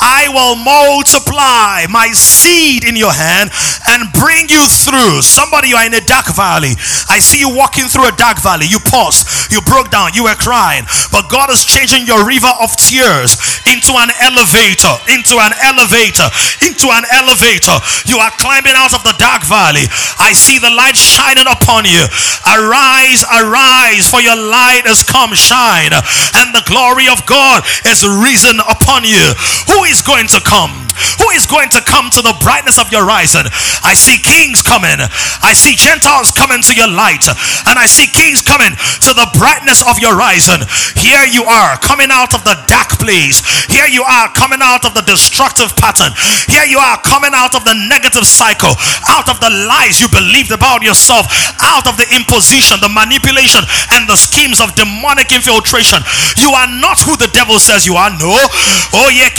I 0.01 0.27
will 0.33 0.57
multiply 0.57 1.85
my 1.87 2.09
seed 2.11 2.83
in 2.83 2.97
your 2.97 3.13
hand 3.13 3.53
and 3.87 4.09
bring 4.17 4.49
you 4.49 4.65
through. 4.65 5.21
Somebody, 5.21 5.69
you 5.69 5.77
are 5.77 5.85
in 5.85 5.93
a 5.93 6.01
dark 6.01 6.25
valley. 6.33 6.73
I 7.07 7.21
see 7.21 7.37
you 7.37 7.53
walking 7.53 7.85
through 7.85 8.09
a 8.09 8.15
dark 8.17 8.41
valley. 8.41 8.65
You 8.65 8.81
paused, 8.81 9.53
you 9.53 9.61
broke 9.61 9.93
down, 9.93 10.17
you 10.17 10.25
were 10.25 10.37
crying. 10.37 10.89
But 11.13 11.29
God 11.29 11.53
is 11.53 11.63
changing 11.63 12.09
your 12.09 12.25
river 12.25 12.49
of 12.59 12.73
tears 12.75 13.37
into 13.69 13.93
an 13.93 14.09
elevator, 14.25 14.89
into 15.13 15.37
an 15.37 15.53
elevator, 15.61 16.27
into 16.65 16.89
an 16.89 17.05
elevator. 17.13 17.77
You 18.09 18.17
are 18.17 18.33
climbing 18.41 18.73
out 18.75 18.97
of 18.97 19.05
the 19.05 19.13
dark 19.21 19.45
valley. 19.45 19.85
I 20.17 20.33
see 20.33 20.57
the 20.57 20.73
light 20.73 20.97
shining 20.97 21.45
upon 21.45 21.85
you. 21.85 22.01
Arise, 22.49 23.21
arise, 23.37 24.09
for 24.09 24.19
your 24.19 24.35
light 24.35 24.89
has 24.89 25.05
come, 25.05 25.37
shine, 25.37 25.93
and 25.93 26.49
the 26.51 26.65
glory 26.65 27.05
of 27.05 27.21
God 27.29 27.61
is 27.85 28.01
risen 28.01 28.57
upon 28.65 29.05
you. 29.05 29.21
Who 29.69 29.85
is 29.91 30.01
going 30.01 30.25
to 30.25 30.39
come? 30.39 30.80
Who 31.19 31.29
is 31.31 31.45
going 31.45 31.69
to 31.75 31.81
come 31.81 32.09
to 32.11 32.21
the 32.21 32.35
brightness 32.41 32.77
of 32.79 32.91
your 32.91 33.05
horizon? 33.05 33.47
I 33.83 33.93
see 33.93 34.17
kings 34.17 34.61
coming. 34.61 34.99
I 35.41 35.53
see 35.53 35.75
Gentiles 35.75 36.31
coming 36.31 36.61
to 36.65 36.73
your 36.73 36.89
light. 36.89 37.25
And 37.67 37.75
I 37.77 37.85
see 37.85 38.07
kings 38.07 38.41
coming 38.41 38.71
to 38.71 39.11
the 39.13 39.27
brightness 39.37 39.81
of 39.85 39.99
your 39.99 40.15
horizon. 40.15 40.63
Here 40.97 41.25
you 41.27 41.43
are 41.45 41.77
coming 41.79 42.09
out 42.11 42.33
of 42.33 42.43
the 42.43 42.57
dark 42.67 42.99
place. 42.99 43.41
Here 43.67 43.87
you 43.87 44.03
are 44.03 44.29
coming 44.33 44.59
out 44.61 44.85
of 44.85 44.93
the 44.93 45.05
destructive 45.05 45.73
pattern. 45.77 46.13
Here 46.47 46.65
you 46.65 46.79
are 46.79 46.99
coming 47.01 47.31
out 47.33 47.55
of 47.55 47.63
the 47.63 47.75
negative 47.89 48.25
cycle. 48.25 48.73
Out 49.07 49.29
of 49.29 49.39
the 49.39 49.49
lies 49.49 50.01
you 50.01 50.07
believed 50.09 50.51
about 50.51 50.83
yourself. 50.83 51.27
Out 51.61 51.87
of 51.87 51.97
the 51.97 52.07
imposition, 52.13 52.77
the 52.81 52.91
manipulation, 52.91 53.63
and 53.95 54.07
the 54.07 54.17
schemes 54.17 54.59
of 54.59 54.75
demonic 54.75 55.31
infiltration. 55.31 55.99
You 56.37 56.51
are 56.51 56.69
not 56.81 56.99
who 57.01 57.17
the 57.17 57.29
devil 57.33 57.59
says 57.59 57.85
you 57.85 57.95
are. 57.95 58.09
No. 58.11 58.33
Oh, 58.93 59.09
yeah, 59.09 59.29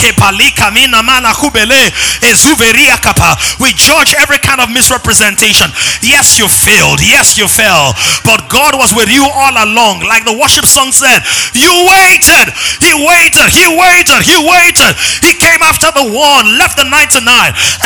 we 3.63 3.71
judge 3.79 4.11
every 4.19 4.37
kind 4.43 4.59
of 4.59 4.67
misrepresentation. 4.67 5.71
Yes, 6.03 6.35
you 6.35 6.51
failed. 6.51 6.99
Yes, 6.99 7.39
you 7.39 7.47
fell. 7.47 7.95
But 8.27 8.51
God 8.51 8.75
was 8.75 8.91
with 8.91 9.07
you 9.07 9.23
all 9.23 9.55
along. 9.55 10.03
Like 10.03 10.27
the 10.27 10.35
worship 10.35 10.67
song 10.67 10.91
said, 10.91 11.23
You 11.55 11.71
waited. 11.87 12.51
He 12.83 12.91
waited. 12.91 13.49
He 13.55 13.65
waited. 13.71 14.21
He 14.27 14.35
waited. 14.35 14.93
He 15.23 15.33
came 15.39 15.63
after 15.63 15.89
the 15.95 16.05
one, 16.11 16.59
left 16.59 16.75
the 16.75 16.85
99, 16.85 17.23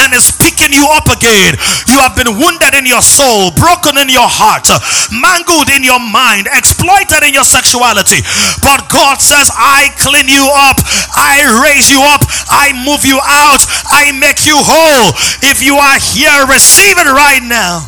and 0.02 0.10
is 0.18 0.34
picking 0.34 0.74
you 0.74 0.84
up 0.98 1.08
again. 1.14 1.54
You 1.86 2.02
have 2.02 2.18
been 2.18 2.34
wounded 2.42 2.74
in 2.74 2.90
your 2.90 3.06
soul, 3.06 3.54
broken 3.54 4.02
in 4.02 4.10
your 4.10 4.28
heart, 4.28 4.68
mangled 5.14 5.70
in 5.70 5.86
your 5.86 6.02
mind, 6.02 6.50
exploited 6.58 7.22
in 7.22 7.38
your 7.38 7.48
sexuality. 7.48 8.26
But 8.66 8.90
God 8.90 9.22
says, 9.22 9.54
I 9.54 9.94
clean 10.02 10.28
you 10.28 10.50
up. 10.68 10.82
I 11.14 11.46
raise 11.64 11.88
you 11.88 12.02
up. 12.02 12.26
I 12.50 12.74
move 12.84 13.06
you 13.06 13.22
out. 13.22 13.47
I 13.92 14.12
make 14.20 14.46
you 14.46 14.58
whole. 14.58 15.14
If 15.44 15.64
you 15.64 15.76
are 15.78 16.00
here, 16.00 16.46
receive 16.48 16.98
it 16.98 17.08
right 17.08 17.44
now. 17.44 17.88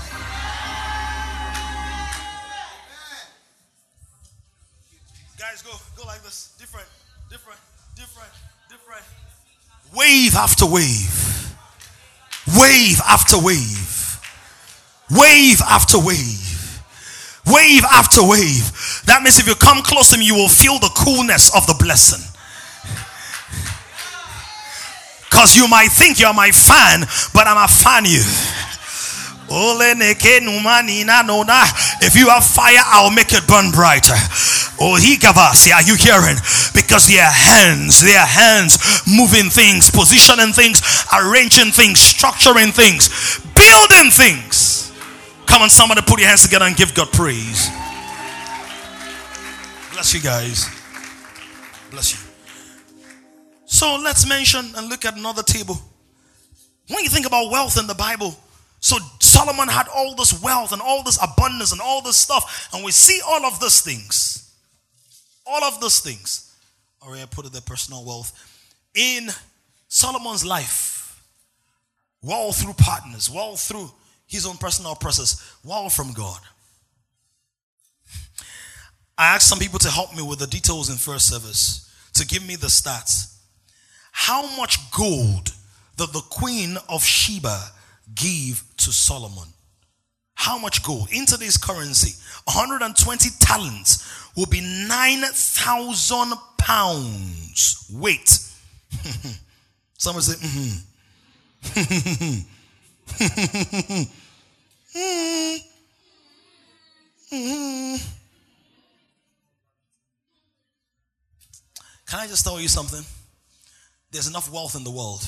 Guys, 5.38 5.62
go, 5.62 5.72
go 5.98 6.06
like 6.06 6.22
this. 6.24 6.56
Different, 6.60 6.88
different, 7.30 7.60
different, 7.96 8.32
different. 8.70 9.04
Wave 9.96 10.36
after 10.36 10.66
wave. 10.66 11.56
Wave 12.58 13.00
after 13.08 13.38
wave. 13.38 14.20
Wave 15.12 15.62
after 15.62 15.98
wave. 16.00 16.84
Wave 17.46 17.84
after 17.92 18.22
wave. 18.22 19.02
That 19.06 19.22
means 19.24 19.40
if 19.40 19.48
you 19.48 19.56
come 19.56 19.82
close 19.82 20.12
to 20.12 20.18
me, 20.18 20.26
you 20.26 20.36
will 20.36 20.50
feel 20.50 20.78
the 20.80 20.92
coolness 20.96 21.56
of 21.56 21.66
the 21.66 21.74
blessing. 21.74 22.29
Because 25.30 25.56
you 25.56 25.68
might 25.68 25.92
think 25.92 26.20
you're 26.20 26.34
my 26.34 26.52
fan, 26.52 27.02
but 27.34 27.46
I'm 27.48 27.58
a 27.58 27.68
fan 27.68 28.06
you. 28.06 28.24
If 32.02 32.16
you 32.16 32.30
have 32.30 32.46
fire, 32.46 32.84
I'll 32.86 33.12
make 33.12 33.34
it 33.34 33.48
burn 33.48 33.72
brighter. 33.72 34.14
Oh, 34.80 34.96
he 34.96 35.18
gavasi, 35.18 35.74
are 35.74 35.82
you 35.82 35.96
hearing? 35.96 36.38
Because 36.74 37.08
their 37.08 37.26
hands, 37.26 38.02
their 38.02 38.26
hands 38.26 38.78
moving 39.08 39.50
things, 39.50 39.90
positioning 39.92 40.54
things, 40.54 40.82
arranging 41.14 41.72
things, 41.72 42.00
structuring 42.00 42.74
things, 42.74 43.10
building 43.54 44.12
things. 44.12 44.92
Come 45.46 45.64
on, 45.64 45.70
somebody 45.70 46.02
put 46.02 46.20
your 46.20 46.30
hands 46.30 46.44
together 46.44 46.66
and 46.66 46.76
give 46.76 46.94
God 46.94 47.12
praise. 47.12 47.70
Bless 49.92 50.14
you 50.14 50.22
guys. 50.22 50.79
So 53.70 53.98
let's 54.04 54.28
mention 54.28 54.66
and 54.76 54.90
look 54.90 55.06
at 55.06 55.16
another 55.16 55.44
table. 55.44 55.80
When 56.88 57.04
you 57.04 57.10
think 57.10 57.28
about 57.28 57.52
wealth 57.52 57.78
in 57.78 57.86
the 57.86 57.94
Bible, 57.94 58.36
so 58.80 58.98
Solomon 59.20 59.68
had 59.68 59.88
all 59.96 60.16
this 60.16 60.42
wealth 60.42 60.74
and 60.74 60.82
all 60.82 61.04
this 61.04 61.20
abundance 61.22 61.72
and 61.72 61.80
all 61.80 62.02
this 62.02 62.18
stuff, 62.18 62.68
and 62.74 62.84
we 62.84 62.92
see 62.92 63.22
all 63.26 63.46
of 63.46 63.60
these 63.60 63.82
things. 63.82 64.56
All 65.46 65.64
of 65.64 65.80
these 65.80 66.00
things. 66.00 66.52
Or 67.00 67.14
I 67.16 67.26
put 67.30 67.46
it 67.46 67.54
the 67.54 67.62
personal 67.62 68.04
wealth 68.04 68.34
in 68.96 69.30
Solomon's 69.88 70.44
life. 70.44 71.24
Wealth 72.24 72.60
through 72.60 72.74
partners, 72.74 73.30
wealth 73.30 73.62
through 73.62 73.92
his 74.26 74.48
own 74.48 74.58
personal 74.58 74.96
process, 74.96 75.58
wealth 75.64 75.94
from 75.94 76.12
God. 76.14 76.40
I 79.16 79.36
asked 79.36 79.48
some 79.48 79.60
people 79.60 79.80
to 79.80 79.90
help 79.90 80.16
me 80.16 80.24
with 80.24 80.40
the 80.40 80.48
details 80.48 80.90
in 80.90 80.96
first 80.96 81.30
service, 81.30 81.88
to 82.16 82.26
give 82.26 82.46
me 82.46 82.56
the 82.56 82.68
stats. 82.68 83.36
How 84.22 84.46
much 84.58 84.92
gold 84.92 85.54
did 85.96 86.12
the 86.12 86.20
queen 86.30 86.78
of 86.90 87.06
Sheba 87.06 87.72
give 88.14 88.62
to 88.78 88.92
Solomon? 88.92 89.48
How 90.36 90.60
much 90.60 90.84
gold? 90.84 91.08
In 91.14 91.26
today's 91.26 91.56
currency, 91.56 92.22
120 92.44 93.30
talents 93.40 94.06
will 94.36 94.46
be 94.46 94.60
9,000 94.60 96.34
pounds 96.58 97.90
weight. 97.94 98.30
Someone 99.98 100.22
say, 100.22 100.36
mm-hmm. 100.46 100.82
mm-hmm. 107.30 107.96
Can 112.06 112.20
I 112.20 112.28
just 112.28 112.44
tell 112.44 112.60
you 112.60 112.68
something? 112.68 113.06
There's 114.12 114.28
enough 114.28 114.52
wealth 114.52 114.76
in 114.76 114.84
the 114.84 114.92
world. 114.92 115.28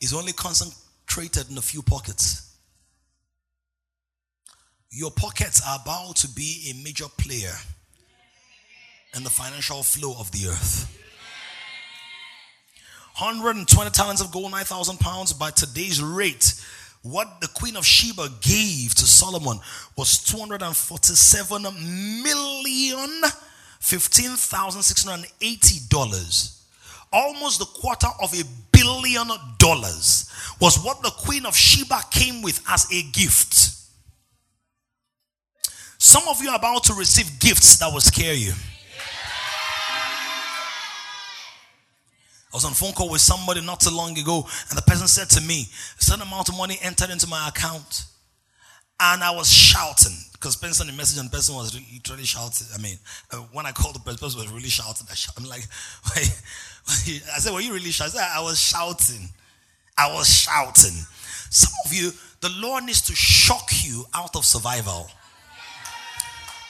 It's 0.00 0.14
only 0.14 0.32
concentrated 0.32 1.50
in 1.50 1.58
a 1.58 1.62
few 1.62 1.82
pockets. 1.82 2.56
Your 4.90 5.10
pockets 5.10 5.60
are 5.66 5.78
about 5.82 6.16
to 6.16 6.28
be 6.28 6.70
a 6.70 6.74
major 6.82 7.06
player 7.18 7.52
in 9.16 9.24
the 9.24 9.30
financial 9.30 9.82
flow 9.82 10.14
of 10.18 10.30
the 10.32 10.48
earth. 10.48 10.90
120 13.18 13.90
talents 13.90 14.22
of 14.22 14.32
gold, 14.32 14.50
9,000 14.50 14.98
pounds 14.98 15.32
by 15.32 15.50
today's 15.50 16.02
rate. 16.02 16.54
What 17.02 17.40
the 17.40 17.46
Queen 17.48 17.76
of 17.76 17.86
Sheba 17.86 18.28
gave 18.40 18.94
to 18.94 19.04
Solomon 19.04 19.60
was 19.96 20.18
247 20.24 21.62
million 22.22 23.22
$15,680. 23.80 26.63
Almost 27.14 27.60
the 27.60 27.64
quarter 27.66 28.08
of 28.20 28.34
a 28.34 28.42
billion 28.72 29.28
dollars 29.58 30.28
was 30.60 30.84
what 30.84 31.00
the 31.00 31.10
Queen 31.10 31.46
of 31.46 31.56
Sheba 31.56 32.00
came 32.10 32.42
with 32.42 32.60
as 32.68 32.90
a 32.90 33.02
gift. 33.12 33.70
Some 35.96 36.24
of 36.28 36.42
you 36.42 36.50
are 36.50 36.56
about 36.56 36.82
to 36.84 36.94
receive 36.94 37.38
gifts 37.38 37.78
that 37.78 37.92
will 37.92 38.00
scare 38.00 38.34
you. 38.34 38.52
I 42.52 42.56
was 42.56 42.64
on 42.64 42.72
a 42.72 42.74
phone 42.74 42.92
call 42.92 43.10
with 43.10 43.20
somebody 43.20 43.60
not 43.60 43.78
too 43.78 43.94
long 43.94 44.18
ago, 44.18 44.48
and 44.68 44.76
the 44.76 44.82
person 44.82 45.06
said 45.06 45.30
to 45.30 45.40
me, 45.40 45.68
a 46.00 46.02
certain 46.02 46.22
amount 46.22 46.48
of 46.48 46.56
money 46.56 46.78
entered 46.82 47.10
into 47.10 47.28
my 47.28 47.46
account. 47.48 48.06
And 48.98 49.22
I 49.22 49.30
was 49.30 49.48
shouting 49.48 50.16
because 50.44 50.56
person 50.56 50.86
a 50.90 50.92
message 50.92 51.18
and 51.18 51.30
the 51.30 51.34
person 51.34 51.54
was 51.54 51.74
literally 51.90 52.26
shouting. 52.26 52.66
I 52.74 52.78
mean, 52.78 52.98
uh, 53.32 53.38
when 53.52 53.64
I 53.64 53.72
called 53.72 53.94
the 53.94 54.00
person, 54.00 54.18
person 54.18 54.40
was 54.40 54.52
really 54.52 54.68
shouting. 54.68 55.06
I 55.08 55.16
am 55.40 55.48
like, 55.48 55.62
wait, 56.14 56.42
wait. 56.86 57.22
I 57.34 57.38
said, 57.38 57.54
were 57.54 57.62
you 57.62 57.72
really 57.72 57.90
shouting? 57.90 58.20
I, 58.20 58.34
I 58.36 58.42
was 58.42 58.60
shouting. 58.60 59.30
I 59.96 60.12
was 60.12 60.28
shouting. 60.28 60.92
Some 61.48 61.72
of 61.86 61.94
you, 61.94 62.10
the 62.42 62.50
Lord 62.60 62.84
needs 62.84 63.00
to 63.06 63.14
shock 63.14 63.70
you 63.84 64.04
out 64.12 64.36
of 64.36 64.44
survival. 64.44 65.08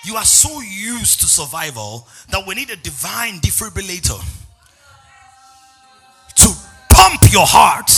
You 0.04 0.14
are 0.14 0.24
so 0.24 0.60
used 0.60 1.18
to 1.22 1.26
survival 1.26 2.06
that 2.30 2.46
we 2.46 2.54
need 2.54 2.70
a 2.70 2.76
divine 2.76 3.40
defibrillator 3.40 4.22
to 6.36 6.48
pump 6.90 7.22
your 7.32 7.46
heart 7.46 7.90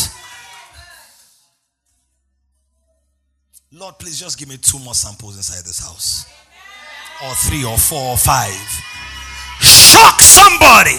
Lord, 3.72 3.98
please 3.98 4.18
just 4.18 4.38
give 4.38 4.48
me 4.48 4.56
two 4.56 4.78
more 4.78 4.94
samples 4.94 5.36
inside 5.36 5.64
this 5.64 5.80
house. 5.80 6.26
Or 7.24 7.34
three 7.34 7.64
or 7.64 7.76
four 7.76 8.12
or 8.12 8.16
five. 8.16 8.54
Shock 9.60 10.20
somebody. 10.20 10.96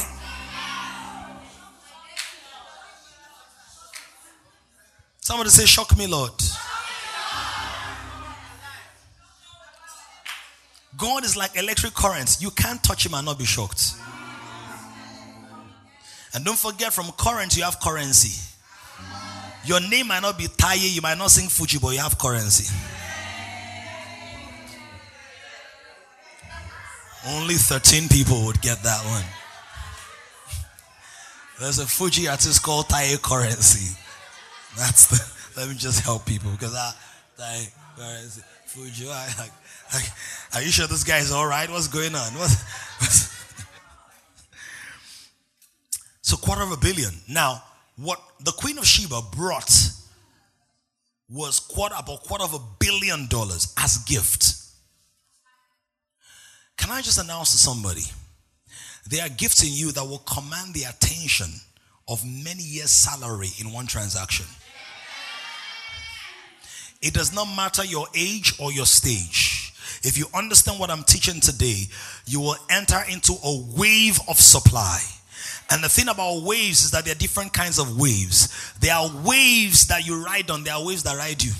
Somebody 5.22 5.50
say, 5.50 5.66
Shock 5.66 5.98
me, 5.98 6.08
Lord. 6.08 6.32
God 10.98 11.24
is 11.24 11.38
like 11.38 11.56
electric 11.56 11.94
current. 11.94 12.38
You 12.40 12.50
can't 12.52 12.84
touch 12.84 13.06
him 13.06 13.14
and 13.14 13.26
not 13.26 13.38
be 13.38 13.46
shocked. 13.46 13.94
And 16.34 16.44
don't 16.44 16.58
forget, 16.58 16.92
from 16.92 17.12
current, 17.18 17.56
you 17.56 17.64
have 17.64 17.80
currency. 17.80 18.57
Your 19.68 19.82
name 19.82 20.08
might 20.08 20.22
not 20.22 20.38
be 20.38 20.46
Taye, 20.46 20.96
you 20.96 21.02
might 21.02 21.18
not 21.18 21.30
sing 21.30 21.50
Fuji, 21.50 21.78
but 21.78 21.90
you 21.90 22.00
have 22.00 22.18
currency. 22.18 22.74
Only 27.28 27.56
13 27.56 28.08
people 28.08 28.46
would 28.46 28.62
get 28.62 28.82
that 28.84 29.04
one. 29.06 29.26
There's 31.60 31.80
a 31.80 31.86
Fuji 31.86 32.30
artist 32.30 32.64
called 32.64 32.88
Taye 32.88 33.22
Currency. 33.22 33.98
That's 34.78 35.08
the, 35.08 35.60
let 35.60 35.68
me 35.68 35.76
just 35.76 36.00
help 36.00 36.26
people 36.26 36.52
because 36.52 36.74
I, 36.74 36.94
Taye 37.38 37.70
Currency, 37.98 38.42
Fuji, 38.68 39.10
I, 39.10 39.28
like, 39.38 39.52
like, 39.94 40.10
are 40.54 40.62
you 40.62 40.70
sure 40.70 40.88
this 40.88 41.04
guy 41.04 41.18
is 41.18 41.34
all 41.34 41.46
right? 41.46 41.70
What's 41.70 41.90
going 41.90 42.16
on? 42.16 42.32
What, 42.36 42.50
so 46.22 46.38
quarter 46.38 46.62
of 46.62 46.72
a 46.72 46.78
billion. 46.78 47.12
Now, 47.28 47.64
what 47.98 48.22
the 48.40 48.52
Queen 48.52 48.78
of 48.78 48.86
Sheba 48.86 49.22
brought 49.36 49.72
was 51.30 51.60
quarter 51.60 51.96
about 51.98 52.24
quarter 52.24 52.44
of 52.44 52.54
a 52.54 52.60
billion 52.80 53.28
dollars 53.28 53.74
as 53.78 53.98
gift. 54.00 54.54
Can 56.78 56.92
I 56.92 57.02
just 57.02 57.20
announce 57.20 57.52
to 57.52 57.58
somebody? 57.58 58.04
There 59.10 59.26
are 59.26 59.30
gifts 59.30 59.64
in 59.64 59.74
you 59.74 59.92
that 59.94 60.04
will 60.04 60.20
command 60.20 60.74
the 60.74 60.84
attention 60.84 61.48
of 62.08 62.24
many 62.26 62.64
years' 62.64 62.92
salary 62.92 63.50
in 63.60 63.74
one 63.74 63.88
transaction. 63.88 64.46
It 67.02 67.14
does 67.14 67.34
not 67.34 67.46
matter 67.56 67.84
your 67.86 68.08
age 68.16 68.54
or 68.60 68.72
your 68.72 68.86
stage. 68.86 69.74
If 70.04 70.18
you 70.18 70.26
understand 70.34 70.80
what 70.80 70.90
I'm 70.90 71.04
teaching 71.04 71.42
today, 71.42 71.84
you 72.26 72.40
will 72.40 72.58
enter 72.70 73.02
into 73.10 73.34
a 73.44 73.66
wave 73.76 74.20
of 74.28 74.40
supply. 74.40 75.00
And 75.70 75.84
the 75.84 75.90
thing 75.90 76.08
about 76.08 76.44
waves 76.44 76.84
is 76.84 76.92
that 76.92 77.04
there 77.04 77.14
are 77.14 77.18
different 77.18 77.52
kinds 77.52 77.78
of 77.78 78.00
waves. 78.00 78.74
There 78.80 78.94
are 78.94 79.10
waves 79.26 79.88
that 79.88 80.08
you 80.08 80.24
ride 80.24 80.50
on, 80.50 80.64
there 80.64 80.74
are 80.74 80.86
waves 80.86 81.04
that 81.04 81.18
ride 81.18 81.44
you. 81.44 81.52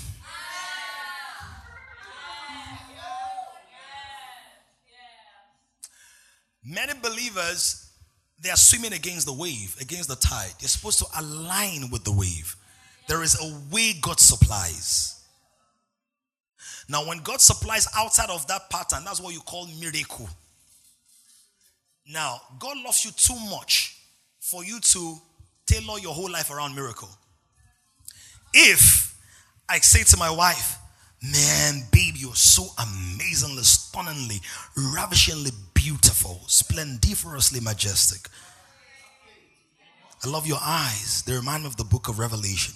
Many 6.64 6.92
believers, 7.02 7.90
they 8.42 8.50
are 8.50 8.56
swimming 8.56 8.92
against 8.92 9.26
the 9.26 9.32
wave, 9.32 9.76
against 9.80 10.08
the 10.08 10.16
tide. 10.16 10.52
They're 10.58 10.68
supposed 10.68 10.98
to 10.98 11.06
align 11.18 11.90
with 11.90 12.04
the 12.04 12.12
wave. 12.12 12.56
There 13.08 13.22
is 13.22 13.38
a 13.40 13.74
way 13.74 13.94
God 14.00 14.20
supplies. 14.20 15.14
Now, 16.88 17.06
when 17.06 17.18
God 17.18 17.40
supplies 17.40 17.88
outside 17.96 18.30
of 18.30 18.46
that 18.48 18.70
pattern, 18.70 19.04
that's 19.04 19.20
what 19.20 19.34
you 19.34 19.40
call 19.40 19.66
miracle. 19.80 20.28
Now, 22.10 22.40
God 22.58 22.76
loves 22.84 23.04
you 23.04 23.10
too 23.10 23.38
much 23.50 23.97
for 24.50 24.64
you 24.64 24.80
to 24.80 25.16
tailor 25.66 25.98
your 25.98 26.14
whole 26.14 26.30
life 26.30 26.50
around 26.50 26.74
miracle. 26.74 27.08
If 28.54 29.14
I 29.68 29.78
say 29.78 30.04
to 30.04 30.16
my 30.16 30.30
wife, 30.30 30.78
Man, 31.20 31.82
babe, 31.90 32.14
you're 32.16 32.34
so 32.36 32.68
amazingly, 32.78 33.64
stunningly, 33.64 34.40
ravishingly 34.94 35.50
beautiful, 35.74 36.40
splendiferously 36.46 37.60
majestic. 37.60 38.28
I 40.24 40.28
love 40.28 40.46
your 40.46 40.60
eyes. 40.62 41.24
They 41.26 41.34
remind 41.34 41.64
me 41.64 41.68
of 41.68 41.76
the 41.76 41.84
book 41.84 42.08
of 42.08 42.20
Revelation. 42.20 42.74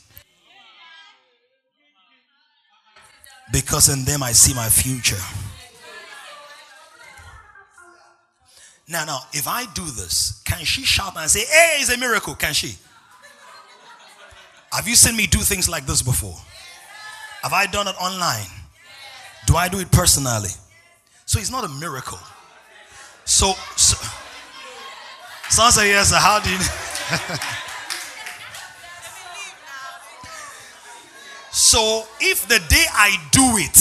Because 3.52 3.88
in 3.88 4.04
them 4.04 4.24
I 4.24 4.32
see 4.32 4.54
my 4.54 4.68
future. 4.68 5.22
Now, 8.92 9.04
now, 9.06 9.20
if 9.32 9.48
I 9.48 9.64
do 9.72 9.86
this, 9.86 10.42
can 10.44 10.62
she 10.66 10.84
shout 10.84 11.16
and 11.16 11.30
say, 11.30 11.46
Hey, 11.46 11.78
it's 11.80 11.90
a 11.90 11.96
miracle? 11.96 12.34
Can 12.34 12.52
she? 12.52 12.76
Have 14.70 14.86
you 14.86 14.96
seen 14.96 15.16
me 15.16 15.26
do 15.26 15.38
things 15.38 15.66
like 15.66 15.86
this 15.86 16.02
before? 16.02 16.36
Have 17.42 17.54
I 17.54 17.64
done 17.66 17.88
it 17.88 17.96
online? 17.98 18.44
Do 19.46 19.56
I 19.56 19.68
do 19.68 19.78
it 19.78 19.90
personally? 19.90 20.50
So 21.24 21.40
it's 21.40 21.50
not 21.50 21.64
a 21.64 21.68
miracle. 21.68 22.18
So, 23.24 23.54
so 23.76 23.96
someone 25.48 25.72
say 25.72 25.88
yes. 25.88 26.12
How 26.12 26.42
you? 26.44 26.58
so 31.50 32.04
if 32.20 32.46
the 32.46 32.58
day 32.68 32.84
I 32.92 33.16
do 33.30 33.56
it, 33.56 33.74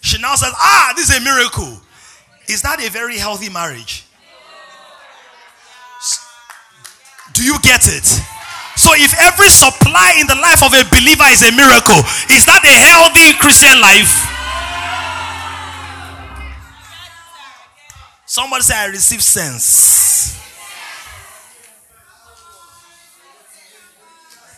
she 0.00 0.18
now 0.22 0.36
says, 0.36 0.54
"Ah, 0.56 0.94
this 0.96 1.10
is 1.10 1.18
a 1.18 1.20
miracle." 1.20 1.82
Is 2.48 2.62
that 2.62 2.82
a 2.82 2.88
very 2.90 3.18
healthy 3.18 3.50
marriage? 3.50 4.07
Do 7.38 7.44
you 7.44 7.54
get 7.60 7.86
it? 7.86 8.02
So 8.74 8.90
if 8.98 9.14
every 9.22 9.48
supply 9.48 10.18
in 10.18 10.26
the 10.26 10.34
life 10.34 10.60
of 10.60 10.74
a 10.74 10.82
believer 10.90 11.22
is 11.30 11.46
a 11.46 11.54
miracle, 11.54 12.02
is 12.34 12.44
that 12.46 12.66
a 12.66 12.74
healthy 12.90 13.32
Christian 13.38 13.80
life? 13.80 14.10
Somebody 18.26 18.62
say, 18.62 18.74
I 18.74 18.86
receive 18.86 19.22
sense. 19.22 20.34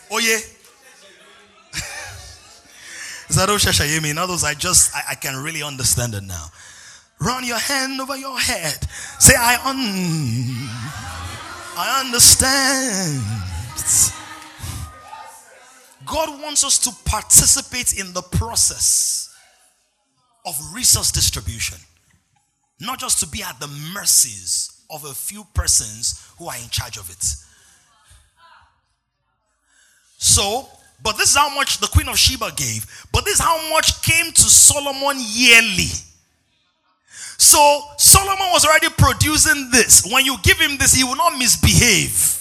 Oh 0.09 0.17
yeah. 0.17 0.37
Is 3.29 3.35
that 3.37 3.47
Oshashayemi? 3.47 4.11
In 4.11 4.17
other 4.17 4.33
words, 4.33 4.43
I 4.43 4.55
just 4.55 4.93
I, 4.93 5.11
I, 5.11 5.15
can 5.15 5.41
really 5.41 5.63
understand 5.63 6.15
it 6.15 6.23
now. 6.23 6.47
Run 7.19 7.45
your 7.45 7.59
hand 7.59 8.01
over 8.01 8.17
your 8.17 8.37
head. 8.37 8.83
Say, 9.19 9.35
I 9.37 9.55
un 9.63 9.77
I 11.77 12.01
understand. 12.05 13.21
God 16.05 16.41
wants 16.41 16.63
us 16.63 16.77
to 16.79 16.91
participate 17.09 17.97
in 17.97 18.13
the 18.13 18.21
process 18.21 19.33
of 20.45 20.55
resource 20.73 21.11
distribution, 21.11 21.77
not 22.79 22.99
just 22.99 23.19
to 23.21 23.27
be 23.27 23.41
at 23.43 23.59
the 23.59 23.67
mercies 23.93 24.83
of 24.89 25.05
a 25.05 25.13
few 25.13 25.45
persons 25.53 26.27
who 26.37 26.47
are 26.47 26.57
in 26.57 26.69
charge 26.69 26.97
of 26.97 27.09
it. 27.09 27.23
So, 30.17 30.67
but 31.01 31.17
this 31.17 31.29
is 31.29 31.37
how 31.37 31.53
much 31.55 31.77
the 31.79 31.87
Queen 31.87 32.09
of 32.09 32.19
Sheba 32.19 32.51
gave, 32.55 32.85
but 33.13 33.23
this 33.23 33.35
is 33.35 33.39
how 33.39 33.69
much 33.69 34.01
came 34.03 34.31
to 34.31 34.41
Solomon 34.41 35.17
yearly. 35.19 35.89
So, 37.41 37.81
Solomon 37.97 38.51
was 38.51 38.65
already 38.65 38.89
producing 38.89 39.71
this. 39.71 40.05
When 40.05 40.23
you 40.23 40.37
give 40.43 40.59
him 40.59 40.77
this, 40.77 40.93
he 40.93 41.03
will 41.03 41.15
not 41.15 41.39
misbehave. 41.39 42.37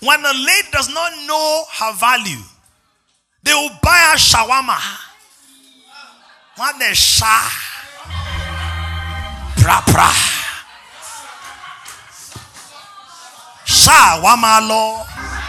When 0.00 0.24
a 0.24 0.32
lady 0.32 0.68
does 0.72 0.88
not 0.88 1.12
know 1.26 1.64
her 1.80 1.92
value, 1.96 2.42
they 3.42 3.52
will 3.52 3.68
buy 3.82 4.12
a 4.14 4.16
shawarma. 4.16 4.78
What 6.56 6.78
the 6.78 6.94
sha? 6.94 7.50
Pra 9.58 9.82
pra. 9.82 10.10
Shawarma 13.66 14.66
lo. 14.66 15.39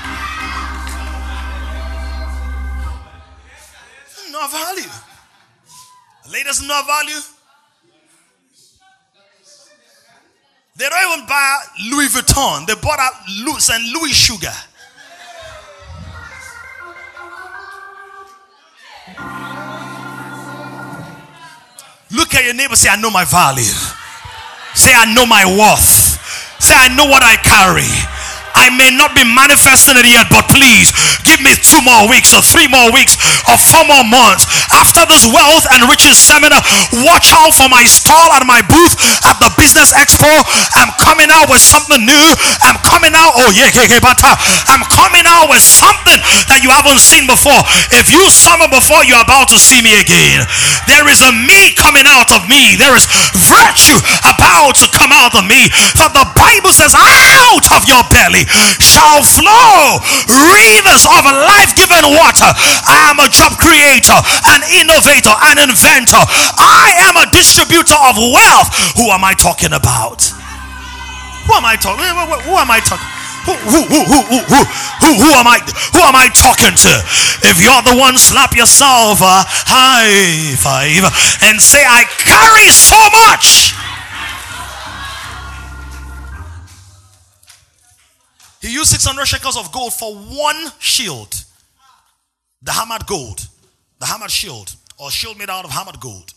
No 4.42 4.48
value. 4.48 4.89
A 6.26 6.30
lady 6.32 6.46
doesn't 6.46 6.68
know 6.68 6.82
value. 6.88 7.20
They 10.76 10.89
don't 10.89 11.14
even 11.14 11.28
buy 11.28 11.58
Louis 11.92 12.08
Vuitton. 12.08 12.66
They 12.66 12.74
bought 12.74 12.98
out 12.98 13.14
and 13.28 13.94
Louis 13.94 14.12
sugar. 14.12 14.52
Look 22.10 22.34
at 22.34 22.44
your 22.44 22.56
neighbor, 22.56 22.76
say, 22.76 22.89
I 22.89 22.96
know 22.96 23.12
my 23.12 23.26
value. 23.26 23.62
Say, 24.74 24.92
I 24.92 25.14
know 25.14 25.28
my 25.28 25.46
worth. 25.46 26.18
Say, 26.60 26.74
I 26.76 26.88
know 26.96 27.06
what 27.06 27.22
I 27.22 27.36
carry. 27.36 28.01
I 28.62 28.70
may 28.78 28.93
not 28.93 29.18
be 29.18 29.26
manifesting 29.26 29.97
it 29.97 30.05
yet, 30.05 30.30
but 30.30 30.45
please 30.45 30.93
give 31.26 31.41
me 31.41 31.57
two 31.57 31.82
more 31.82 32.05
weeks 32.05 32.30
or 32.38 32.45
three 32.45 32.70
more 32.70 32.93
weeks 32.93 33.18
or 33.49 33.57
four 33.57 33.82
more 33.89 34.05
months. 34.05 34.45
After 34.70 35.01
this 35.09 35.26
wealth 35.26 35.66
and 35.74 35.89
riches 35.89 36.22
seminar, 36.22 36.62
watch 37.01 37.34
out 37.34 37.57
for 37.57 37.66
my 37.74 37.82
stall 37.89 38.30
and 38.38 38.45
my 38.45 38.62
booth 38.62 38.93
at 39.26 39.41
the 39.41 39.49
business 39.57 39.89
expo. 39.97 40.30
I'm 40.78 40.93
coming 41.01 41.34
out 41.34 41.49
with 41.49 41.57
something 41.57 42.05
new. 42.05 42.28
I'm 42.62 42.78
coming 42.86 43.18
out. 43.18 43.34
Oh, 43.41 43.49
yeah, 43.49 43.74
yeah, 43.74 43.97
yeah, 43.97 44.01
but 44.03 44.22
I'm 44.70 44.86
coming 44.93 45.26
out 45.26 45.49
with 45.49 45.66
something 45.66 46.22
that 46.53 46.62
you 46.62 46.70
haven't 46.70 47.01
seen 47.01 47.26
before. 47.26 47.66
If 47.97 48.14
you 48.14 48.22
saw 48.30 48.62
me 48.62 48.70
before, 48.70 49.01
you're 49.09 49.26
about 49.26 49.49
to 49.49 49.57
see 49.57 49.82
me 49.82 49.97
again. 49.97 50.45
There 50.86 51.09
is 51.09 51.26
a 51.26 51.34
me 51.34 51.74
coming 51.74 52.05
out 52.05 52.30
of 52.30 52.45
me. 52.45 52.78
There 52.78 52.93
is 52.93 53.09
virtue 53.34 53.97
about 54.22 54.78
to 54.86 54.88
come 54.93 55.09
out 55.09 55.34
of 55.34 55.49
me. 55.49 55.74
For 55.97 56.14
the 56.14 56.30
Bible 56.38 56.70
says, 56.70 56.93
out 56.93 57.66
of 57.74 57.89
your 57.89 58.05
belly 58.14 58.45
shall 58.80 59.24
flow 59.24 59.99
rivers 60.28 61.04
of 61.08 61.24
life 61.26 61.74
giving 61.76 62.06
water. 62.16 62.49
I 62.88 63.10
am 63.10 63.20
a 63.20 63.30
job 63.32 63.56
creator, 63.58 64.18
an 64.52 64.62
innovator, 64.72 65.34
an 65.52 65.58
inventor. 65.62 66.22
I 66.60 66.93
am 67.08 67.16
a 67.18 67.28
distributor 67.32 67.97
of 68.10 68.18
wealth. 68.18 68.70
Who 68.97 69.10
am 69.12 69.24
I 69.24 69.34
talking 69.34 69.74
about? 69.74 70.24
Who 71.47 71.54
am 71.58 71.66
I 71.66 71.76
talking? 71.76 72.06
Who 72.06 72.56
am 72.56 72.72
I 72.72 72.80
talking? 72.80 73.08
Who, 73.41 73.58
who, 73.58 73.82
who, 73.89 74.02
who, 74.06 74.22
who, 74.22 74.62
who, 75.02 75.10
who 75.18 75.30
am 75.34 75.49
I 75.49 75.58
who 75.97 76.02
am 76.06 76.14
I 76.14 76.30
talking 76.30 76.78
to? 76.78 76.93
If 77.49 77.58
you're 77.58 77.82
the 77.82 77.97
one, 77.97 78.14
slap 78.22 78.54
yourself 78.54 79.18
a 79.18 79.41
high 79.66 80.54
five 80.62 81.02
and 81.49 81.58
say, 81.58 81.82
I 81.82 82.06
carry 82.22 82.70
so 82.70 83.02
much. 83.26 83.74
He 88.62 88.72
used 88.72 88.91
600 88.91 89.26
shekels 89.26 89.57
of 89.57 89.72
gold 89.72 89.93
for 89.93 90.16
one 90.16 90.72
shield. 90.80 91.43
The 92.62 92.72
hammered 92.72 93.07
gold. 93.07 93.47
The 93.99 94.05
hammered 94.05 94.32
shield. 94.32 94.76
Or 94.99 95.09
shield 95.09 95.38
made 95.38 95.49
out 95.49 95.66
of 95.66 95.72
hammered 95.72 95.99
gold. 95.99 96.34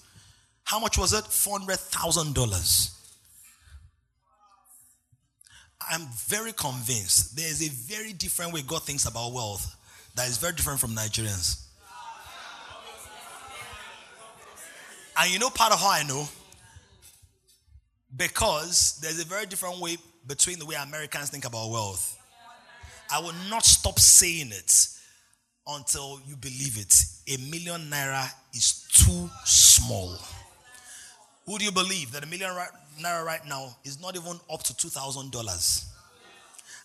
How 0.65 0.81
much 0.81 0.97
was 0.97 1.13
it? 1.13 1.25
$400,000. 1.25 2.91
I'm 5.91 6.07
very 6.27 6.53
convinced 6.53 7.37
there 7.37 7.47
is 7.47 7.63
a 7.63 7.69
very 7.69 8.15
different 8.15 8.55
way 8.55 8.63
God 8.63 8.83
thinks 8.85 9.07
about 9.07 9.33
wealth 9.35 9.77
that 10.15 10.27
is 10.29 10.39
very 10.39 10.55
different 10.55 10.81
from 10.81 10.93
Nigerians. 10.93 11.61
And 15.17 15.31
you 15.31 15.39
know 15.39 15.51
part 15.51 15.73
of 15.73 15.81
how 15.81 15.91
I 15.91 16.03
know? 16.05 16.27
Because 18.17 18.99
there's 19.03 19.21
a 19.21 19.25
very 19.25 19.45
different 19.45 19.79
way 19.81 19.99
between 20.27 20.59
the 20.59 20.67
way 20.67 20.77
Americans 20.77 21.31
think 21.31 21.45
about 21.45 21.71
wealth. 21.71 22.19
I 23.13 23.21
will 23.21 23.35
not 23.51 23.65
stop 23.65 23.99
saying 23.99 24.51
it 24.53 24.89
until 25.67 26.21
you 26.27 26.37
believe 26.37 26.79
it. 26.79 26.95
A 27.29 27.51
million 27.51 27.91
naira 27.91 28.29
is 28.53 28.87
too 28.93 29.31
small. 29.45 30.19
Do 31.47 31.63
you 31.63 31.73
believe 31.73 32.13
that 32.13 32.25
a 32.25 32.27
million 32.27 32.51
naira 33.01 33.25
right 33.25 33.47
now 33.47 33.77
is 33.85 34.01
not 34.01 34.17
even 34.17 34.39
up 34.51 34.63
to 34.65 34.73
$2,000? 34.73 35.85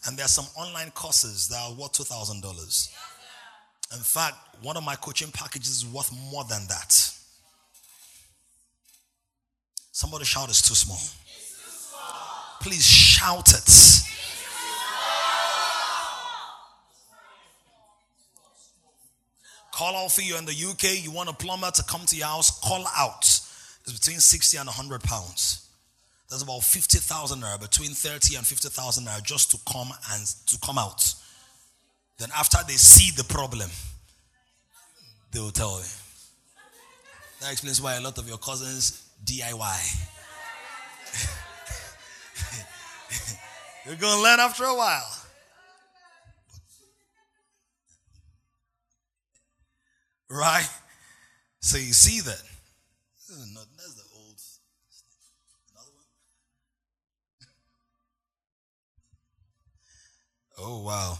And 0.05 0.17
there 0.17 0.25
are 0.25 0.29
some 0.29 0.45
online 0.55 0.91
courses 0.91 1.47
that 1.49 1.57
are 1.57 1.73
worth 1.73 1.93
$2,000. 1.93 2.89
In 3.91 3.99
fact, 3.99 4.35
one 4.61 4.77
of 4.77 4.83
my 4.83 4.95
coaching 4.95 5.31
packages 5.31 5.83
is 5.83 5.85
worth 5.85 6.11
more 6.31 6.43
than 6.43 6.67
that. 6.67 6.93
Somebody 9.91 10.25
shout, 10.25 10.49
it's 10.49 10.61
too 10.61 10.75
small. 10.75 10.99
Please 12.61 12.85
shout 12.85 13.53
it. 13.53 13.99
Call 19.79 19.95
out 19.95 20.11
for 20.11 20.21
you 20.21 20.37
in 20.37 20.43
the 20.43 20.51
UK, 20.51 21.01
you 21.01 21.09
want 21.09 21.29
a 21.29 21.33
plumber 21.33 21.71
to 21.71 21.83
come 21.83 22.05
to 22.07 22.15
your 22.17 22.27
house, 22.27 22.59
call 22.59 22.85
out. 22.97 23.21
It's 23.21 23.93
between 23.93 24.19
60 24.19 24.57
and 24.57 24.67
100 24.67 25.01
pounds. 25.03 25.69
That's 26.29 26.43
about 26.43 26.63
50,000 26.63 27.41
naira, 27.41 27.61
between 27.61 27.91
30 27.91 28.35
and 28.35 28.45
50,000 28.45 29.05
naira 29.05 29.23
just 29.23 29.51
to 29.51 29.57
come 29.71 29.89
and 30.11 30.27
to 30.47 30.57
come 30.59 30.77
out. 30.77 31.13
Then 32.17 32.27
after 32.37 32.57
they 32.67 32.73
see 32.73 33.15
the 33.15 33.23
problem, 33.23 33.69
they 35.31 35.39
will 35.39 35.51
tell 35.51 35.77
you. 35.77 35.85
That 37.39 37.53
explains 37.53 37.81
why 37.81 37.95
a 37.95 38.01
lot 38.01 38.17
of 38.17 38.27
your 38.27 38.37
cousins 38.37 39.09
DIY. 39.23 40.05
You're 43.85 43.95
going 43.95 44.17
to 44.17 44.23
learn 44.23 44.39
after 44.39 44.63
a 44.65 44.75
while. 44.75 45.15
Right? 50.29 50.69
So 51.59 51.77
you 51.77 51.93
see 51.93 52.21
that. 52.21 52.41
That's 53.27 53.95
the 53.95 54.03
old. 54.17 54.39
Another 55.73 55.91
one? 60.57 60.69
Oh, 60.71 60.83
wow. 60.83 61.17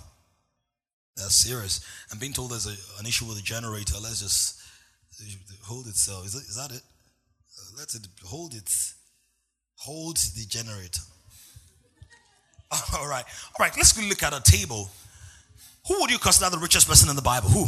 That's 1.17 1.35
serious. 1.35 1.85
I'm 2.11 2.19
being 2.19 2.33
told 2.33 2.51
there's 2.51 2.67
a, 2.67 2.99
an 2.99 3.05
issue 3.05 3.25
with 3.25 3.35
the 3.35 3.43
generator. 3.43 3.95
Let's 4.01 4.21
just 4.21 4.61
hold 5.63 5.87
it. 5.87 5.95
So 5.95 6.23
is, 6.23 6.33
is 6.35 6.55
that 6.55 6.71
it? 6.71 6.81
Uh, 6.81 7.77
let 7.77 7.93
it 7.93 8.07
hold 8.23 8.53
it. 8.53 8.71
Hold 9.79 10.17
the 10.17 10.45
generator. 10.47 11.01
All 12.97 13.07
right. 13.07 13.23
All 13.57 13.65
right. 13.65 13.75
Let's 13.75 13.97
look 13.97 14.23
at 14.23 14.33
a 14.33 14.41
table. 14.41 14.89
Who 15.87 15.99
would 16.01 16.11
you 16.11 16.19
consider 16.19 16.49
the 16.49 16.57
richest 16.57 16.87
person 16.87 17.09
in 17.09 17.15
the 17.15 17.21
Bible? 17.21 17.49
Who? 17.49 17.65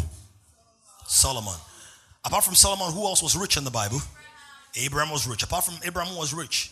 Solomon. 1.08 1.56
Apart 2.24 2.43
from 2.43 2.56
Solomon, 2.56 2.93
who 2.93 3.04
else 3.06 3.24
was 3.24 3.36
rich 3.36 3.58
in 3.58 3.64
the 3.64 3.72
Bible? 3.72 3.99
Abraham 4.76 5.12
was 5.12 5.28
rich. 5.28 5.43
Apart 5.43 5.66
from 5.66 5.76
Abraham, 5.84 6.14
who 6.14 6.20
was 6.20 6.34
rich? 6.34 6.72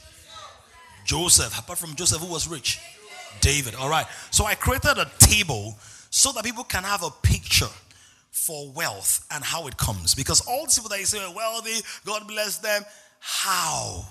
Joseph. 1.06 1.58
Apart 1.58 1.80
from 1.80 1.96
Joseph, 1.96 2.22
who 2.22 2.32
was 2.32 2.48
rich? 2.48 2.80
David. 3.42 3.76
All 3.76 3.90
right. 3.90 4.06
So 4.32 4.46
I 4.46 4.56
created 4.56 4.98
a 4.98 5.10
table 5.18 5.78
so 6.10 6.32
that 6.34 6.44
people 6.44 6.64
can 6.64 6.84
have 6.84 7.04
a 7.04 7.10
picture 7.24 7.68
for 8.32 8.72
wealth 8.72 9.26
and 9.32 9.44
how 9.44 9.68
it 9.68 9.76
comes. 9.78 10.14
Because 10.14 10.42
all 10.48 10.66
the 10.66 10.72
people 10.74 10.90
that 10.90 11.00
you 11.00 11.06
say 11.06 11.24
are 11.24 11.34
wealthy, 11.34 11.84
God 12.06 12.28
bless 12.28 12.60
them. 12.60 12.84
How? 13.20 14.06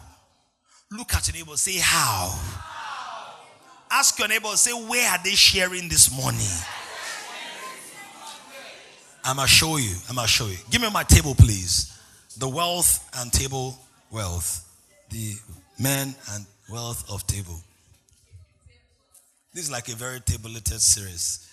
Look 0.90 1.14
at 1.14 1.28
your 1.28 1.36
neighbor, 1.36 1.56
say 1.56 1.78
how. 1.80 2.38
Ask 3.90 4.18
your 4.18 4.28
neighbor, 4.28 4.48
say 4.56 4.72
where 4.72 5.10
are 5.10 5.18
they 5.22 5.30
sharing 5.34 5.88
this 5.88 6.10
money? 6.16 6.46
I'm 9.24 9.36
gonna 9.36 9.48
show 9.48 9.76
you. 9.76 9.94
I'm 10.08 10.16
gonna 10.16 10.28
show 10.28 10.46
you. 10.46 10.56
Give 10.70 10.80
me 10.80 10.90
my 10.90 11.02
table, 11.02 11.34
please. 11.34 11.98
The 12.38 12.48
wealth 12.48 13.08
and 13.18 13.32
table 13.32 13.78
wealth. 14.10 14.64
The 15.10 15.34
men 15.78 16.14
and 16.32 16.46
wealth 16.70 17.10
of 17.10 17.26
table. 17.26 17.60
This 19.54 19.64
is 19.64 19.70
like 19.70 19.88
a 19.88 19.94
very 19.94 20.20
tabulated 20.20 20.80
series. 20.80 21.46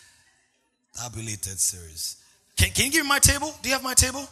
Tabulated 0.95 1.59
series. 1.59 2.17
Can, 2.57 2.69
can 2.71 2.85
you 2.85 2.91
give 2.91 3.03
me 3.03 3.09
my 3.09 3.19
table? 3.19 3.53
Do 3.61 3.69
you 3.69 3.75
have 3.75 3.83
my 3.83 3.93
table? 3.93 4.27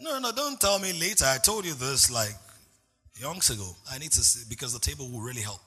No, 0.00 0.18
no, 0.20 0.30
don't 0.30 0.60
tell 0.60 0.78
me 0.78 0.92
later. 0.92 1.24
I 1.24 1.38
told 1.38 1.64
you 1.64 1.74
this 1.74 2.10
like 2.10 2.34
yonks 3.20 3.50
ago. 3.50 3.76
I 3.90 3.98
need 3.98 4.12
to 4.12 4.20
see 4.20 4.44
because 4.48 4.72
the 4.72 4.78
table 4.78 5.08
will 5.10 5.20
really 5.20 5.42
help. 5.42 5.60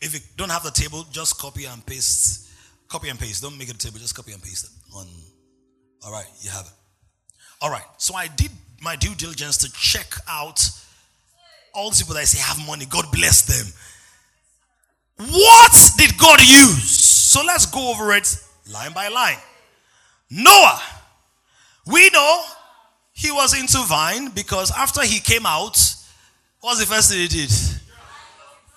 If 0.00 0.14
you 0.14 0.20
don't 0.36 0.50
have 0.50 0.62
the 0.62 0.70
table, 0.70 1.04
just 1.10 1.38
copy 1.38 1.64
and 1.64 1.84
paste. 1.84 2.48
Copy 2.88 3.08
and 3.08 3.18
paste. 3.18 3.42
Don't 3.42 3.58
make 3.58 3.68
it 3.68 3.74
a 3.74 3.78
table, 3.78 3.98
just 3.98 4.14
copy 4.14 4.32
and 4.32 4.42
paste 4.42 4.64
it 4.64 4.94
on. 4.94 5.06
All 6.04 6.12
right, 6.12 6.26
you 6.40 6.50
have 6.50 6.66
it. 6.66 6.72
All 7.60 7.70
right, 7.70 7.82
so 7.96 8.14
I 8.14 8.28
did 8.28 8.50
my 8.80 8.94
due 8.94 9.14
diligence 9.14 9.56
to 9.58 9.72
check 9.72 10.14
out 10.28 10.60
all 11.74 11.90
the 11.90 11.96
people 11.96 12.14
that 12.14 12.20
I 12.20 12.24
say 12.24 12.40
have 12.40 12.64
money. 12.66 12.86
God 12.86 13.06
bless 13.12 13.42
them. 13.42 13.66
What 15.28 15.72
did 15.96 16.16
God 16.16 16.40
use? 16.40 16.90
So 16.90 17.42
let's 17.44 17.66
go 17.66 17.90
over 17.90 18.12
it 18.12 18.36
line 18.72 18.92
by 18.92 19.08
line. 19.08 19.38
Noah, 20.30 20.80
we 21.86 22.08
know 22.10 22.42
he 23.12 23.32
was 23.32 23.58
into 23.58 23.78
vine 23.86 24.28
because 24.30 24.70
after 24.70 25.02
he 25.02 25.18
came 25.18 25.44
out, 25.44 25.76
what's 26.60 26.80
the 26.80 26.86
first 26.86 27.10
thing 27.10 27.20
he 27.20 27.28
did? 27.28 27.50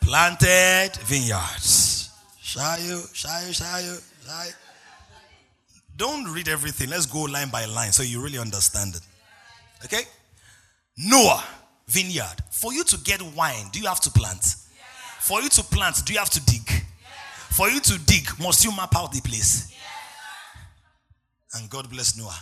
planted 0.02 0.92
vineyards. 1.04 2.10
Shayo, 2.44 3.00
shayo, 3.14 3.50
shayo, 3.52 4.04
shayo. 4.26 4.54
Don't 5.96 6.26
read 6.34 6.50
everything. 6.50 6.90
Let's 6.90 7.06
go 7.06 7.22
line 7.22 7.50
by 7.50 7.66
line 7.66 7.92
so 7.92 8.04
you 8.04 8.22
really 8.22 8.38
understand 8.38 8.96
it. 8.96 9.02
Okay? 9.86 10.02
Noah, 10.98 11.44
vineyard. 11.88 12.36
For 12.50 12.74
you 12.74 12.84
to 12.84 12.98
get 12.98 13.22
wine, 13.22 13.68
do 13.72 13.80
you 13.80 13.88
have 13.88 14.02
to 14.02 14.12
plant? 14.12 14.44
For 15.20 15.42
you 15.42 15.50
to 15.50 15.64
plant, 15.64 16.04
do 16.06 16.14
you 16.14 16.20
have 16.20 16.30
to 16.32 16.46
dig? 16.46 16.70
For 17.52 17.70
you 17.70 17.80
to 17.80 18.00
dig, 18.00 18.28
must 18.40 18.66
you 18.66 18.72
map 18.72 18.96
out 18.96 19.12
the 19.12 19.22
place? 19.22 19.72
And 21.54 21.70
God 21.70 21.90
bless 21.90 22.18
Noah. 22.18 22.40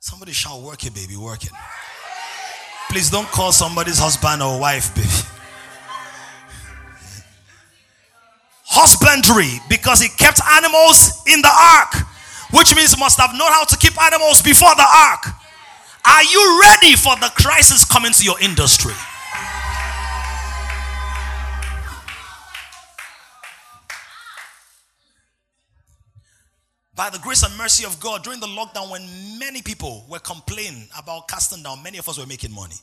Somebody 0.00 0.32
shall 0.32 0.60
work 0.62 0.84
it, 0.84 0.94
baby, 0.94 1.16
work 1.16 1.44
it. 1.44 1.52
Please 2.88 3.10
don't 3.10 3.28
call 3.28 3.52
somebody's 3.52 3.98
husband 3.98 4.42
or 4.42 4.58
wife, 4.58 4.94
baby. 4.94 5.08
Husbandry, 8.64 9.60
because 9.68 10.00
he 10.00 10.08
kept 10.08 10.40
animals 10.56 11.22
in 11.26 11.40
the 11.40 11.50
ark, 11.50 11.94
which 12.52 12.74
means 12.76 12.98
must 12.98 13.18
have 13.20 13.32
known 13.32 13.50
how 13.50 13.64
to 13.64 13.76
keep 13.76 14.00
animals 14.00 14.40
before 14.42 14.74
the 14.76 14.86
ark. 14.86 15.24
Are 16.04 16.24
you 16.24 16.60
ready 16.62 16.96
for 16.96 17.16
the 17.16 17.30
crisis 17.34 17.84
coming 17.84 18.12
to 18.12 18.24
your 18.24 18.40
industry? 18.40 18.94
By 26.98 27.08
the 27.08 27.18
grace 27.20 27.44
and 27.44 27.56
mercy 27.56 27.84
of 27.84 28.00
God, 28.00 28.24
during 28.24 28.40
the 28.40 28.48
lockdown, 28.48 28.90
when 28.90 29.06
many 29.38 29.62
people 29.62 30.04
were 30.10 30.18
complaining 30.18 30.88
about 30.98 31.28
casting 31.28 31.62
down, 31.62 31.80
many 31.80 31.96
of 31.96 32.08
us 32.08 32.18
were 32.18 32.26
making 32.26 32.52
money. 32.52 32.74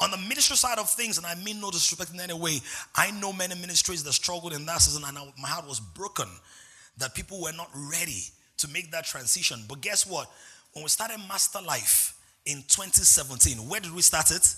On 0.00 0.10
the 0.10 0.16
ministry 0.16 0.56
side 0.56 0.80
of 0.80 0.90
things, 0.90 1.18
and 1.18 1.24
I 1.24 1.36
mean 1.36 1.60
no 1.60 1.70
disrespect 1.70 2.12
in 2.12 2.18
any 2.18 2.34
way, 2.34 2.58
I 2.96 3.12
know 3.12 3.32
many 3.32 3.54
ministries 3.54 4.02
that 4.02 4.12
struggled 4.12 4.54
in 4.54 4.66
that 4.66 4.78
season, 4.78 5.04
and 5.06 5.16
my 5.40 5.46
heart 5.46 5.68
was 5.68 5.78
broken 5.78 6.26
that 6.98 7.14
people 7.14 7.40
were 7.40 7.52
not 7.52 7.70
ready 7.92 8.24
to 8.56 8.68
make 8.72 8.90
that 8.90 9.04
transition. 9.04 9.60
But 9.68 9.80
guess 9.80 10.04
what? 10.04 10.28
When 10.72 10.82
we 10.82 10.88
started 10.88 11.18
Master 11.28 11.62
Life 11.62 12.18
in 12.46 12.56
2017, 12.56 13.68
where 13.68 13.78
did 13.78 13.94
we 13.94 14.02
start 14.02 14.32
it? 14.32 14.52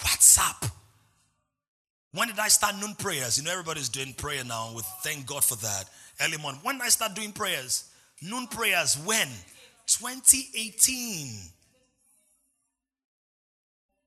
WhatsApp. 0.00 0.68
When 2.12 2.26
did 2.26 2.40
I 2.40 2.48
start 2.48 2.74
noon 2.80 2.96
prayers? 2.96 3.38
You 3.38 3.44
know, 3.44 3.52
everybody's 3.52 3.88
doing 3.88 4.12
prayer 4.12 4.42
now. 4.42 4.72
We 4.74 4.82
thank 5.04 5.24
God 5.24 5.44
for 5.44 5.54
that. 5.54 5.84
Early 6.20 6.38
morning. 6.38 6.60
When 6.64 6.78
did 6.78 6.84
I 6.84 6.88
start 6.88 7.14
doing 7.14 7.30
prayers? 7.30 7.87
Noon 8.22 8.46
prayers 8.46 8.96
when? 9.04 9.28
2018. 9.86 11.28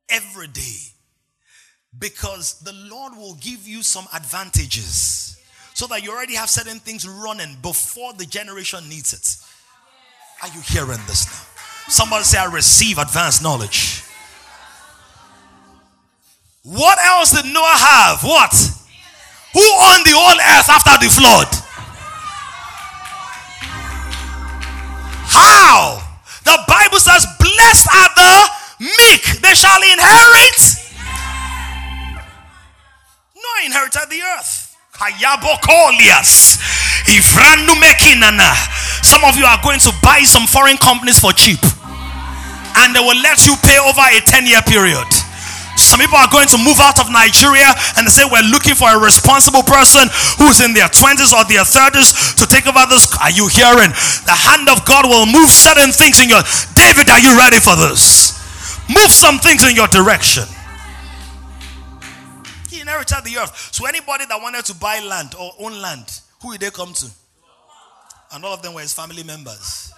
Every 0.10 0.48
day. 0.48 0.78
Because 1.98 2.60
the 2.60 2.74
Lord 2.74 3.16
will 3.18 3.36
give 3.36 3.68
you 3.68 3.84
some 3.84 4.06
advantages 4.14 5.38
so 5.74 5.88
that 5.88 6.04
you 6.04 6.12
already 6.12 6.36
have 6.36 6.50
certain 6.50 6.80
things 6.80 7.08
running 7.08 7.58
before 7.62 8.14
the 8.14 8.26
generation 8.26 8.88
needs 8.88 9.14
it. 9.14 9.38
Are 10.44 10.54
you 10.56 10.62
hearing 10.62 11.00
this 11.08 11.26
now? 11.26 11.48
Somebody 11.88 12.24
say, 12.24 12.38
I 12.38 12.46
receive 12.46 12.98
advanced 12.98 13.44
knowledge. 13.44 14.04
What 16.64 16.98
else 17.00 17.32
did 17.32 17.52
Noah 17.52 17.78
have? 17.78 18.24
What? 18.24 18.54
Who 19.54 19.60
owned 19.60 20.06
the 20.06 20.14
whole 20.14 20.40
earth 20.40 20.70
after 20.70 21.04
the 21.04 21.12
flood? 21.12 21.50
How? 25.32 26.04
The 26.44 26.60
Bible 26.68 27.00
says, 27.00 27.26
Blessed 27.40 27.88
are 27.88 28.12
the 28.16 28.34
meek, 28.84 29.24
they 29.42 29.56
shall 29.56 29.80
inherit. 29.80 30.60
No, 33.36 33.50
inherited 33.66 34.10
the 34.10 34.22
earth. 34.22 34.76
Some 39.04 39.24
of 39.24 39.38
you 39.38 39.46
are 39.46 39.60
going 39.64 39.80
to 39.80 39.92
buy 40.04 40.22
some 40.24 40.46
foreign 40.48 40.78
companies 40.78 41.20
for 41.20 41.32
cheap, 41.34 41.60
and 42.78 42.96
they 42.96 43.00
will 43.00 43.20
let 43.22 43.46
you 43.48 43.56
pay 43.64 43.80
over 43.80 44.02
a 44.02 44.20
10 44.20 44.46
year 44.46 44.62
period. 44.68 45.08
Some 45.92 46.00
people 46.00 46.16
are 46.16 46.32
going 46.32 46.48
to 46.48 46.58
move 46.58 46.80
out 46.80 47.04
of 47.04 47.12
Nigeria 47.12 47.68
and 48.00 48.08
they 48.08 48.12
say 48.16 48.24
we're 48.24 48.48
looking 48.48 48.80
for 48.80 48.88
a 48.88 48.96
responsible 48.96 49.60
person 49.60 50.08
who's 50.40 50.64
in 50.64 50.72
their 50.72 50.88
20s 50.88 51.36
or 51.36 51.44
their 51.52 51.68
30s 51.68 52.40
to 52.40 52.48
take 52.48 52.64
over 52.64 52.80
this. 52.88 53.12
Are 53.20 53.30
you 53.30 53.52
hearing? 53.52 53.92
The 54.24 54.32
hand 54.32 54.72
of 54.72 54.88
God 54.88 55.04
will 55.04 55.28
move 55.28 55.52
certain 55.52 55.92
things 55.92 56.24
in 56.24 56.32
your 56.32 56.40
David, 56.80 57.12
are 57.12 57.20
you 57.20 57.36
ready 57.36 57.60
for 57.60 57.76
this? 57.76 58.40
Move 58.88 59.12
some 59.12 59.38
things 59.40 59.68
in 59.68 59.76
your 59.76 59.88
direction. 59.92 60.48
He 62.72 62.80
inherited 62.80 63.26
the 63.28 63.36
earth. 63.44 63.76
So 63.76 63.86
anybody 63.86 64.24
that 64.32 64.40
wanted 64.42 64.64
to 64.72 64.76
buy 64.76 65.04
land 65.04 65.36
or 65.36 65.52
own 65.60 65.82
land, 65.82 66.08
who 66.42 66.54
did 66.54 66.62
they 66.62 66.72
come 66.72 66.94
to? 66.94 67.08
And 68.32 68.46
all 68.46 68.54
of 68.54 68.62
them 68.62 68.76
were 68.76 68.82
his 68.82 68.94
family 68.94 69.24
members. 69.24 69.92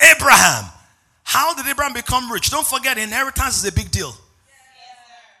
Abraham. 0.00 0.72
How 1.26 1.52
did 1.54 1.66
Abraham 1.66 1.92
become 1.92 2.30
rich? 2.30 2.50
Don't 2.50 2.64
forget, 2.64 2.98
inheritance 2.98 3.58
is 3.58 3.68
a 3.68 3.72
big 3.72 3.90
deal. 3.90 4.14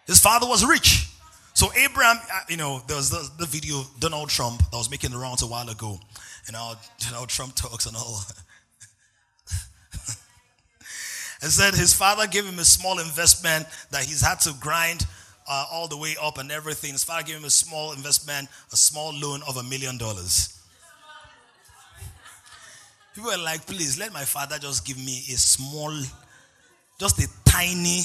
His 0.08 0.18
father 0.18 0.44
was 0.48 0.66
rich. 0.66 1.08
So 1.54 1.68
Abraham, 1.74 2.16
uh, 2.18 2.40
you 2.48 2.56
know, 2.56 2.82
there 2.88 2.96
was 2.96 3.08
the, 3.08 3.30
the 3.38 3.46
video 3.46 3.82
Donald 4.00 4.28
Trump 4.28 4.58
that 4.58 4.76
was 4.76 4.90
making 4.90 5.12
the 5.12 5.16
rounds 5.16 5.42
a 5.42 5.46
while 5.46 5.68
ago, 5.68 6.00
and 6.48 6.56
how 6.56 6.74
Donald 6.98 7.28
Trump 7.28 7.54
talks 7.54 7.86
and 7.86 7.96
all. 7.96 8.20
and 11.40 11.50
said 11.52 11.74
his 11.74 11.94
father 11.94 12.26
gave 12.26 12.44
him 12.44 12.58
a 12.58 12.64
small 12.64 12.98
investment 12.98 13.64
that 13.92 14.04
he's 14.04 14.20
had 14.20 14.40
to 14.40 14.54
grind 14.60 15.06
uh, 15.48 15.66
all 15.70 15.86
the 15.86 15.96
way 15.96 16.16
up 16.20 16.38
and 16.38 16.50
everything. 16.50 16.92
His 16.92 17.04
father 17.04 17.22
gave 17.22 17.36
him 17.36 17.44
a 17.44 17.50
small 17.50 17.92
investment, 17.92 18.48
a 18.72 18.76
small 18.76 19.14
loan 19.14 19.40
of 19.48 19.56
a 19.56 19.62
million 19.62 19.98
dollars. 19.98 20.55
People 23.16 23.30
were 23.30 23.38
like, 23.38 23.66
please 23.66 23.98
let 23.98 24.12
my 24.12 24.26
father 24.26 24.58
just 24.58 24.86
give 24.86 24.98
me 24.98 25.24
a 25.32 25.38
small, 25.38 25.90
just 27.00 27.18
a 27.18 27.26
tiny 27.46 28.02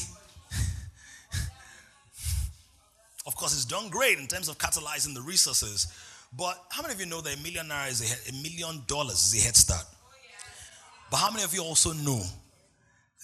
of 3.27 3.35
course, 3.35 3.53
it's 3.53 3.65
done 3.65 3.89
great 3.89 4.19
in 4.19 4.27
terms 4.27 4.47
of 4.47 4.57
catalyzing 4.57 5.13
the 5.13 5.19
resources. 5.19 5.87
But 6.31 6.57
how 6.69 6.81
many 6.81 6.93
of 6.93 6.99
you 7.01 7.07
know 7.07 7.19
that 7.19 7.37
a 7.37 7.43
millionaire 7.43 7.89
is 7.89 7.99
a, 8.01 8.05
a 8.29 8.33
million 8.41 8.83
dollars 8.87 9.33
is 9.33 9.43
a 9.43 9.45
head 9.45 9.57
start? 9.57 9.83
But 11.09 11.17
how 11.17 11.29
many 11.29 11.43
of 11.43 11.53
you 11.53 11.61
also 11.61 11.91
know 11.91 12.21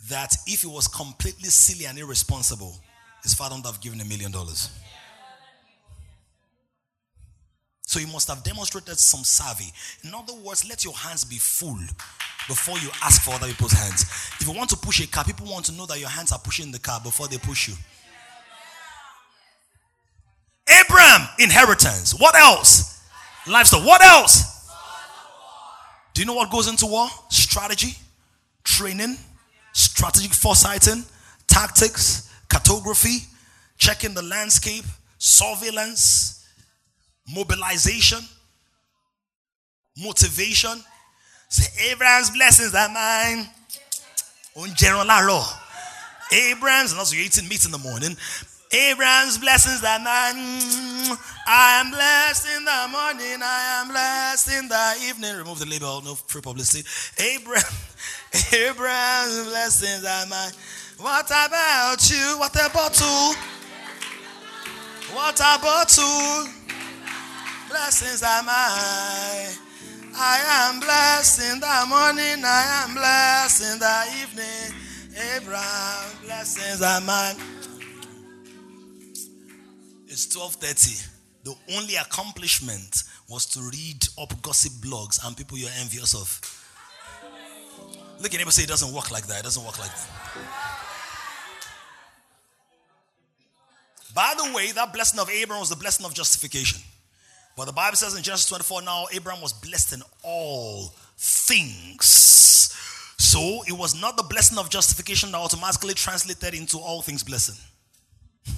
that 0.09 0.35
if 0.45 0.63
he 0.63 0.67
was 0.67 0.89
completely 0.89 1.47
silly 1.47 1.85
and 1.85 1.97
irresponsible, 1.97 2.77
his 3.23 3.33
father 3.33 3.55
would 3.55 3.65
have 3.65 3.79
given 3.79 4.01
a 4.01 4.05
million 4.05 4.33
dollars? 4.33 4.71
So 7.87 8.01
you 8.01 8.07
must 8.07 8.27
have 8.27 8.43
demonstrated 8.43 8.99
some 8.99 9.23
savvy. 9.23 9.71
In 10.03 10.13
other 10.13 10.33
words, 10.33 10.67
let 10.67 10.83
your 10.83 10.93
hands 10.93 11.23
be 11.23 11.37
full 11.37 11.79
before 12.49 12.77
you 12.79 12.89
ask 13.01 13.21
for 13.21 13.33
other 13.33 13.47
people's 13.47 13.71
hands. 13.71 14.01
If 14.41 14.45
you 14.45 14.53
want 14.53 14.69
to 14.71 14.75
push 14.75 14.99
a 14.99 15.07
car, 15.07 15.23
people 15.23 15.47
want 15.47 15.65
to 15.67 15.71
know 15.71 15.85
that 15.85 15.97
your 15.97 16.09
hands 16.09 16.33
are 16.33 16.39
pushing 16.39 16.69
the 16.69 16.79
car 16.79 16.99
before 16.99 17.29
they 17.29 17.37
push 17.37 17.69
you. 17.69 17.75
Abraham, 20.67 21.29
inheritance. 21.39 22.13
What 22.19 22.35
else? 22.35 23.01
Livestock. 23.47 23.85
What 23.85 24.03
else? 24.03 24.69
Do 26.13 26.21
you 26.21 26.27
know 26.27 26.33
what 26.33 26.51
goes 26.51 26.67
into 26.67 26.87
war? 26.87 27.07
Strategy, 27.29 27.95
training, 28.65 29.15
strategic 29.71 30.31
foresighting, 30.31 31.09
tactics, 31.47 32.29
cartography, 32.49 33.19
checking 33.77 34.13
the 34.13 34.23
landscape, 34.23 34.83
surveillance, 35.19 36.37
mobilization, 37.33 38.19
motivation. 39.97 40.83
Say, 41.49 41.91
Abraham's 41.91 42.29
blessings 42.31 42.73
are 42.75 42.89
mine. 42.89 43.47
On 44.55 44.69
general 44.75 45.05
Laro. 45.05 45.43
Abraham's, 46.31 46.93
also 46.93 47.15
you're 47.15 47.25
eating 47.25 47.47
meat 47.47 47.63
in 47.65 47.71
the 47.71 47.77
morning. 47.77 48.17
Abraham's 48.73 49.37
blessings 49.37 49.81
are 49.83 49.99
mine. 49.99 50.35
I 51.47 51.79
am 51.79 51.91
blessed 51.91 52.47
in 52.57 52.65
the 52.65 52.87
morning. 52.91 53.39
I 53.41 53.81
am 53.81 53.87
blessed 53.87 54.51
in 54.51 54.67
the 54.67 54.95
evening. 55.07 55.37
Remove 55.37 55.59
the 55.59 55.65
label, 55.65 56.01
no 56.01 56.15
free 56.15 56.41
publicity. 56.41 56.83
Abraham, 57.17 57.63
Abraham's 58.53 59.47
blessings 59.47 60.03
are 60.03 60.25
mine. 60.27 60.51
What 60.97 61.27
about 61.27 62.09
you? 62.09 62.39
What 62.39 62.55
about 62.55 62.99
you? 62.99 63.35
What 65.13 65.39
about 65.39 65.95
you? 65.95 66.56
Blessings 67.69 68.23
are 68.23 68.43
mine. 68.43 69.55
I 70.15 70.39
am 70.69 70.79
blessed 70.79 71.41
in 71.51 71.59
the 71.59 71.85
morning. 71.87 72.43
I 72.45 72.83
am 72.83 72.93
blessed 72.95 73.73
in 73.73 73.79
the 73.79 74.03
evening. 74.21 74.73
Abraham, 75.35 76.17
blessings 76.23 76.81
are 76.81 77.01
mine. 77.01 77.35
It's 80.07 80.27
12:30. 80.27 81.05
The 81.43 81.55
only 81.75 81.95
accomplishment 81.95 83.03
was 83.27 83.45
to 83.47 83.61
read 83.61 84.07
up 84.17 84.41
gossip 84.41 84.73
blogs 84.73 85.19
and 85.25 85.35
people 85.35 85.57
you're 85.57 85.69
envious 85.79 86.13
of. 86.15 86.39
Look 88.19 88.33
at 88.33 88.37
neighbor 88.37 88.51
say 88.51 88.63
it 88.63 88.69
doesn't 88.69 88.93
work 88.93 89.11
like 89.11 89.27
that. 89.27 89.39
It 89.39 89.43
doesn't 89.43 89.63
work 89.63 89.77
like 89.77 89.91
that. 89.91 90.09
By 94.13 94.33
the 94.35 94.51
way, 94.53 94.71
that 94.71 94.93
blessing 94.93 95.19
of 95.19 95.29
Abraham 95.29 95.59
was 95.59 95.69
the 95.69 95.75
blessing 95.75 96.05
of 96.05 96.13
justification. 96.13 96.81
But 97.57 97.65
the 97.65 97.73
Bible 97.73 97.97
says 97.97 98.15
in 98.15 98.21
Genesis 98.21 98.47
24 98.49 98.83
now, 98.83 99.07
Abraham 99.11 99.41
was 99.41 99.51
blessed 99.51 99.93
in 99.93 100.03
all 100.23 100.93
things. 101.17 102.05
So 103.17 103.63
it 103.67 103.73
was 103.73 103.99
not 103.99 104.15
the 104.15 104.23
blessing 104.23 104.59
of 104.59 104.69
justification 104.69 105.31
that 105.31 105.39
automatically 105.39 105.95
translated 105.95 106.53
into 106.53 106.77
all 106.77 107.01
things 107.01 107.23
blessing. 107.23 107.55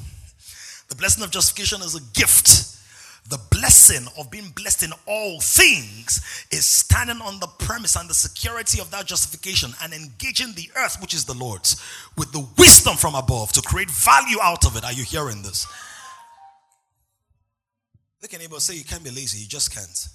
The 0.89 0.95
blessing 0.95 1.23
of 1.23 1.29
justification 1.29 1.81
is 1.81 1.95
a 1.95 2.01
gift. 2.19 2.75
The 3.29 3.39
blessing 3.51 4.07
of 4.17 4.31
being 4.31 4.49
blessed 4.55 4.83
in 4.83 4.91
all 5.05 5.39
things 5.39 6.19
is 6.51 6.65
standing 6.65 7.21
on 7.21 7.39
the 7.39 7.47
premise 7.59 7.95
and 7.95 8.09
the 8.09 8.15
security 8.15 8.81
of 8.81 8.89
that 8.89 9.05
justification 9.05 9.71
and 9.83 9.93
engaging 9.93 10.53
the 10.55 10.67
earth, 10.75 10.99
which 10.99 11.13
is 11.13 11.25
the 11.25 11.35
Lord's, 11.35 11.79
with 12.17 12.31
the 12.31 12.45
wisdom 12.57 12.97
from 12.97 13.13
above 13.13 13.51
to 13.51 13.61
create 13.61 13.91
value 13.91 14.37
out 14.41 14.65
of 14.65 14.75
it. 14.75 14.83
Are 14.83 14.93
you 14.93 15.03
hearing 15.03 15.43
this? 15.43 15.67
Look 18.21 18.33
at 18.33 18.39
neighbor 18.41 18.59
say 18.59 18.75
you 18.75 18.83
can't 18.83 19.03
be 19.03 19.11
lazy, 19.11 19.39
you 19.39 19.47
just 19.47 19.73
can't. 19.73 20.07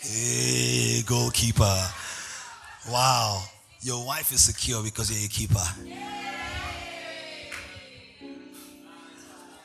Hey, 0.00 1.02
goalkeeper. 1.02 1.88
Wow. 2.88 3.42
Your 3.80 4.06
wife 4.06 4.32
is 4.32 4.44
secure 4.44 4.82
because 4.82 5.10
you're 5.10 5.26
a 5.26 5.28
keeper. 5.28 5.60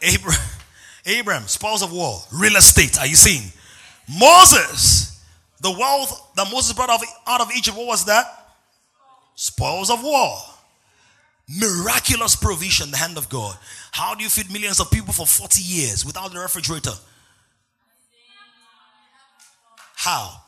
Abraham, 0.01 0.59
Abraham, 1.05 1.47
spoils 1.47 1.83
of 1.83 1.91
war, 1.91 2.21
real 2.33 2.55
estate. 2.55 2.97
Are 2.99 3.05
you 3.05 3.15
seeing? 3.15 3.51
Moses, 4.19 5.23
the 5.61 5.69
wealth 5.69 6.31
that 6.35 6.47
Moses 6.51 6.73
brought 6.73 6.89
out 7.27 7.41
of 7.41 7.49
Egypt, 7.55 7.77
what 7.77 7.85
was 7.85 8.05
that? 8.05 8.25
Spoils 9.35 9.89
of 9.89 10.01
war. 10.01 10.37
Miraculous 11.57 12.35
provision, 12.35 12.91
the 12.91 12.97
hand 12.97 13.17
of 13.17 13.27
God. 13.27 13.57
How 13.91 14.13
do 14.13 14.23
you 14.23 14.29
feed 14.29 14.51
millions 14.51 14.79
of 14.79 14.91
people 14.91 15.13
for 15.13 15.25
40 15.25 15.61
years 15.63 16.05
without 16.05 16.35
a 16.35 16.39
refrigerator? 16.39 16.91
How? 19.95 20.41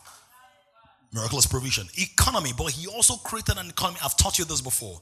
Miraculous 1.12 1.48
provision. 1.48 1.88
Economy, 1.98 2.52
but 2.56 2.72
he 2.72 2.88
also 2.88 3.16
created 3.16 3.58
an 3.58 3.70
economy. 3.70 4.00
I've 4.04 4.16
taught 4.16 4.38
you 4.38 4.46
this 4.46 4.62
before. 4.62 5.02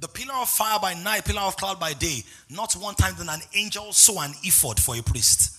The 0.00 0.06
pillar 0.06 0.34
of 0.34 0.48
fire 0.48 0.78
by 0.80 0.94
night, 0.94 1.24
pillar 1.24 1.40
of 1.40 1.56
cloud 1.56 1.80
by 1.80 1.94
day. 1.94 2.22
Not 2.48 2.74
one 2.74 2.94
time 2.94 3.14
did 3.16 3.26
an 3.28 3.40
angel 3.54 3.92
saw 3.92 4.22
an 4.22 4.32
ephod 4.44 4.80
for 4.80 4.96
a 4.96 5.02
priest. 5.02 5.58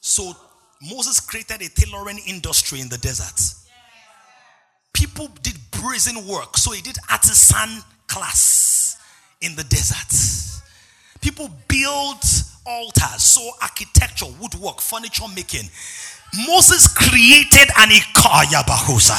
So 0.00 0.36
Moses 0.80 1.18
created 1.18 1.62
a 1.62 1.68
tailoring 1.68 2.20
industry 2.26 2.80
in 2.80 2.88
the 2.88 2.98
desert. 2.98 3.40
People 4.92 5.28
did 5.42 5.56
brazen 5.72 6.26
work, 6.26 6.56
so 6.56 6.70
he 6.70 6.80
did 6.80 6.96
artisan 7.10 7.82
class 8.06 8.96
in 9.40 9.56
the 9.56 9.64
desert. 9.64 10.12
People 11.20 11.50
built 11.68 12.24
altars, 12.66 13.22
so 13.22 13.42
architecture, 13.62 14.26
woodwork, 14.40 14.80
furniture 14.80 15.26
making. 15.34 15.68
Moses 16.46 16.88
created 16.88 17.68
an 17.78 17.90
ikaya 17.90 18.62
bahusa. 18.66 19.16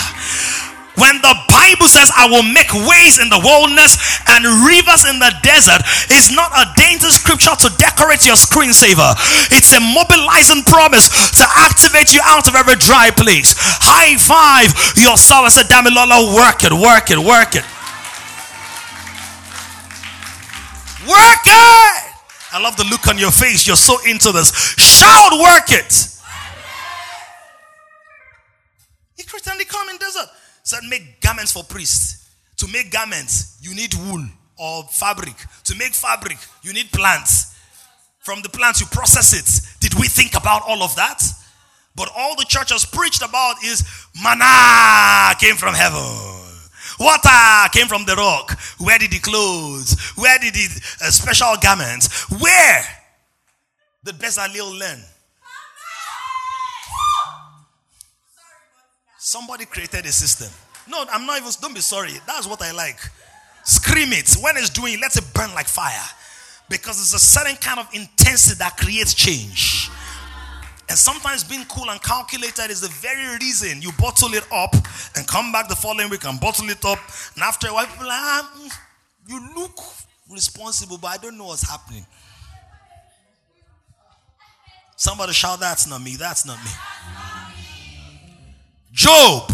When 0.97 1.13
the 1.21 1.35
Bible 1.45 1.85
says, 1.85 2.09
I 2.17 2.25
will 2.25 2.41
make 2.41 2.73
ways 2.89 3.21
in 3.21 3.29
the 3.29 3.37
wilderness 3.37 4.01
and 4.33 4.41
rivers 4.65 5.05
in 5.05 5.21
the 5.21 5.29
desert, 5.45 5.85
it's 6.09 6.33
not 6.33 6.49
a 6.57 6.73
dainty 6.73 7.13
scripture 7.13 7.53
to 7.53 7.69
decorate 7.77 8.25
your 8.25 8.35
screensaver. 8.35 9.13
It's 9.53 9.69
a 9.77 9.79
mobilizing 9.79 10.65
promise 10.65 11.05
to 11.37 11.45
activate 11.69 12.17
you 12.17 12.21
out 12.25 12.49
of 12.49 12.57
every 12.57 12.81
dry 12.81 13.13
place. 13.13 13.53
High 13.77 14.17
five 14.17 14.73
yourself 14.97 15.45
and 15.45 15.53
say, 15.53 15.69
Damilola, 15.69 16.33
work 16.33 16.65
it, 16.65 16.73
work 16.73 17.13
it, 17.13 17.21
work 17.21 17.53
it. 17.53 17.65
Work 21.07 21.45
it! 21.45 22.13
I 22.51 22.59
love 22.61 22.77
the 22.77 22.85
look 22.85 23.07
on 23.07 23.17
your 23.17 23.31
face. 23.31 23.67
You're 23.67 23.75
so 23.75 23.97
into 24.05 24.31
this. 24.31 24.51
Shout, 24.77 25.31
work 25.33 25.71
it. 25.71 26.07
He 29.15 29.23
created 29.23 29.59
the 29.59 29.65
common 29.65 29.97
desert 29.97 30.29
said, 30.67 30.83
Make 30.89 31.21
garments 31.21 31.53
for 31.53 31.63
priests. 31.63 32.29
To 32.57 32.67
make 32.67 32.91
garments, 32.91 33.57
you 33.61 33.73
need 33.75 33.93
wool 33.93 34.25
or 34.57 34.83
fabric. 34.91 35.35
To 35.65 35.75
make 35.75 35.93
fabric, 35.93 36.37
you 36.61 36.73
need 36.73 36.91
plants. 36.91 37.55
From 38.19 38.41
the 38.41 38.49
plants, 38.49 38.81
you 38.81 38.87
process 38.87 39.33
it. 39.33 39.79
Did 39.79 39.93
we 39.99 40.07
think 40.07 40.35
about 40.35 40.63
all 40.67 40.83
of 40.83 40.95
that? 40.95 41.21
But 41.95 42.09
all 42.15 42.35
the 42.35 42.45
church 42.47 42.71
has 42.71 42.85
preached 42.85 43.21
about 43.21 43.63
is 43.63 43.83
manna 44.21 45.35
came 45.39 45.55
from 45.55 45.73
heaven. 45.73 46.46
Water 46.99 47.69
came 47.71 47.87
from 47.87 48.05
the 48.05 48.15
rock. 48.15 48.59
Where 48.79 48.97
did 48.97 49.11
the 49.11 49.19
clothes? 49.19 49.95
Where 50.15 50.37
did 50.39 50.53
the 50.53 50.81
uh, 51.01 51.11
special 51.11 51.55
garments? 51.61 52.29
Where 52.29 52.83
did 54.03 54.15
Bezalel 54.15 54.79
learn? 54.79 55.03
Somebody 59.19 59.65
created 59.65 60.05
a 60.05 60.11
system. 60.11 60.49
No, 60.87 61.03
I'm 61.11 61.25
not 61.25 61.37
even, 61.39 61.51
don't 61.61 61.73
be 61.73 61.81
sorry. 61.81 62.13
That's 62.25 62.47
what 62.47 62.61
I 62.61 62.71
like. 62.71 62.97
Scream 63.63 64.13
it. 64.13 64.33
When 64.41 64.55
it's 64.55 64.69
doing, 64.69 64.99
let 65.01 65.15
it 65.17 65.25
burn 65.33 65.53
like 65.53 65.67
fire. 65.67 66.05
Because 66.69 66.99
it's 66.99 67.13
a 67.13 67.19
certain 67.19 67.57
kind 67.57 67.79
of 67.79 67.93
intensity 67.93 68.57
that 68.59 68.77
creates 68.77 69.13
change. 69.13 69.89
And 70.89 70.97
sometimes 70.97 71.43
being 71.43 71.65
cool 71.65 71.89
and 71.89 72.01
calculated 72.01 72.71
is 72.71 72.81
the 72.81 72.87
very 72.87 73.37
reason 73.37 73.81
you 73.81 73.91
bottle 73.99 74.33
it 74.33 74.45
up 74.51 74.73
and 75.15 75.27
come 75.27 75.51
back 75.51 75.67
the 75.67 75.75
following 75.75 76.09
week 76.09 76.25
and 76.25 76.39
bottle 76.39 76.69
it 76.69 76.83
up. 76.85 76.99
And 77.35 77.43
after 77.43 77.67
a 77.67 77.73
while, 77.73 77.85
people 77.85 78.07
like, 78.07 78.15
ah, 78.15 78.69
you 79.27 79.55
look 79.55 79.77
responsible, 80.29 80.97
but 80.97 81.07
I 81.07 81.17
don't 81.17 81.37
know 81.37 81.47
what's 81.47 81.69
happening. 81.69 82.05
Somebody 84.95 85.33
shout, 85.33 85.59
That's 85.59 85.87
not 85.87 86.01
me. 86.01 86.15
That's 86.15 86.45
not 86.45 86.57
me. 86.63 86.71
Job, 88.93 89.51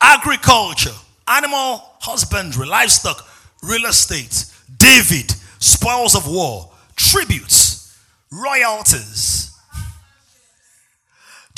agriculture, 0.00 0.94
animal 1.28 1.82
husbandry, 2.00 2.66
livestock, 2.66 3.26
real 3.62 3.84
estate, 3.84 4.46
David, 4.78 5.30
spoils 5.58 6.14
of 6.14 6.26
war, 6.26 6.70
tributes, 6.96 7.98
royalties. 8.30 9.43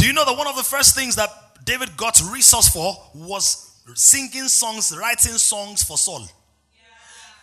You 0.07 0.13
know 0.13 0.25
that 0.25 0.39
one 0.39 0.47
of 0.47 0.55
the 0.55 0.63
first 0.63 0.95
things 0.95 1.17
that 1.17 1.29
David 1.65 1.97
got 1.97 2.21
resource 2.31 2.69
for 2.69 2.97
was 3.13 3.73
singing 3.97 4.47
songs, 4.47 4.97
writing 4.97 5.33
songs 5.33 5.83
for 5.83 5.99
Saul? 5.99 6.29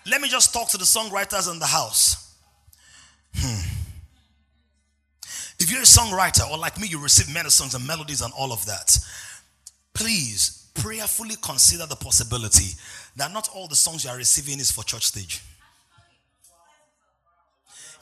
Let 0.06 0.22
me 0.22 0.30
just 0.30 0.54
talk 0.54 0.70
to 0.70 0.78
the 0.78 0.86
songwriters 0.86 1.52
in 1.52 1.60
the 1.60 1.66
house. 1.66 2.38
Hmm. 3.36 3.68
If 5.60 5.72
you're 5.72 5.82
a 5.82 5.84
songwriter 5.84 6.50
or 6.50 6.58
like 6.58 6.80
me, 6.80 6.88
you 6.88 7.04
receive 7.04 7.34
many 7.34 7.50
songs 7.50 7.76
and 7.76 7.86
melodies 7.86 8.22
and 8.22 8.32
all 8.34 8.54
of 8.54 8.66
that, 8.66 8.98
please 9.94 10.70
prayerfully 10.74 11.36
consider 11.42 11.86
the 11.86 11.98
possibility 11.98 12.78
that 13.18 13.34
not 13.34 13.50
all 13.54 13.68
the 13.68 13.76
songs 13.76 14.06
you 14.06 14.10
are 14.10 14.16
receiving 14.16 14.62
is 14.62 14.72
for 14.72 14.86
church 14.86 15.08
stage. 15.08 15.42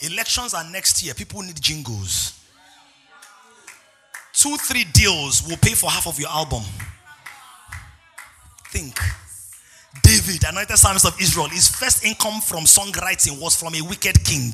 Elections 0.01 0.53
are 0.53 0.70
next 0.70 1.01
year. 1.01 1.16
People 1.16 1.41
need 1.41 1.59
jingles. 1.59 2.41
Two, 4.42 4.58
three 4.58 4.86
deals 4.86 5.48
will 5.48 5.58
pay 5.58 5.76
for 5.76 5.88
half 5.92 6.08
of 6.08 6.20
your 6.20 6.30
album. 6.30 6.64
Think. 8.70 8.98
David, 10.02 10.44
anointed 10.50 10.80
psalmist 10.80 11.06
of 11.06 11.16
Israel, 11.22 11.48
his 11.48 11.70
first 11.70 12.04
income 12.04 12.42
from 12.42 12.64
songwriting 12.64 13.39
was 13.39 13.56
from 13.56 13.76
a 13.76 13.82
wicked 13.84 14.24
king. 14.24 14.52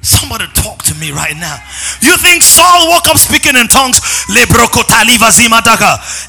Somebody 0.00 0.46
talk 0.54 0.82
to 0.82 0.94
me 0.96 1.12
right 1.12 1.36
now. 1.36 1.56
You 2.00 2.16
think 2.16 2.42
Saul 2.42 2.90
woke 2.90 3.06
up 3.06 3.16
speaking 3.16 3.54
in 3.54 3.68
tongues? 3.68 4.00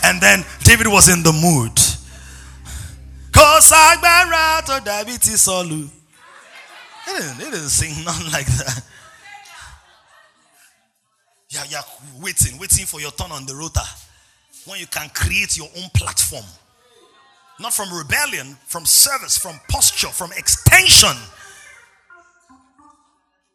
And 0.04 0.22
then 0.22 0.46
David 0.62 0.88
was 0.88 1.10
in 1.10 1.24
the 1.24 1.34
mood. 1.34 1.89
He 7.06 7.14
didn't, 7.14 7.36
he 7.36 7.44
didn't 7.46 7.70
sing 7.70 8.04
nothing 8.06 8.32
like 8.32 8.46
that. 8.46 8.84
Yeah, 11.50 11.64
yeah, 11.70 11.82
waiting, 12.22 12.60
waiting 12.60 12.86
for 12.86 13.00
your 13.00 13.12
turn 13.12 13.32
on 13.32 13.46
the 13.46 13.56
rota. 13.56 13.82
When 14.66 14.80
you 14.80 14.88
can 14.88 15.10
create 15.10 15.58
your 15.58 15.70
own 15.78 15.90
platform. 15.96 16.46
Not 17.60 17.74
from 17.74 17.94
rebellion, 17.94 18.58
from 18.68 18.86
service, 18.86 19.38
from 19.38 19.60
posture, 19.70 20.10
from 20.10 20.32
extension 20.34 21.18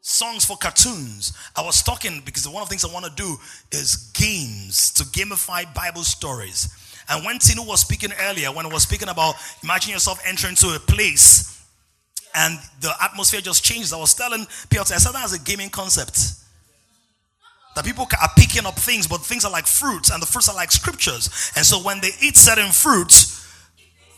songs 0.05 0.45
for 0.45 0.57
cartoons. 0.59 1.32
I 1.57 1.62
was 1.62 1.82
talking 1.82 2.22
because 2.24 2.47
one 2.47 2.62
of 2.62 2.68
the 2.68 2.72
things 2.72 2.85
I 2.85 2.93
want 2.93 3.07
to 3.07 3.12
do 3.16 3.37
is 3.72 4.12
games 4.12 4.93
to 4.93 5.05
gamify 5.05 5.72
Bible 5.74 6.05
stories. 6.05 6.68
And 7.09 7.24
when 7.24 7.38
Tinu 7.38 7.66
was 7.66 7.80
speaking 7.80 8.11
earlier, 8.20 8.50
when 8.52 8.66
I 8.66 8.68
was 8.68 8.82
speaking 8.82 9.09
about 9.09 9.34
imagine 9.62 9.92
yourself 9.92 10.20
entering 10.26 10.55
to 10.57 10.74
a 10.74 10.78
place 10.78 11.55
and 12.34 12.59
the 12.80 12.92
atmosphere 13.00 13.40
just 13.40 13.62
changes, 13.64 13.92
I 13.92 13.96
was 13.96 14.14
telling 14.14 14.40
PLT, 14.40 14.92
I 14.92 14.98
said 14.98 15.12
that 15.12 15.24
as 15.24 15.32
a 15.32 15.38
gaming 15.38 15.70
concept. 15.70 16.18
That 17.76 17.84
people 17.84 18.07
are 18.20 18.30
picking 18.36 18.66
up 18.66 18.76
things, 18.76 19.07
but 19.07 19.18
things 19.18 19.44
are 19.44 19.50
like 19.50 19.66
fruits, 19.66 20.11
and 20.11 20.22
the 20.22 20.26
fruits 20.26 20.48
are 20.48 20.55
like 20.55 20.70
scriptures. 20.70 21.52
And 21.57 21.66
so 21.66 21.78
when 21.78 22.00
they 22.00 22.11
eat 22.20 22.36
certain 22.36 22.70
fruits, 22.70 23.44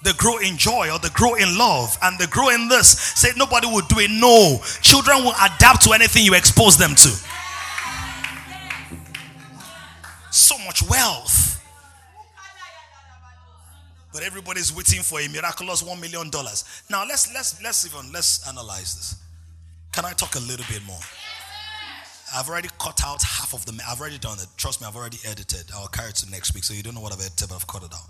they 0.03 0.13
grow 0.13 0.39
in 0.39 0.57
joy 0.57 0.91
or 0.93 0.99
they 0.99 1.09
grow 1.11 1.35
in 1.35 1.59
love 1.59 1.97
and 2.03 2.19
they 2.19 2.27
grow 2.27 2.51
in 2.51 2.69
this. 2.69 2.91
Say 2.91 3.31
nobody 3.37 3.67
will 3.67 3.85
do 3.89 3.99
it. 3.99 4.11
No. 4.11 4.61
Children 4.83 5.25
will 5.25 5.35
adapt 5.43 5.83
to 5.85 5.93
anything 5.93 6.25
you 6.25 6.35
expose 6.35 6.77
them 6.77 6.95
to. 6.95 7.09
So 10.31 10.57
much 10.59 10.83
wealth. 10.89 11.56
But 14.17 14.25
everybody's 14.25 14.75
waiting 14.75 15.03
for 15.03 15.21
a 15.21 15.29
miraculous 15.29 15.83
one 15.83 16.01
million 16.01 16.31
dollars. 16.31 16.65
Now 16.89 17.05
let's 17.07 17.31
let's 17.35 17.63
let's 17.63 17.85
even 17.85 18.11
let's 18.13 18.49
analyze 18.49 18.95
this. 18.95 19.23
Can 19.93 20.07
I 20.07 20.15
talk 20.15 20.37
a 20.37 20.39
little 20.41 20.65
bit 20.71 20.83
more? 20.87 20.99
I've 22.35 22.49
already 22.49 22.71
cut 22.79 22.99
out 23.05 23.23
half 23.23 23.53
of 23.53 23.67
the. 23.67 23.79
I've 23.87 24.01
already 24.01 24.17
done 24.17 24.39
it. 24.39 24.47
Trust 24.57 24.81
me, 24.81 24.87
I've 24.87 24.97
already 24.97 25.19
edited. 25.27 25.71
I'll 25.75 25.89
carry 25.89 26.09
it 26.09 26.15
to 26.17 26.31
next 26.31 26.55
week. 26.55 26.65
So 26.65 26.73
you 26.73 26.83
don't 26.83 26.95
know 26.95 27.03
what 27.03 27.13
I've 27.13 27.21
edited, 27.21 27.51
but 27.51 27.57
I've 27.57 27.67
cut 27.67 27.83
it 27.83 27.93
out. 27.93 28.09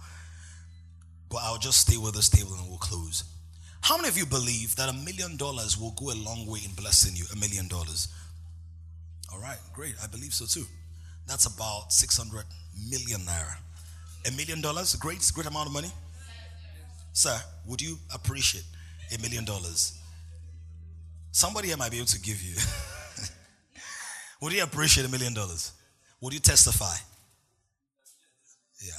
But 1.28 1.38
I'll 1.42 1.58
just 1.58 1.80
stay 1.80 1.96
with 1.96 2.14
this 2.14 2.28
table 2.28 2.54
and 2.54 2.68
we'll 2.68 2.78
close. 2.78 3.24
How 3.80 3.96
many 3.96 4.06
of 4.06 4.16
you 4.16 4.26
believe 4.26 4.76
that 4.76 4.88
a 4.88 4.92
million 4.92 5.36
dollars 5.36 5.76
will 5.76 5.90
go 5.98 6.12
a 6.12 6.14
long 6.14 6.46
way 6.46 6.60
in 6.64 6.70
blessing 6.74 7.16
you? 7.16 7.24
A 7.32 7.36
million 7.36 7.66
dollars. 7.66 8.06
All 9.32 9.40
right, 9.40 9.58
great. 9.74 9.96
I 10.00 10.06
believe 10.06 10.34
so 10.34 10.46
too. 10.46 10.68
That's 11.26 11.46
about 11.46 11.92
600 11.92 12.44
million 12.88 13.22
naira. 13.22 13.56
A 14.26 14.30
million 14.32 14.60
dollars, 14.60 14.94
great, 14.96 15.18
great 15.34 15.46
amount 15.46 15.68
of 15.68 15.72
money. 15.72 15.90
Sir, 17.12 17.38
would 17.66 17.80
you 17.80 17.96
appreciate 18.14 18.64
a 19.14 19.22
million 19.22 19.44
dollars? 19.44 19.98
Somebody 21.30 21.68
here 21.68 21.76
might 21.76 21.90
be 21.90 21.98
able 21.98 22.06
to 22.06 22.20
give 22.20 22.42
you. 22.42 22.54
would 24.40 24.52
you 24.52 24.62
appreciate 24.62 25.06
a 25.06 25.08
million 25.08 25.32
dollars? 25.32 25.72
Would 26.20 26.34
you 26.34 26.40
testify? 26.40 26.94
Yeah. 28.84 28.92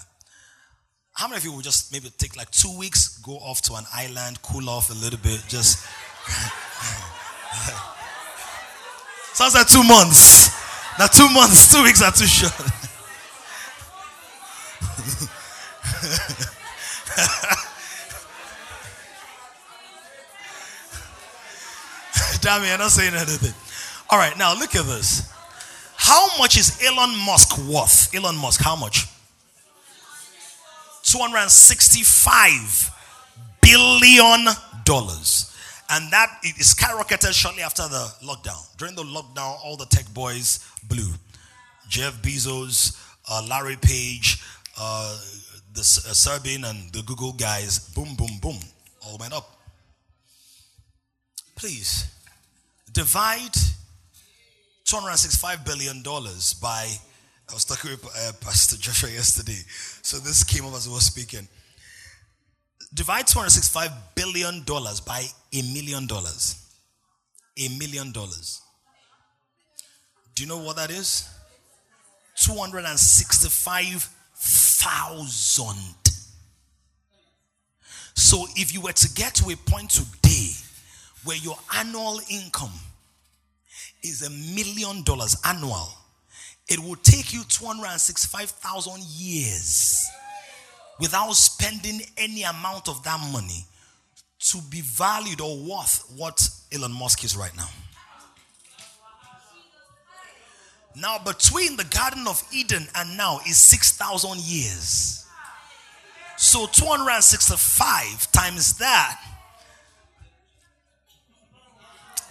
How 1.13 1.27
many 1.27 1.37
of 1.37 1.45
you 1.45 1.53
would 1.53 1.63
just 1.63 1.91
maybe 1.91 2.09
take 2.17 2.37
like 2.37 2.51
two 2.51 2.77
weeks, 2.77 3.17
go 3.19 3.33
off 3.33 3.61
to 3.63 3.73
an 3.73 3.85
island, 3.93 4.41
cool 4.43 4.69
off 4.69 4.89
a 4.89 4.93
little 4.93 5.19
bit, 5.19 5.43
just. 5.47 5.85
Sounds 9.33 9.55
like 9.55 9.67
two 9.67 9.83
months. 9.83 10.49
Now, 10.97 11.07
two 11.07 11.29
months, 11.29 11.71
two 11.71 11.83
weeks 11.83 12.01
are 12.01 12.11
too 12.11 12.25
short. 12.25 12.53
Damn 22.41 22.63
it, 22.63 22.71
I'm 22.71 22.79
not 22.79 22.91
saying 22.91 23.15
anything. 23.15 23.53
All 24.09 24.17
right, 24.19 24.37
now 24.37 24.53
look 24.53 24.75
at 24.75 24.85
this. 24.85 25.29
How 25.95 26.27
much 26.37 26.57
is 26.57 26.79
Elon 26.85 27.17
Musk 27.25 27.57
worth? 27.67 28.13
Elon 28.15 28.37
Musk, 28.37 28.61
how 28.61 28.75
much? 28.75 29.07
265 31.03 32.91
billion 33.61 34.45
dollars. 34.85 35.51
And 35.89 36.11
that 36.11 36.39
it 36.43 36.55
skyrocketed 36.57 37.33
shortly 37.33 37.63
after 37.63 37.83
the 37.83 38.11
lockdown. 38.23 38.61
During 38.77 38.95
the 38.95 39.03
lockdown, 39.03 39.57
all 39.63 39.77
the 39.77 39.85
tech 39.85 40.05
boys 40.13 40.59
blew. 40.87 41.13
Jeff 41.87 42.21
Bezos, 42.21 43.01
uh, 43.29 43.45
Larry 43.49 43.77
Page, 43.77 44.43
uh, 44.77 45.17
the 45.77 45.81
uh, 45.81 46.13
Sergey 46.13 46.57
Brin 46.57 46.65
and 46.65 46.91
the 46.91 47.03
Google 47.03 47.33
guys, 47.33 47.77
boom, 47.93 48.15
boom, 48.15 48.39
boom, 48.41 48.57
all 49.05 49.17
went 49.19 49.31
up. 49.31 49.47
Please 51.55 52.11
divide 52.91 53.53
265 54.85 55.63
billion 55.63 56.01
dollars 56.01 56.55
by 56.55 56.87
I 57.49 57.53
was 57.53 57.63
talking 57.63 57.91
with 57.91 58.05
uh, 58.05 58.31
Pastor 58.41 58.75
Joshua 58.79 59.11
yesterday. 59.11 59.61
So 60.01 60.17
this 60.17 60.43
came 60.43 60.65
up 60.65 60.73
as 60.73 60.87
we 60.87 60.95
were 60.95 60.99
speaking. 60.99 61.47
Divide 62.93 63.25
$265 63.25 63.91
billion 64.15 64.63
by 65.05 65.25
a 65.53 65.61
million 65.73 66.07
dollars. 66.07 66.55
A 67.57 67.69
million 67.77 68.11
dollars. 68.11 68.61
Do 70.35 70.43
you 70.43 70.49
know 70.49 70.57
what 70.57 70.75
that 70.77 70.89
is? 70.89 71.29
265,000. 74.47 75.75
So 78.15 78.45
if 78.55 78.73
you 78.73 78.81
were 78.81 78.93
to 78.93 79.13
get 79.13 79.35
to 79.35 79.49
a 79.51 79.55
point 79.55 79.91
today 79.91 80.49
where 81.23 81.37
your 81.37 81.57
annual 81.75 82.19
income 82.29 82.73
is 84.03 84.23
a 84.23 84.29
million 84.29 85.03
dollars 85.03 85.37
annual, 85.45 85.89
it 86.67 86.79
will 86.79 86.95
take 86.97 87.33
you 87.33 87.43
265,000 87.43 89.01
years 89.03 90.09
without 90.99 91.31
spending 91.33 92.01
any 92.17 92.43
amount 92.43 92.89
of 92.89 93.03
that 93.03 93.19
money 93.31 93.65
to 94.39 94.57
be 94.69 94.81
valued 94.81 95.41
or 95.41 95.57
worth 95.57 96.03
what 96.15 96.49
Elon 96.73 96.91
Musk 96.91 97.23
is 97.23 97.35
right 97.37 97.55
now. 97.55 97.69
Now, 100.99 101.19
between 101.19 101.77
the 101.77 101.83
Garden 101.83 102.27
of 102.27 102.43
Eden 102.51 102.87
and 102.95 103.17
now 103.17 103.39
is 103.47 103.57
6,000 103.57 104.39
years. 104.39 105.25
So 106.37 106.65
265 106.65 108.31
times 108.31 108.77
that 108.79 109.19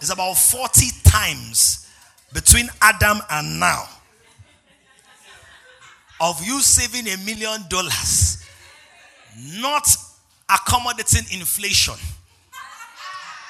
is 0.00 0.10
about 0.10 0.34
40 0.34 0.86
times 1.04 1.88
between 2.32 2.68
Adam 2.82 3.18
and 3.30 3.60
now 3.60 3.88
of 6.20 6.44
you 6.44 6.60
saving 6.60 7.06
a 7.12 7.16
million 7.24 7.62
dollars, 7.68 8.44
not 9.60 9.86
accommodating 10.48 11.24
inflation, 11.38 11.94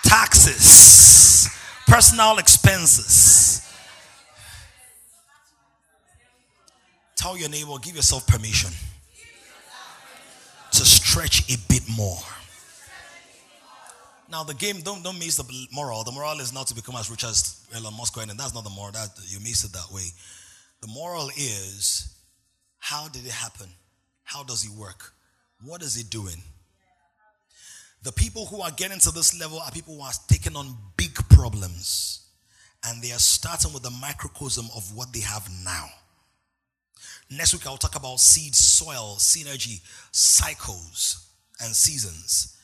taxes, 0.02 1.48
personal 1.86 2.38
expenses. 2.38 3.65
Tell 7.16 7.36
your 7.36 7.48
neighbor, 7.48 7.72
give 7.82 7.96
yourself 7.96 8.26
permission 8.26 8.70
to 10.72 10.84
stretch 10.84 11.50
a 11.52 11.56
bit 11.68 11.82
more. 11.96 12.18
Now 14.30 14.42
the 14.42 14.54
game 14.54 14.80
don't 14.82 15.02
don't 15.02 15.18
miss 15.18 15.36
the 15.36 15.66
moral. 15.72 16.04
The 16.04 16.12
moral 16.12 16.40
is 16.40 16.52
not 16.52 16.66
to 16.68 16.74
become 16.74 16.96
as 16.96 17.10
rich 17.10 17.24
as 17.24 17.66
Elon 17.74 17.94
Musk, 17.96 18.16
and 18.16 18.30
that's 18.30 18.54
not 18.54 18.64
the 18.64 18.70
moral. 18.70 18.92
That 18.92 19.08
you 19.26 19.40
miss 19.40 19.64
it 19.64 19.72
that 19.72 19.90
way. 19.92 20.06
The 20.82 20.88
moral 20.88 21.30
is 21.36 22.14
how 22.78 23.08
did 23.08 23.24
it 23.24 23.32
happen? 23.32 23.68
How 24.24 24.42
does 24.42 24.62
he 24.62 24.68
work? 24.68 25.12
What 25.62 25.82
is 25.82 25.94
he 25.94 26.02
doing? 26.02 26.42
The 28.02 28.12
people 28.12 28.46
who 28.46 28.60
are 28.60 28.70
getting 28.70 28.98
to 29.00 29.10
this 29.10 29.38
level 29.40 29.58
are 29.58 29.70
people 29.70 29.96
who 29.96 30.02
are 30.02 30.12
taking 30.28 30.54
on 30.54 30.76
big 30.96 31.14
problems, 31.30 32.26
and 32.84 33.02
they 33.02 33.12
are 33.12 33.18
starting 33.18 33.72
with 33.72 33.82
the 33.82 33.90
microcosm 33.90 34.66
of 34.76 34.94
what 34.94 35.12
they 35.12 35.20
have 35.20 35.48
now. 35.64 35.86
Next 37.30 37.52
week, 37.52 37.66
I'll 37.66 37.76
talk 37.76 37.96
about 37.96 38.20
seed, 38.20 38.54
soil, 38.54 39.16
synergy, 39.18 39.80
cycles, 40.12 41.28
and 41.60 41.74
seasons. 41.74 42.56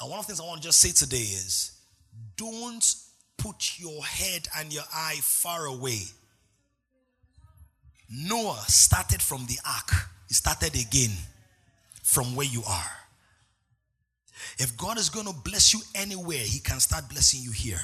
And 0.00 0.10
one 0.10 0.18
of 0.18 0.26
the 0.26 0.32
things 0.32 0.40
I 0.40 0.44
want 0.44 0.62
to 0.62 0.68
just 0.68 0.80
say 0.80 0.90
today 0.90 1.18
is 1.18 1.72
don't 2.36 2.84
put 3.36 3.78
your 3.78 4.04
head 4.04 4.48
and 4.56 4.72
your 4.72 4.84
eye 4.92 5.18
far 5.22 5.66
away. 5.66 6.00
Noah 8.10 8.64
started 8.66 9.22
from 9.22 9.46
the 9.46 9.58
ark, 9.64 9.92
he 10.28 10.34
started 10.34 10.74
again 10.74 11.12
from 12.02 12.34
where 12.34 12.46
you 12.46 12.62
are. 12.68 12.90
If 14.58 14.76
God 14.76 14.98
is 14.98 15.10
going 15.10 15.26
to 15.26 15.32
bless 15.32 15.72
you 15.72 15.80
anywhere, 15.94 16.38
He 16.38 16.60
can 16.60 16.80
start 16.80 17.08
blessing 17.08 17.40
you 17.42 17.52
here. 17.52 17.80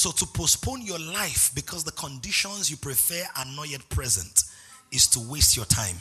So 0.00 0.10
to 0.12 0.24
postpone 0.24 0.80
your 0.80 0.98
life 0.98 1.50
because 1.54 1.84
the 1.84 1.92
conditions 1.92 2.70
you 2.70 2.78
prefer 2.78 3.22
are 3.36 3.44
not 3.54 3.68
yet 3.68 3.86
present 3.90 4.44
is 4.90 5.06
to 5.08 5.20
waste 5.30 5.58
your 5.58 5.66
time. 5.66 5.96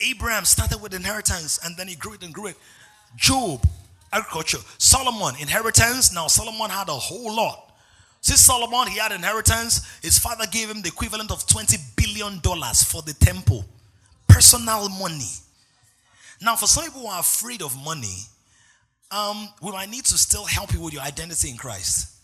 Abraham 0.00 0.44
started 0.44 0.80
with 0.80 0.94
inheritance 0.94 1.58
and 1.64 1.76
then 1.76 1.88
he 1.88 1.96
grew 1.96 2.12
it 2.12 2.22
and 2.22 2.32
grew 2.32 2.46
it. 2.46 2.56
Job, 3.16 3.66
agriculture. 4.12 4.58
Solomon, 4.78 5.34
inheritance. 5.40 6.14
Now 6.14 6.28
Solomon 6.28 6.70
had 6.70 6.90
a 6.90 6.92
whole 6.92 7.34
lot. 7.34 7.72
Since 8.20 8.42
Solomon, 8.42 8.86
he 8.86 9.00
had 9.00 9.10
inheritance. 9.10 9.98
His 10.00 10.16
father 10.16 10.46
gave 10.46 10.70
him 10.70 10.80
the 10.80 10.90
equivalent 10.90 11.32
of 11.32 11.44
$20 11.48 11.76
billion 11.96 12.38
for 12.38 13.02
the 13.02 13.16
temple. 13.18 13.64
Personal 14.28 14.88
money. 14.90 15.26
Now, 16.40 16.54
for 16.54 16.66
some 16.66 16.84
people 16.84 17.00
who 17.00 17.08
are 17.08 17.18
afraid 17.18 17.62
of 17.62 17.76
money, 17.84 18.14
um, 19.10 19.48
we 19.62 19.70
might 19.72 19.90
need 19.90 20.04
to 20.06 20.18
still 20.18 20.44
help 20.44 20.72
you 20.72 20.80
with 20.80 20.92
your 20.92 21.02
identity 21.02 21.50
in 21.50 21.56
Christ. 21.56 22.14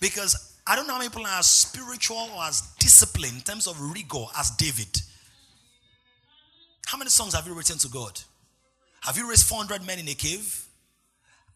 Because 0.00 0.54
I 0.66 0.74
don't 0.74 0.86
know 0.86 0.94
how 0.94 0.98
many 0.98 1.10
people 1.10 1.26
are 1.26 1.38
as 1.38 1.46
spiritual 1.46 2.28
or 2.34 2.44
as 2.44 2.62
disciplined 2.78 3.34
in 3.34 3.40
terms 3.40 3.66
of 3.66 3.80
rigor 3.80 4.24
as 4.38 4.50
David. 4.52 5.00
How 6.86 6.98
many 6.98 7.10
songs 7.10 7.34
have 7.34 7.46
you 7.46 7.54
written 7.54 7.78
to 7.78 7.88
God? 7.88 8.20
Have 9.02 9.16
you 9.16 9.28
raised 9.28 9.46
400 9.46 9.86
men 9.86 9.98
in 9.98 10.08
a 10.08 10.14
cave? 10.14 10.66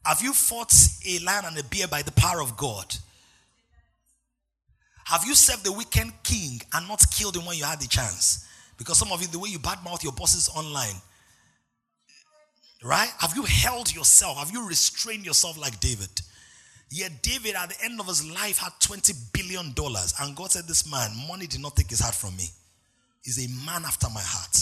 Have 0.05 0.23
you 0.23 0.33
fought 0.33 0.73
a 1.07 1.19
lion 1.21 1.45
and 1.47 1.59
a 1.59 1.65
bear 1.65 1.89
by 1.89 2.03
the 2.03 2.13
power 2.13 2.41
of 2.41 2.57
God? 2.57 2.95
Have 5.05 5.25
you 5.25 5.35
served 5.35 5.65
the 5.65 5.73
wicked 5.73 6.07
king 6.23 6.61
and 6.73 6.87
not 6.87 7.05
killed 7.11 7.37
him 7.37 7.45
when 7.45 7.57
you 7.57 7.65
had 7.65 7.81
the 7.81 7.89
chance? 7.89 8.47
Because 8.79 8.99
some 8.99 9.13
of 9.13 9.21
you, 9.21 9.29
the 9.29 9.39
way 9.39 9.49
you 9.49 9.59
badmouth 9.59 10.03
your 10.03 10.13
bosses 10.13 10.49
online, 10.49 10.95
Right? 12.83 13.11
Have 13.19 13.37
you 13.37 13.43
held 13.43 13.95
yourself? 13.95 14.39
Have 14.39 14.51
you 14.51 14.67
restrained 14.67 15.27
yourself 15.27 15.59
like 15.59 15.81
David? 15.81 16.09
Yet 16.91 17.23
David, 17.23 17.55
at 17.55 17.69
the 17.69 17.85
end 17.85 18.01
of 18.01 18.07
his 18.07 18.29
life, 18.29 18.59
had 18.59 18.73
$20 18.81 19.33
billion. 19.33 19.75
And 20.21 20.37
God 20.37 20.51
said, 20.51 20.65
This 20.67 20.91
man, 20.91 21.11
money 21.29 21.47
did 21.47 21.61
not 21.61 21.77
take 21.77 21.91
his 21.91 22.01
heart 22.01 22.15
from 22.15 22.37
me. 22.37 22.47
He's 23.23 23.39
a 23.39 23.67
man 23.67 23.85
after 23.85 24.09
my 24.09 24.23
heart. 24.23 24.57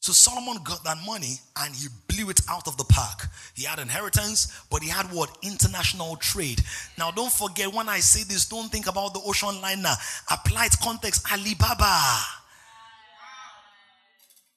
So 0.00 0.12
Solomon 0.12 0.60
got 0.64 0.82
that 0.82 0.98
money 1.06 1.34
and 1.58 1.72
he 1.72 1.86
blew 2.08 2.28
it 2.28 2.40
out 2.50 2.66
of 2.66 2.76
the 2.76 2.84
park. 2.84 3.28
He 3.54 3.64
had 3.64 3.78
inheritance, 3.78 4.52
but 4.68 4.82
he 4.82 4.88
had 4.88 5.06
what? 5.12 5.38
International 5.42 6.16
trade. 6.16 6.60
Now, 6.98 7.12
don't 7.12 7.30
forget 7.32 7.72
when 7.72 7.88
I 7.88 8.00
say 8.00 8.24
this, 8.24 8.48
don't 8.48 8.68
think 8.68 8.88
about 8.88 9.14
the 9.14 9.20
ocean 9.24 9.60
liner. 9.60 9.94
Applied 10.28 10.72
context, 10.82 11.32
Alibaba. 11.32 12.41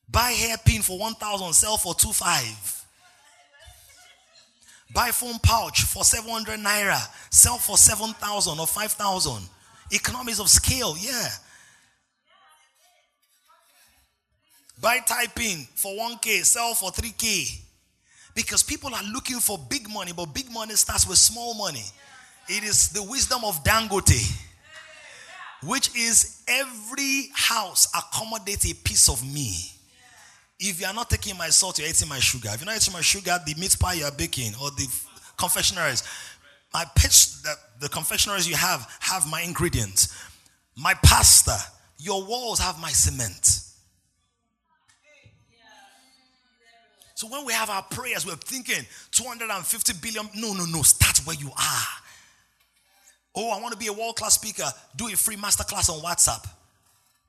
Buy 0.10 0.32
hairpin 0.32 0.82
for 0.82 0.97
1,000, 0.97 1.53
sell 1.53 1.78
for 1.78 1.93
2,5. 1.93 2.84
Buy 4.93 5.12
phone 5.12 5.39
pouch 5.39 5.82
for 5.82 6.03
700 6.03 6.60
naira, 6.60 7.01
sell 7.30 7.58
for 7.58 7.78
7,000 7.78 8.60
or 8.60 8.68
5,000. 8.68 9.49
Economies 9.91 10.39
of 10.39 10.49
scale, 10.49 10.95
yeah. 10.97 11.28
Buy 14.82 14.99
typing 14.99 15.68
for 15.76 15.91
1K, 15.91 16.45
sell 16.45 16.74
for 16.76 16.91
3K. 16.91 17.62
Because 18.36 18.64
people 18.64 18.93
are 18.93 19.03
looking 19.03 19.39
for 19.39 19.58
big 19.58 19.89
money, 19.89 20.12
but 20.16 20.28
big 20.28 20.51
money 20.51 20.76
starts 20.76 21.08
with 21.08 21.18
small 21.18 21.53
money. 21.56 21.84
It 22.47 22.64
is 22.64 22.89
the 22.89 23.01
wisdom 23.01 23.43
of 23.43 23.64
Dangote, 23.64 24.38
which 25.64 25.95
is 25.95 26.43
every 26.47 27.30
house 27.34 27.88
accommodates 27.95 28.70
a 28.70 28.76
piece 28.76 29.10
of 29.10 29.26
me. 29.26 29.74
If 30.60 30.80
you 30.80 30.88
are 30.88 30.93
not 30.93 31.10
taking 31.10 31.38
my 31.38 31.49
salt, 31.49 31.80
you're 31.80 31.88
eating 31.88 32.08
my 32.08 32.20
sugar. 32.20 32.49
If 32.53 32.61
you're 32.61 32.65
not 32.65 32.77
eating 32.77 32.94
my 32.94 33.02
sugar, 33.02 33.38
the 33.45 33.56
meat 33.56 33.76
pie 33.80 33.95
you're 33.95 34.11
baking 34.11 34.53
or 34.61 34.72
the 34.72 34.88
confectionaries, 35.38 36.03
my 36.73 36.86
pitch 36.95 37.41
that 37.44 37.57
the 37.80 37.90
confectionaries 37.90 38.48
you 38.48 38.56
have 38.56 38.90
have 38.99 39.30
my 39.30 39.41
ingredients. 39.41 40.14
My 40.76 40.94
pasta, 41.03 41.57
your 41.98 42.26
walls 42.26 42.60
have 42.60 42.80
my 42.80 42.90
cement. 42.90 43.61
So 47.15 47.27
when 47.27 47.45
we 47.45 47.53
have 47.53 47.69
our 47.69 47.84
prayers, 47.84 48.26
we're 48.26 48.36
thinking 48.36 48.86
250 49.11 49.94
billion. 50.02 50.30
No, 50.36 50.53
no, 50.53 50.65
no. 50.65 50.82
Start 50.82 51.26
where 51.26 51.36
you 51.36 51.48
are. 51.48 51.88
Oh, 53.34 53.52
I 53.52 53.61
want 53.61 53.72
to 53.72 53.80
be 53.80 53.88
a 53.88 53.94
world 53.94 54.18
class 54.18 54.36
speaker. 54.36 54.65
Do 54.98 55.07
a 55.07 55.11
free 55.11 55.38
masterclass 55.38 55.90
on 55.90 56.02
WhatsApp. 56.02 56.45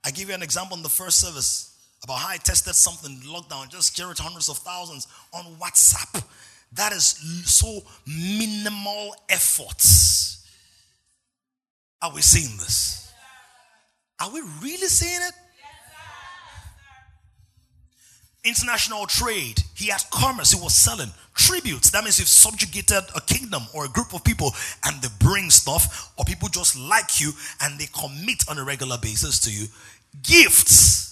I 0.04 0.10
give 0.10 0.28
you 0.28 0.34
an 0.34 0.42
example 0.42 0.76
in 0.76 0.82
the 0.82 0.88
first 0.88 1.20
service 1.20 1.75
about 2.04 2.18
how 2.18 2.28
I 2.28 2.36
tested 2.36 2.74
something 2.74 3.16
lockdown, 3.26 3.70
just 3.70 3.96
generate 3.96 4.18
hundreds 4.18 4.48
of 4.48 4.58
thousands 4.58 5.06
on 5.32 5.44
WhatsApp. 5.56 6.24
That 6.72 6.92
is 6.92 7.04
so 7.44 7.80
minimal 8.06 9.14
efforts. 9.28 10.46
Are 12.02 12.12
we 12.12 12.20
seeing 12.20 12.56
this? 12.58 13.12
Are 14.20 14.30
we 14.30 14.40
really 14.62 14.88
seeing 14.88 15.20
it? 15.22 15.32
International 18.44 19.06
trade. 19.06 19.60
He 19.74 19.88
had 19.88 20.02
commerce. 20.10 20.52
He 20.52 20.62
was 20.62 20.74
selling 20.74 21.10
tributes. 21.34 21.90
That 21.90 22.04
means 22.04 22.18
you've 22.18 22.28
subjugated 22.28 23.02
a 23.14 23.20
kingdom 23.22 23.62
or 23.74 23.86
a 23.86 23.88
group 23.88 24.14
of 24.14 24.22
people 24.22 24.52
and 24.84 25.02
they 25.02 25.08
bring 25.18 25.50
stuff, 25.50 26.12
or 26.16 26.24
people 26.24 26.48
just 26.48 26.78
like 26.78 27.20
you 27.20 27.32
and 27.62 27.78
they 27.78 27.86
commit 27.86 28.44
on 28.48 28.58
a 28.58 28.64
regular 28.64 28.98
basis 28.98 29.40
to 29.40 29.50
you. 29.50 29.66
Gifts 30.22 31.05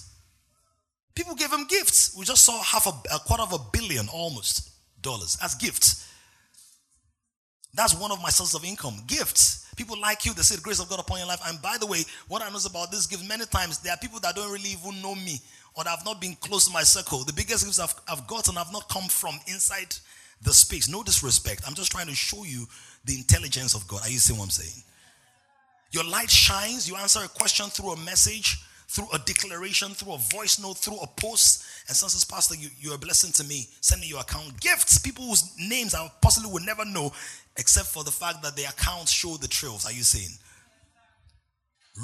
People 1.15 1.35
gave 1.35 1.51
him 1.51 1.65
gifts. 1.67 2.15
We 2.17 2.25
just 2.25 2.43
saw 2.43 2.61
half 2.61 2.85
a, 2.85 3.15
a 3.15 3.19
quarter 3.19 3.43
of 3.43 3.53
a 3.53 3.57
billion 3.71 4.07
almost 4.09 4.69
dollars 5.01 5.37
as 5.41 5.55
gifts. 5.55 6.05
That's 7.73 7.93
one 7.93 8.11
of 8.11 8.21
my 8.21 8.29
sources 8.29 8.55
of 8.55 8.65
income. 8.65 9.01
Gifts. 9.07 9.65
People 9.75 9.99
like 9.99 10.25
you, 10.25 10.33
they 10.33 10.41
say 10.41 10.55
the 10.55 10.61
grace 10.61 10.79
of 10.79 10.89
God 10.89 10.99
upon 10.99 11.17
your 11.17 11.27
life. 11.27 11.41
And 11.45 11.61
by 11.61 11.77
the 11.77 11.85
way, 11.85 11.99
what 12.27 12.41
I 12.41 12.49
know 12.49 12.59
about 12.65 12.91
this 12.91 13.07
gift, 13.07 13.27
many 13.27 13.45
times 13.45 13.79
there 13.79 13.93
are 13.93 13.97
people 13.97 14.19
that 14.21 14.35
don't 14.35 14.51
really 14.51 14.69
even 14.69 15.01
know 15.01 15.15
me 15.15 15.39
or 15.75 15.83
that 15.83 15.89
have 15.89 16.05
not 16.05 16.21
been 16.21 16.35
close 16.35 16.65
to 16.67 16.73
my 16.73 16.83
circle. 16.83 17.25
The 17.25 17.33
biggest 17.33 17.65
gifts 17.65 17.79
I've, 17.79 17.93
I've 18.07 18.25
gotten 18.27 18.55
have 18.55 18.71
not 18.71 18.87
come 18.87 19.03
from 19.03 19.35
inside 19.47 19.93
the 20.41 20.53
space. 20.53 20.87
No 20.89 21.03
disrespect. 21.03 21.63
I'm 21.67 21.73
just 21.73 21.91
trying 21.91 22.07
to 22.07 22.15
show 22.15 22.45
you 22.45 22.65
the 23.03 23.15
intelligence 23.15 23.75
of 23.75 23.85
God. 23.87 24.01
Are 24.03 24.09
you 24.09 24.19
seeing 24.19 24.39
what 24.39 24.45
I'm 24.45 24.51
saying? 24.51 24.83
Your 25.91 26.05
light 26.05 26.29
shines. 26.29 26.87
You 26.89 26.95
answer 26.95 27.19
a 27.23 27.27
question 27.27 27.67
through 27.67 27.91
a 27.91 27.97
message, 27.97 28.57
through 28.95 29.11
a 29.13 29.19
declaration, 29.19 29.89
through 29.89 30.13
a 30.13 30.17
voice 30.17 30.57
note, 30.57 30.77
through 30.77 30.99
a 31.01 31.07
post. 31.07 31.65
And 31.89 31.97
someone 31.97 32.11
says, 32.11 32.23
Pastor, 32.23 32.55
you, 32.55 32.69
you're 32.79 32.95
a 32.95 32.97
blessing 32.97 33.33
to 33.33 33.43
me. 33.43 33.67
Send 33.81 33.99
me 33.99 34.07
your 34.07 34.21
account. 34.21 34.61
Gifts, 34.61 34.99
people 34.99 35.25
whose 35.25 35.53
names 35.59 35.93
I 35.93 36.09
possibly 36.21 36.49
would 36.49 36.63
never 36.65 36.85
know, 36.85 37.11
except 37.57 37.87
for 37.87 38.05
the 38.05 38.11
fact 38.11 38.41
that 38.43 38.55
their 38.55 38.69
accounts 38.69 39.11
show 39.11 39.35
the 39.35 39.49
trails. 39.49 39.85
Are 39.85 39.91
you 39.91 40.03
saying? 40.03 40.31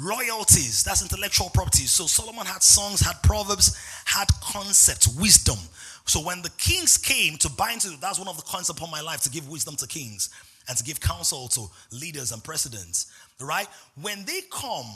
Royalties, 0.04 0.84
that's 0.84 1.02
intellectual 1.02 1.48
property. 1.50 1.84
So 1.84 2.06
Solomon 2.06 2.44
had 2.44 2.62
songs, 2.62 3.00
had 3.00 3.22
proverbs, 3.22 3.74
had 4.04 4.28
concepts, 4.42 5.08
wisdom. 5.18 5.58
So 6.04 6.20
when 6.20 6.42
the 6.42 6.50
kings 6.58 6.98
came 6.98 7.36
to 7.38 7.48
bind 7.48 7.82
to, 7.82 7.96
that's 8.00 8.18
one 8.18 8.28
of 8.28 8.36
the 8.36 8.42
coins 8.42 8.68
upon 8.68 8.90
my 8.90 9.00
life 9.00 9.22
to 9.22 9.30
give 9.30 9.48
wisdom 9.48 9.76
to 9.76 9.86
kings 9.86 10.28
and 10.68 10.76
to 10.76 10.84
give 10.84 11.00
counsel 11.00 11.48
to 11.48 11.66
leaders 11.90 12.32
and 12.32 12.44
presidents. 12.44 13.10
Right? 13.40 13.66
When 14.00 14.24
they 14.26 14.40
come, 14.50 14.86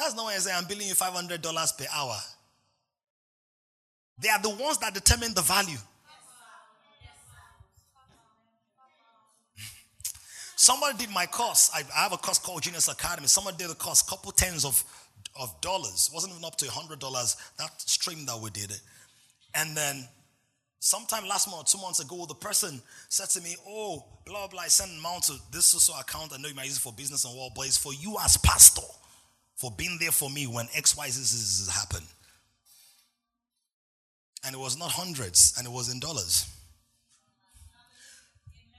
that's 0.00 0.14
not 0.14 0.24
when 0.26 0.34
I 0.34 0.38
say 0.38 0.52
I'm 0.52 0.64
billing 0.64 0.88
you 0.88 0.94
$500 0.94 1.78
per 1.78 1.84
hour. 1.94 2.16
They 4.18 4.28
are 4.28 4.40
the 4.40 4.50
ones 4.50 4.78
that 4.78 4.94
determine 4.94 5.34
the 5.34 5.42
value. 5.42 5.78
Somebody 10.56 10.98
did 10.98 11.10
my 11.10 11.24
course. 11.24 11.70
I, 11.74 11.82
I 11.96 12.02
have 12.02 12.12
a 12.12 12.18
course 12.18 12.38
called 12.38 12.62
Genius 12.62 12.88
Academy. 12.88 13.26
Somebody 13.26 13.56
did 13.56 13.70
a 13.70 13.74
course, 13.74 14.02
couple 14.02 14.30
tens 14.30 14.66
of, 14.66 14.84
of 15.40 15.58
dollars. 15.62 16.10
It 16.12 16.14
wasn't 16.14 16.34
even 16.34 16.44
up 16.44 16.56
to 16.56 16.68
a 16.68 16.70
hundred 16.70 16.98
dollars. 16.98 17.38
That 17.56 17.80
stream 17.80 18.26
that 18.26 18.38
we 18.38 18.50
did 18.50 18.70
it. 18.70 18.80
And 19.54 19.74
then 19.74 20.06
sometime 20.78 21.26
last 21.26 21.50
month, 21.50 21.68
two 21.68 21.78
months 21.78 22.00
ago, 22.00 22.26
the 22.26 22.34
person 22.34 22.82
said 23.08 23.30
to 23.30 23.40
me, 23.40 23.56
Oh, 23.66 24.04
blah 24.26 24.48
blah, 24.48 24.60
I 24.60 24.68
sent 24.68 24.90
amount 24.98 25.24
to 25.24 25.36
this 25.50 25.64
social 25.64 25.94
account. 25.98 26.34
I 26.34 26.36
know 26.36 26.48
you 26.48 26.54
might 26.54 26.66
use 26.66 26.76
it 26.76 26.80
for 26.80 26.92
business 26.92 27.24
and 27.24 27.34
all, 27.34 27.50
but 27.56 27.64
it's 27.64 27.78
for 27.78 27.94
you 27.94 28.16
as 28.22 28.36
pastor, 28.36 28.82
for 29.60 29.70
being 29.76 29.98
there 30.00 30.10
for 30.10 30.30
me 30.30 30.46
when 30.46 30.64
XYZ 30.68 31.68
happened. 31.68 32.06
And 34.42 34.54
it 34.54 34.58
was 34.58 34.78
not 34.78 34.90
hundreds, 34.90 35.52
and 35.58 35.66
it 35.66 35.70
was 35.70 35.92
in 35.92 36.00
dollars. 36.00 36.50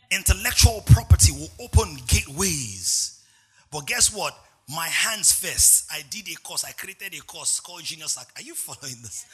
Intellectual 0.10 0.82
property 0.88 1.34
will 1.34 1.52
open 1.62 1.98
gateways. 2.08 3.24
But 3.72 3.86
guess 3.86 4.12
what? 4.12 4.36
My 4.68 4.88
hands 4.88 5.32
first. 5.32 5.86
I 5.92 6.02
did 6.10 6.28
a 6.30 6.36
course. 6.40 6.66
I 6.66 6.72
created 6.72 7.14
a 7.14 7.22
course 7.22 7.60
called 7.60 7.84
Genius. 7.84 8.18
Are 8.18 8.42
you 8.42 8.56
following 8.56 8.96
this? 9.04 9.28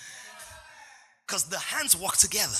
Because 1.25 1.45
the 1.45 1.59
hands 1.59 1.95
work 1.95 2.17
together. 2.17 2.59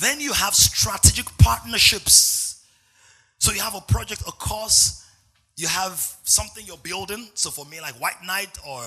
Then 0.00 0.18
you 0.18 0.32
have 0.32 0.52
strategic 0.52 1.26
partnerships. 1.38 2.64
So 3.38 3.52
you 3.52 3.60
have 3.60 3.76
a 3.76 3.80
project, 3.82 4.22
a 4.22 4.32
course, 4.32 5.05
you 5.56 5.66
have 5.68 5.98
something 6.24 6.64
you're 6.66 6.76
building. 6.78 7.28
So 7.34 7.50
for 7.50 7.64
me, 7.64 7.80
like 7.80 7.94
White 7.94 8.22
Knight 8.24 8.56
or 8.66 8.82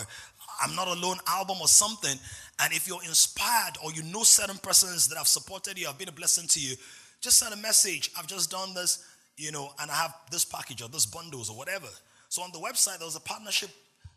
I'm 0.61 0.75
Not 0.75 0.87
Alone 0.87 1.17
album 1.27 1.57
or 1.61 1.67
something. 1.67 2.17
And 2.61 2.73
if 2.73 2.87
you're 2.87 3.03
inspired 3.03 3.77
or 3.83 3.91
you 3.91 4.03
know 4.03 4.23
certain 4.23 4.57
persons 4.57 5.07
that 5.07 5.17
have 5.17 5.27
supported 5.27 5.77
you, 5.79 5.87
have 5.87 5.97
been 5.97 6.09
a 6.09 6.13
blessing 6.13 6.47
to 6.49 6.59
you, 6.59 6.75
just 7.21 7.39
send 7.39 7.53
a 7.53 7.57
message. 7.57 8.11
I've 8.17 8.27
just 8.27 8.51
done 8.51 8.73
this, 8.73 9.05
you 9.37 9.51
know, 9.51 9.69
and 9.79 9.89
I 9.89 9.95
have 9.95 10.13
this 10.31 10.45
package 10.45 10.81
or 10.81 10.89
this 10.89 11.05
bundles 11.05 11.49
or 11.49 11.57
whatever. 11.57 11.87
So 12.29 12.43
on 12.43 12.51
the 12.51 12.59
website, 12.59 12.97
there 12.97 13.07
was 13.07 13.15
a 13.15 13.21
partnership 13.21 13.69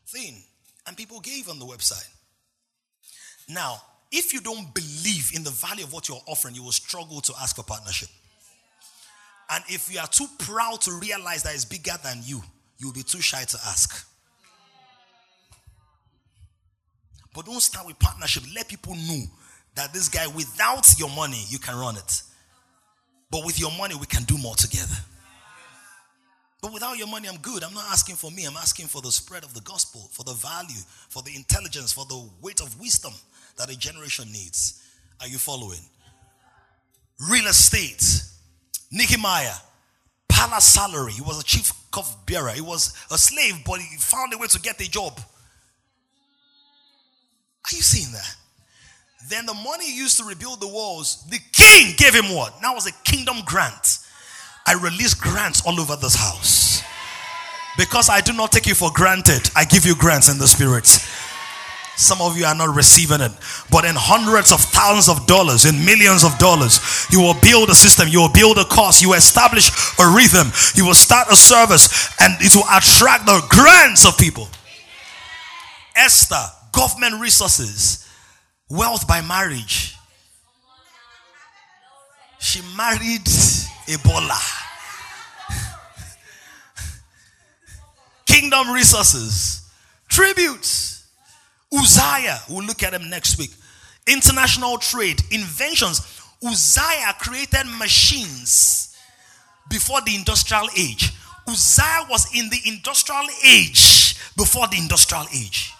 thing, 0.06 0.42
and 0.86 0.96
people 0.96 1.20
gave 1.20 1.48
on 1.48 1.58
the 1.58 1.64
website. 1.64 2.08
Now, 3.48 3.80
if 4.10 4.34
you 4.34 4.40
don't 4.40 4.74
believe 4.74 5.32
in 5.34 5.42
the 5.42 5.50
value 5.50 5.84
of 5.84 5.92
what 5.92 6.08
you're 6.08 6.20
offering, 6.26 6.54
you 6.54 6.62
will 6.62 6.72
struggle 6.72 7.20
to 7.22 7.32
ask 7.40 7.56
for 7.56 7.62
partnership. 7.62 8.08
And 9.52 9.62
if 9.68 9.92
you 9.92 10.00
are 10.00 10.06
too 10.06 10.26
proud 10.38 10.80
to 10.82 10.92
realize 10.92 11.42
that 11.42 11.54
it's 11.54 11.66
bigger 11.66 11.92
than 12.02 12.20
you, 12.24 12.42
you'll 12.78 12.92
be 12.92 13.02
too 13.02 13.20
shy 13.20 13.44
to 13.44 13.58
ask. 13.66 14.08
But 17.34 17.44
don't 17.46 17.60
start 17.60 17.86
with 17.86 17.98
partnership. 17.98 18.44
Let 18.54 18.68
people 18.68 18.94
know 18.94 19.24
that 19.74 19.92
this 19.92 20.08
guy, 20.08 20.26
without 20.28 20.86
your 20.98 21.10
money, 21.10 21.44
you 21.48 21.58
can 21.58 21.76
run 21.76 21.96
it. 21.96 22.22
But 23.30 23.44
with 23.44 23.60
your 23.60 23.70
money, 23.72 23.94
we 23.94 24.06
can 24.06 24.24
do 24.24 24.38
more 24.38 24.54
together. 24.54 24.96
But 26.62 26.72
without 26.72 26.96
your 26.96 27.08
money, 27.08 27.28
I'm 27.28 27.38
good. 27.38 27.62
I'm 27.62 27.74
not 27.74 27.86
asking 27.90 28.16
for 28.16 28.30
me. 28.30 28.44
I'm 28.44 28.56
asking 28.56 28.86
for 28.86 29.02
the 29.02 29.10
spread 29.10 29.44
of 29.44 29.52
the 29.52 29.60
gospel, 29.62 30.08
for 30.12 30.22
the 30.22 30.34
value, 30.34 30.80
for 31.08 31.22
the 31.22 31.34
intelligence, 31.34 31.92
for 31.92 32.04
the 32.06 32.26
weight 32.40 32.60
of 32.60 32.78
wisdom 32.80 33.12
that 33.58 33.70
a 33.70 33.76
generation 33.76 34.30
needs. 34.32 34.82
Are 35.20 35.26
you 35.26 35.38
following? 35.38 35.80
Real 37.28 37.46
estate. 37.48 38.02
Nehemiah, 38.92 39.54
palace 40.28 40.66
salary. 40.66 41.12
He 41.12 41.22
was 41.22 41.40
a 41.40 41.44
chief 41.44 41.72
cup 41.90 42.04
bearer. 42.26 42.50
He 42.50 42.60
was 42.60 42.94
a 43.10 43.18
slave, 43.18 43.62
but 43.64 43.80
he 43.80 43.96
found 43.96 44.34
a 44.34 44.38
way 44.38 44.46
to 44.48 44.60
get 44.60 44.80
a 44.80 44.90
job. 44.90 45.18
Are 45.18 47.74
you 47.74 47.82
seeing 47.82 48.12
that? 48.12 48.36
Then 49.28 49.46
the 49.46 49.54
money 49.54 49.94
used 49.94 50.18
to 50.18 50.24
rebuild 50.24 50.60
the 50.60 50.68
walls, 50.68 51.24
the 51.30 51.38
king 51.52 51.94
gave 51.96 52.14
him 52.14 52.34
what? 52.34 52.60
Now 52.60 52.74
was 52.74 52.86
a 52.86 52.92
kingdom 53.04 53.36
grant. 53.44 53.98
I 54.66 54.74
release 54.74 55.14
grants 55.14 55.64
all 55.66 55.80
over 55.80 55.96
this 55.96 56.14
house. 56.14 56.82
Because 57.78 58.10
I 58.10 58.20
do 58.20 58.32
not 58.32 58.52
take 58.52 58.66
you 58.66 58.74
for 58.74 58.90
granted, 58.92 59.50
I 59.56 59.64
give 59.64 59.86
you 59.86 59.94
grants 59.94 60.28
in 60.28 60.38
the 60.38 60.46
spirit. 60.46 60.98
Some 61.96 62.22
of 62.22 62.38
you 62.38 62.46
are 62.46 62.54
not 62.54 62.74
receiving 62.74 63.20
it, 63.20 63.32
but 63.70 63.84
in 63.84 63.94
hundreds 63.94 64.50
of 64.50 64.60
thousands 64.60 65.08
of 65.08 65.26
dollars, 65.26 65.66
in 65.66 65.84
millions 65.84 66.24
of 66.24 66.36
dollars, 66.38 66.80
you 67.10 67.20
will 67.20 67.34
build 67.34 67.68
a 67.68 67.74
system, 67.74 68.08
you 68.08 68.20
will 68.20 68.32
build 68.32 68.56
a 68.58 68.64
course, 68.64 69.02
you 69.02 69.10
will 69.10 69.20
establish 69.20 69.68
a 70.00 70.08
rhythm, 70.08 70.50
you 70.74 70.86
will 70.86 70.96
start 70.96 71.28
a 71.30 71.36
service, 71.36 72.08
and 72.18 72.34
it 72.40 72.56
will 72.56 72.64
attract 72.72 73.26
the 73.26 73.44
grants 73.48 74.06
of 74.06 74.16
people. 74.16 74.48
Esther, 75.94 76.42
government 76.72 77.20
resources, 77.20 78.08
wealth 78.70 79.06
by 79.06 79.20
marriage. 79.20 79.94
She 82.40 82.62
married 82.74 83.28
Ebola. 83.86 84.34
Kingdom 88.26 88.70
resources, 88.70 89.68
tributes. 90.08 90.91
Uzziah, 91.72 92.40
we'll 92.48 92.64
look 92.64 92.82
at 92.82 92.92
him 92.92 93.08
next 93.08 93.38
week. 93.38 93.50
International 94.06 94.78
trade, 94.78 95.20
inventions. 95.30 96.00
Uzziah 96.44 97.14
created 97.18 97.64
machines 97.78 98.96
before 99.70 100.00
the 100.02 100.14
industrial 100.14 100.68
age. 100.76 101.12
Uzziah 101.48 102.06
was 102.10 102.26
in 102.34 102.48
the 102.50 102.58
industrial 102.66 103.26
age 103.46 104.16
before 104.36 104.66
the 104.68 104.76
industrial 104.76 105.24
age 105.34 105.72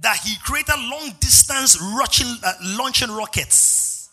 that 0.00 0.16
he 0.24 0.36
created 0.44 0.74
long 0.76 1.12
distance 1.20 1.80
launching, 1.80 2.34
uh, 2.42 2.52
launching 2.78 3.10
rockets. 3.10 4.08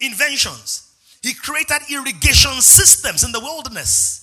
Inventions. 0.00 0.94
He 1.22 1.34
created 1.34 1.78
irrigation 1.90 2.60
systems 2.60 3.24
in 3.24 3.32
the 3.32 3.40
wilderness. 3.40 4.19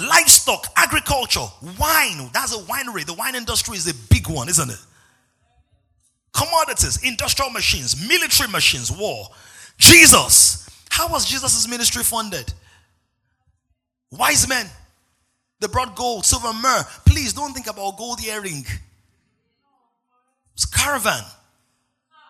Livestock, 0.00 0.66
agriculture, 0.76 1.46
wine. 1.78 2.30
That's 2.32 2.54
a 2.54 2.58
winery. 2.62 3.04
The 3.04 3.14
wine 3.14 3.34
industry 3.34 3.76
is 3.76 3.88
a 3.88 3.94
big 4.08 4.28
one, 4.28 4.48
isn't 4.48 4.70
it? 4.70 4.78
Commodities, 6.32 7.02
industrial 7.02 7.50
machines, 7.50 8.08
military 8.08 8.48
machines, 8.48 8.90
war. 8.90 9.28
Jesus. 9.78 10.68
How 10.90 11.08
was 11.08 11.26
Jesus' 11.26 11.68
ministry 11.68 12.02
funded? 12.02 12.52
Wise 14.10 14.48
men. 14.48 14.66
They 15.60 15.66
brought 15.66 15.94
gold, 15.94 16.24
silver, 16.24 16.52
myrrh. 16.52 16.84
Please 17.04 17.32
don't 17.34 17.52
think 17.52 17.66
about 17.66 17.98
gold 17.98 18.24
earring. 18.24 18.64
It's 20.54 20.64
caravan, 20.64 21.22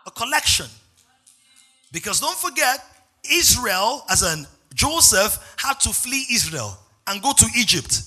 a 0.06 0.10
collection. 0.10 0.66
Because 1.92 2.20
don't 2.20 2.36
forget, 2.36 2.84
Israel, 3.30 4.04
as 4.10 4.22
in 4.22 4.46
Joseph, 4.74 5.54
had 5.56 5.74
to 5.80 5.90
flee 5.90 6.26
Israel 6.32 6.76
and 7.10 7.22
go 7.22 7.32
to 7.32 7.46
Egypt. 7.56 8.02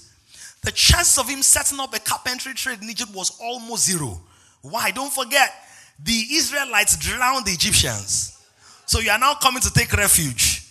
The 0.63 0.71
chance 0.71 1.17
of 1.17 1.27
him 1.27 1.41
setting 1.41 1.79
up 1.79 1.93
a 1.93 1.99
carpentry 1.99 2.53
trade 2.53 2.81
in 2.81 2.89
Egypt 2.89 3.13
was 3.13 3.37
almost 3.41 3.85
zero. 3.85 4.19
Why? 4.61 4.91
Don't 4.91 5.11
forget, 5.11 5.53
the 6.01 6.25
Israelites 6.31 6.97
drowned 6.97 7.45
the 7.45 7.51
Egyptians. 7.51 8.39
So 8.85 8.99
you 8.99 9.11
are 9.11 9.19
now 9.19 9.33
coming 9.35 9.61
to 9.61 9.71
take 9.71 9.91
refuge 9.93 10.63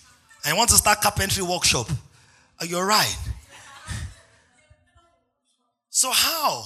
and 0.43 0.53
you 0.53 0.57
want 0.57 0.69
to 0.71 0.75
start 0.77 1.01
carpentry 1.01 1.43
workshop. 1.43 1.87
You're 2.61 2.85
right. 2.85 3.17
So, 5.89 6.09
how? 6.11 6.63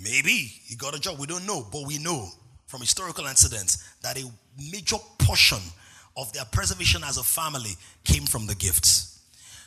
Maybe 0.00 0.30
he 0.30 0.76
got 0.76 0.94
a 0.94 1.00
job. 1.00 1.18
We 1.18 1.26
don't 1.26 1.46
know, 1.46 1.66
but 1.72 1.86
we 1.86 1.98
know 1.98 2.28
from 2.66 2.80
historical 2.80 3.26
incidents 3.26 3.82
that 4.02 4.16
a 4.16 4.30
major 4.70 4.96
portion 5.18 5.58
of 6.16 6.32
their 6.32 6.44
preservation 6.44 7.02
as 7.04 7.16
a 7.16 7.24
family 7.24 7.72
came 8.04 8.24
from 8.24 8.46
the 8.46 8.54
gifts. 8.54 9.13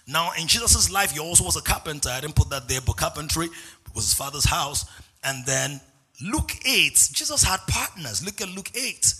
Now, 0.08 0.32
in 0.40 0.48
Jesus' 0.48 0.90
life, 0.90 1.12
he 1.12 1.20
also 1.20 1.44
was 1.44 1.58
a 1.58 1.62
carpenter. 1.62 2.10
I 2.10 2.22
didn't 2.22 2.36
put 2.36 2.50
that 2.50 2.70
there, 2.70 2.80
but 2.80 2.96
carpentry 2.96 3.50
was 3.94 4.06
his 4.06 4.14
father's 4.14 4.46
house. 4.46 4.86
And 5.24 5.46
then 5.46 5.82
Luke 6.22 6.54
8, 6.66 7.10
Jesus 7.12 7.44
had 7.44 7.60
partners. 7.68 8.24
Look 8.24 8.42
at 8.42 8.50
Luke 8.50 8.72
8. 8.74 9.14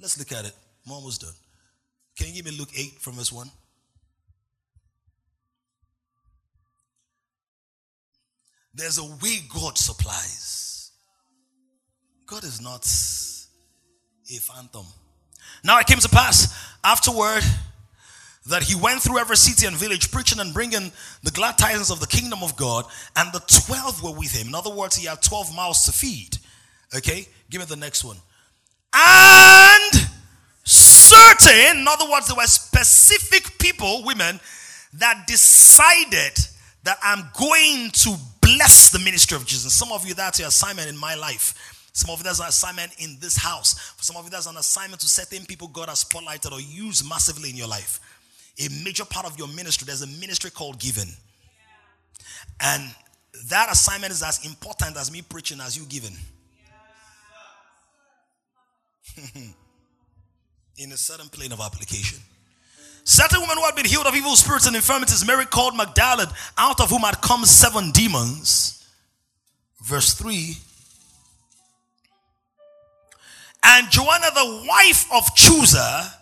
Let's 0.00 0.18
look 0.18 0.32
at 0.32 0.44
it. 0.44 0.52
I'm 0.86 0.92
almost 0.92 1.22
done. 1.22 1.32
Can 2.16 2.28
you 2.28 2.34
give 2.34 2.44
me 2.44 2.58
Luke 2.58 2.70
8 2.76 3.00
from 3.00 3.14
verse 3.14 3.32
1? 3.32 3.50
There's 8.74 8.98
a 8.98 9.04
way 9.04 9.40
God 9.52 9.78
supplies. 9.78 10.92
God 12.26 12.44
is 12.44 12.60
not 12.60 12.84
a 14.30 14.38
phantom. 14.40 14.86
Now 15.64 15.78
it 15.80 15.86
came 15.86 15.98
to 15.98 16.08
pass 16.08 16.54
afterward 16.84 17.42
that 18.48 18.62
he 18.62 18.74
went 18.74 19.02
through 19.02 19.18
every 19.18 19.36
city 19.36 19.66
and 19.66 19.76
village 19.76 20.10
preaching 20.10 20.40
and 20.40 20.54
bringing 20.54 20.90
the 21.22 21.30
glad 21.30 21.58
tidings 21.58 21.90
of 21.90 22.00
the 22.00 22.06
kingdom 22.06 22.42
of 22.42 22.56
God, 22.56 22.86
and 23.16 23.32
the 23.32 23.40
12 23.66 24.02
were 24.02 24.18
with 24.18 24.32
him. 24.32 24.48
In 24.48 24.54
other 24.54 24.70
words, 24.70 24.96
he 24.96 25.06
had 25.06 25.22
12 25.22 25.54
mouths 25.54 25.84
to 25.84 25.92
feed. 25.92 26.38
Okay, 26.96 27.26
give 27.50 27.60
me 27.60 27.66
the 27.66 27.76
next 27.76 28.04
one. 28.04 28.16
And 28.94 30.08
certain, 30.64 31.78
in 31.78 31.86
other 31.86 32.10
words, 32.10 32.28
there 32.28 32.36
were 32.36 32.46
specific 32.46 33.58
people, 33.58 34.02
women, 34.04 34.40
that 34.94 35.26
decided 35.26 36.32
that 36.84 36.98
I'm 37.02 37.24
going 37.38 37.90
to 37.90 38.16
bless 38.40 38.88
the 38.88 38.98
ministry 38.98 39.36
of 39.36 39.44
Jesus. 39.44 39.74
Some 39.74 39.92
of 39.92 40.06
you, 40.06 40.14
that's 40.14 40.38
your 40.38 40.48
assignment 40.48 40.88
in 40.88 40.96
my 40.96 41.14
life. 41.14 41.74
Some 41.92 42.10
of 42.10 42.20
you, 42.20 42.24
that's 42.24 42.40
an 42.40 42.46
assignment 42.46 42.92
in 42.98 43.18
this 43.20 43.36
house. 43.36 43.78
For 43.96 44.04
some 44.04 44.16
of 44.16 44.24
you, 44.24 44.30
that's 44.30 44.46
an 44.46 44.56
assignment 44.56 45.00
to 45.02 45.08
certain 45.08 45.44
people 45.44 45.68
God 45.68 45.90
has 45.90 46.04
spotlighted 46.04 46.52
or 46.52 46.60
used 46.60 47.06
massively 47.06 47.50
in 47.50 47.56
your 47.56 47.68
life 47.68 48.00
a 48.58 48.68
major 48.84 49.04
part 49.04 49.26
of 49.26 49.38
your 49.38 49.48
ministry. 49.48 49.86
There's 49.86 50.02
a 50.02 50.06
ministry 50.06 50.50
called 50.50 50.78
giving. 50.78 51.08
And 52.60 52.82
that 53.48 53.70
assignment 53.70 54.12
is 54.12 54.22
as 54.22 54.44
important 54.44 54.96
as 54.96 55.12
me 55.12 55.22
preaching 55.22 55.60
as 55.60 55.76
you 55.76 55.84
giving. 55.84 56.16
In 60.78 60.92
a 60.92 60.96
certain 60.96 61.28
plane 61.28 61.52
of 61.52 61.60
application. 61.60 62.18
Certain 63.04 63.40
women 63.40 63.56
who 63.56 63.64
had 63.64 63.74
been 63.74 63.86
healed 63.86 64.06
of 64.06 64.14
evil 64.14 64.36
spirits 64.36 64.66
and 64.66 64.76
infirmities, 64.76 65.26
Mary 65.26 65.46
called 65.46 65.76
Magdalene, 65.76 66.28
out 66.56 66.80
of 66.80 66.90
whom 66.90 67.02
had 67.02 67.20
come 67.20 67.44
seven 67.44 67.90
demons. 67.90 68.86
Verse 69.82 70.14
3. 70.14 70.56
And 73.64 73.90
Joanna, 73.90 74.26
the 74.34 74.66
wife 74.68 75.06
of 75.12 75.24
Chuza, 75.34 76.17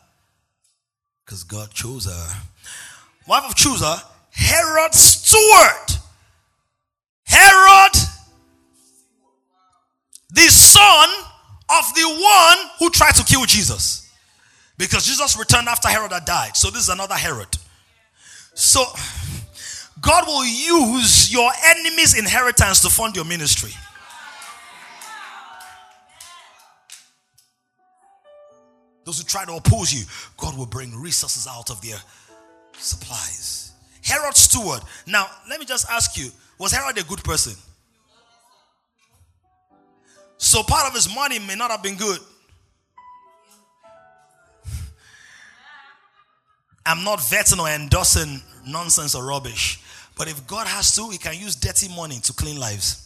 because 1.27 1.43
God 1.43 1.71
chose 1.73 2.07
her. 2.07 2.43
Wife 3.27 3.45
of 3.47 3.57
Chuza, 3.57 4.01
Herod's 4.31 4.99
steward. 4.99 5.99
Herod, 7.25 7.93
the 10.33 10.49
son 10.49 11.09
of 11.69 11.95
the 11.97 12.07
one 12.07 12.71
who 12.79 12.91
tried 12.91 13.17
to 13.17 13.25
kill 13.25 13.45
Jesus. 13.45 14.09
Because 14.79 15.05
Jesus 15.05 15.37
returned 15.37 15.69
after 15.69 15.89
Herod 15.89 16.13
had 16.13 16.25
died. 16.25 16.57
So 16.57 16.71
this 16.71 16.83
is 16.83 16.89
another 16.91 17.15
Herod. 17.15 17.49
So 18.55 18.85
God 20.01 20.27
will 20.29 20.45
use 20.45 21.33
your 21.33 21.51
enemy's 21.67 22.17
inheritance 22.17 22.83
to 22.83 22.91
fund 22.91 23.17
your 23.17 23.25
ministry. 23.25 23.73
Those 29.07 29.19
who 29.19 29.25
try 29.25 29.45
to 29.45 29.53
oppose 29.55 29.95
you, 29.95 30.05
God 30.37 30.59
will 30.59 30.67
bring 30.67 30.95
resources 31.01 31.47
out 31.47 31.71
of 31.71 31.81
their 31.81 31.97
supplies. 32.77 33.73
Herod 34.03 34.35
steward. 34.35 34.83
Now, 35.07 35.29
let 35.49 35.61
me 35.61 35.65
just 35.65 35.89
ask 35.89 36.19
you 36.19 36.31
was 36.59 36.73
Herod 36.73 36.99
a 36.99 37.05
good 37.05 37.23
person? 37.23 37.55
So 40.39 40.63
part 40.63 40.89
of 40.89 40.95
his 40.95 41.15
money 41.15 41.39
may 41.39 41.55
not 41.55 41.71
have 41.71 41.83
been 41.83 41.97
good. 41.97 42.19
I'm 46.85 47.05
not 47.05 47.21
vetting 47.21 47.61
or 47.61 47.69
endorsing 47.69 48.43
nonsense 48.67 49.15
or 49.15 49.25
rubbish. 49.25 49.81
But 50.17 50.29
if 50.29 50.47
God 50.47 50.67
has 50.67 50.95
to, 50.97 51.09
he 51.11 51.19
can 51.19 51.35
use 51.35 51.55
dirty 51.55 51.89
money 51.95 52.19
to 52.21 52.33
clean 52.33 52.59
lives. 52.59 53.06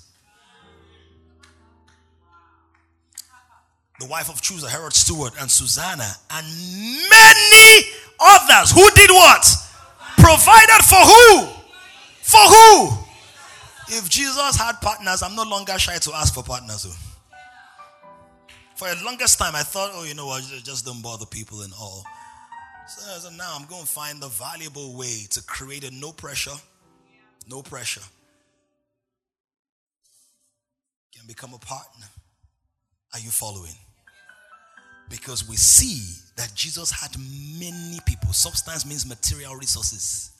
The 4.00 4.06
wife 4.06 4.30
of 4.30 4.40
Chuza, 4.40 4.66
Herod 4.66 4.94
steward, 4.94 5.34
and 5.38 5.50
Susanna, 5.50 6.08
and 6.30 6.46
many 7.10 7.86
others 8.18 8.70
who 8.72 8.90
did 8.94 9.10
what? 9.10 9.44
Provided 10.16 10.82
for 10.88 10.96
who? 10.96 11.46
For 12.22 12.40
who? 12.40 12.98
If 13.88 14.08
Jesus 14.08 14.56
had 14.56 14.80
partners, 14.80 15.22
I'm 15.22 15.36
no 15.36 15.42
longer 15.42 15.78
shy 15.78 15.98
to 15.98 16.14
ask 16.14 16.32
for 16.32 16.42
partners. 16.42 16.86
Oh. 16.88 16.96
For 18.74 18.88
the 18.94 19.04
longest 19.04 19.38
time, 19.38 19.54
I 19.54 19.62
thought, 19.62 19.90
oh, 19.92 20.04
you 20.04 20.14
know 20.14 20.26
what, 20.26 20.44
just 20.64 20.86
don't 20.86 21.02
bother 21.02 21.26
people 21.26 21.60
and 21.60 21.72
all. 21.78 22.02
So, 22.88 23.28
so 23.28 23.30
now 23.36 23.54
I'm 23.54 23.66
going 23.66 23.82
to 23.82 23.88
find 23.88 24.22
the 24.22 24.28
valuable 24.28 24.96
way 24.96 25.26
to 25.30 25.42
create 25.42 25.84
a 25.84 25.90
no 25.90 26.12
pressure, 26.12 26.56
no 27.46 27.60
pressure. 27.60 28.00
Can 31.14 31.26
become 31.26 31.52
a 31.52 31.58
partner. 31.58 32.06
Are 33.12 33.20
you 33.20 33.30
following? 33.30 33.74
Because 35.10 35.46
we 35.46 35.56
see 35.56 36.22
that 36.36 36.54
Jesus 36.54 36.90
had 36.90 37.10
many 37.58 37.98
people. 38.06 38.32
Substance 38.32 38.86
means 38.86 39.04
material 39.04 39.56
resources. 39.56 40.30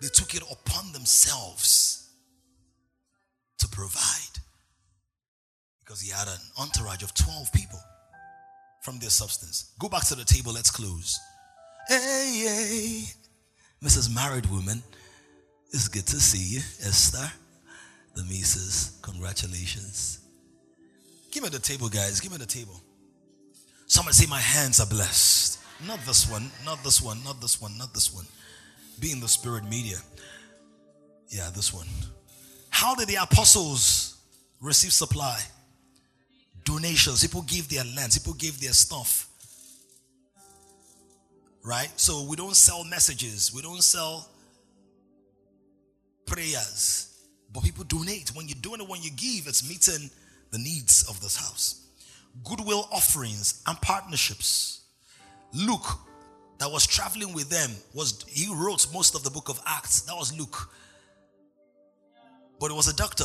They 0.00 0.08
took 0.08 0.34
it 0.34 0.42
upon 0.50 0.92
themselves 0.92 2.08
to 3.58 3.68
provide. 3.68 4.38
Because 5.80 6.00
he 6.00 6.10
had 6.10 6.28
an 6.28 6.40
entourage 6.58 7.02
of 7.02 7.12
12 7.12 7.52
people 7.52 7.80
from 8.82 8.98
their 8.98 9.10
substance. 9.10 9.72
Go 9.78 9.88
back 9.88 10.06
to 10.06 10.14
the 10.14 10.24
table, 10.24 10.52
let's 10.52 10.70
close. 10.70 11.18
Hey, 11.88 12.44
hey, 12.46 13.04
Mrs. 13.84 14.14
Married 14.14 14.46
Woman, 14.46 14.82
it's 15.72 15.88
good 15.88 16.06
to 16.06 16.16
see 16.16 16.56
you. 16.56 16.60
Esther, 16.86 17.30
the 18.14 18.22
Mises, 18.24 18.98
congratulations. 19.02 20.20
Give 21.30 21.42
me 21.42 21.48
the 21.48 21.58
table, 21.58 21.88
guys. 21.88 22.20
Give 22.20 22.32
me 22.32 22.38
the 22.38 22.46
table. 22.46 22.80
Somebody 23.90 24.14
say, 24.14 24.26
My 24.30 24.38
hands 24.38 24.78
are 24.78 24.86
blessed. 24.86 25.58
Not 25.84 25.98
this 26.06 26.30
one, 26.30 26.48
not 26.64 26.84
this 26.84 27.02
one, 27.02 27.24
not 27.24 27.40
this 27.40 27.60
one, 27.60 27.76
not 27.76 27.92
this 27.92 28.14
one. 28.14 28.24
Be 29.00 29.10
in 29.10 29.18
the 29.18 29.26
spirit 29.26 29.64
media. 29.64 29.96
Yeah, 31.28 31.50
this 31.52 31.74
one. 31.74 31.88
How 32.68 32.94
did 32.94 33.08
the 33.08 33.16
apostles 33.16 34.16
receive 34.60 34.92
supply? 34.92 35.40
Donations. 36.64 37.20
People 37.22 37.42
give 37.42 37.68
their 37.68 37.82
lands, 37.96 38.16
people 38.16 38.34
give 38.34 38.60
their 38.60 38.74
stuff. 38.74 39.28
Right? 41.64 41.90
So 41.96 42.22
we 42.30 42.36
don't 42.36 42.54
sell 42.54 42.84
messages, 42.84 43.52
we 43.52 43.60
don't 43.60 43.82
sell 43.82 44.28
prayers, 46.26 47.24
but 47.52 47.64
people 47.64 47.82
donate. 47.82 48.30
When 48.36 48.46
you're 48.46 48.56
doing 48.62 48.82
it, 48.82 48.88
when 48.88 49.02
you 49.02 49.10
give, 49.10 49.48
it's 49.48 49.68
meeting 49.68 50.10
the 50.52 50.58
needs 50.58 51.08
of 51.08 51.20
this 51.20 51.34
house 51.34 51.79
goodwill 52.44 52.88
offerings 52.92 53.62
and 53.66 53.80
partnerships. 53.80 54.82
Luke, 55.52 55.86
that 56.58 56.70
was 56.70 56.86
traveling 56.86 57.32
with 57.32 57.48
them, 57.48 57.70
was 57.94 58.24
he 58.28 58.52
wrote 58.52 58.86
most 58.92 59.14
of 59.14 59.22
the 59.22 59.30
book 59.30 59.48
of 59.48 59.60
Acts. 59.66 60.02
That 60.02 60.14
was 60.14 60.36
Luke. 60.38 60.70
But 62.58 62.70
it 62.70 62.74
was 62.74 62.88
a 62.88 62.94
doctor. 62.94 63.24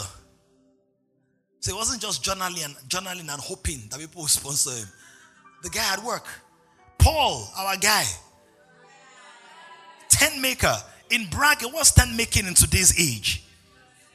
So 1.59 1.71
it 1.73 1.75
wasn't 1.75 2.01
just 2.01 2.23
journaling 2.23 2.63
and 2.63 2.75
journaling 2.87 3.31
and 3.31 3.41
hoping 3.41 3.81
that 3.89 3.99
people 3.99 4.21
would 4.21 4.31
sponsor 4.31 4.71
him. 4.71 4.87
The 5.63 5.69
guy 5.69 5.81
had 5.81 6.03
work. 6.03 6.25
Paul, 6.97 7.49
our 7.57 7.75
guy, 7.75 8.05
tent 10.09 10.39
maker 10.39 10.75
in 11.09 11.27
Braga. 11.29 11.67
What's 11.67 11.91
tent 11.91 12.15
making 12.15 12.47
in 12.47 12.53
today's 12.53 12.97
age? 12.99 13.43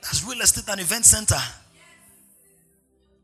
That's 0.02 0.24
real 0.24 0.40
estate 0.40 0.68
and 0.68 0.80
event 0.80 1.04
center. 1.04 1.40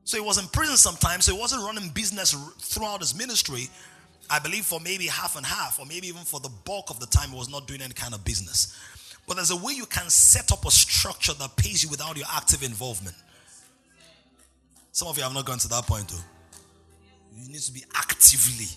So 0.07 0.17
he 0.17 0.25
was 0.25 0.39
in 0.39 0.47
prison 0.47 0.77
sometimes, 0.77 1.25
so 1.25 1.35
he 1.35 1.39
wasn't 1.39 1.65
running 1.65 1.91
business 1.91 2.33
throughout 2.61 3.01
his 3.01 3.13
ministry. 3.13 3.69
I 4.31 4.39
believe 4.39 4.65
for 4.65 4.79
maybe 4.79 5.09
half 5.09 5.35
and 5.35 5.45
half, 5.45 5.81
or 5.81 5.85
maybe 5.85 6.07
even 6.07 6.23
for 6.23 6.39
the 6.39 6.49
bulk 6.65 6.91
of 6.91 7.01
the 7.01 7.07
time, 7.07 7.31
he 7.31 7.37
was 7.37 7.51
not 7.51 7.67
doing 7.67 7.83
any 7.83 7.93
kind 7.93 8.15
of 8.15 8.25
business. 8.25 8.79
But 9.27 9.35
there's 9.35 9.51
a 9.51 9.57
way 9.57 9.73
you 9.73 9.85
can 9.85 10.09
set 10.09 10.53
up 10.53 10.65
a 10.65 10.71
structure 10.71 11.35
that 11.35 11.57
pays 11.57 11.83
you 11.83 11.89
without 11.89 12.17
your 12.17 12.27
active 12.33 12.63
involvement. 12.63 13.17
Some 14.93 15.09
of 15.09 15.17
you 15.17 15.25
have 15.25 15.35
not 15.35 15.45
gone 15.45 15.59
to 15.59 15.69
that 15.69 15.87
point, 15.89 16.07
though. 16.07 16.23
You 17.37 17.49
need 17.49 17.59
to 17.63 17.73
be 17.73 17.83
actively 17.97 18.69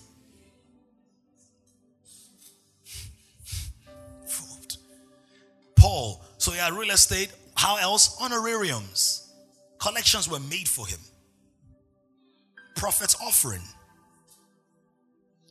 involved. 4.24 4.78
Paul, 5.76 6.24
so 6.38 6.50
he 6.50 6.58
had 6.58 6.72
real 6.72 6.90
estate. 6.90 7.32
How 7.54 7.76
else? 7.76 8.20
Honorariums. 8.20 9.32
Collections 9.78 10.28
were 10.28 10.40
made 10.40 10.68
for 10.68 10.88
him 10.88 10.98
prophet's 12.80 13.14
offering. 13.20 13.60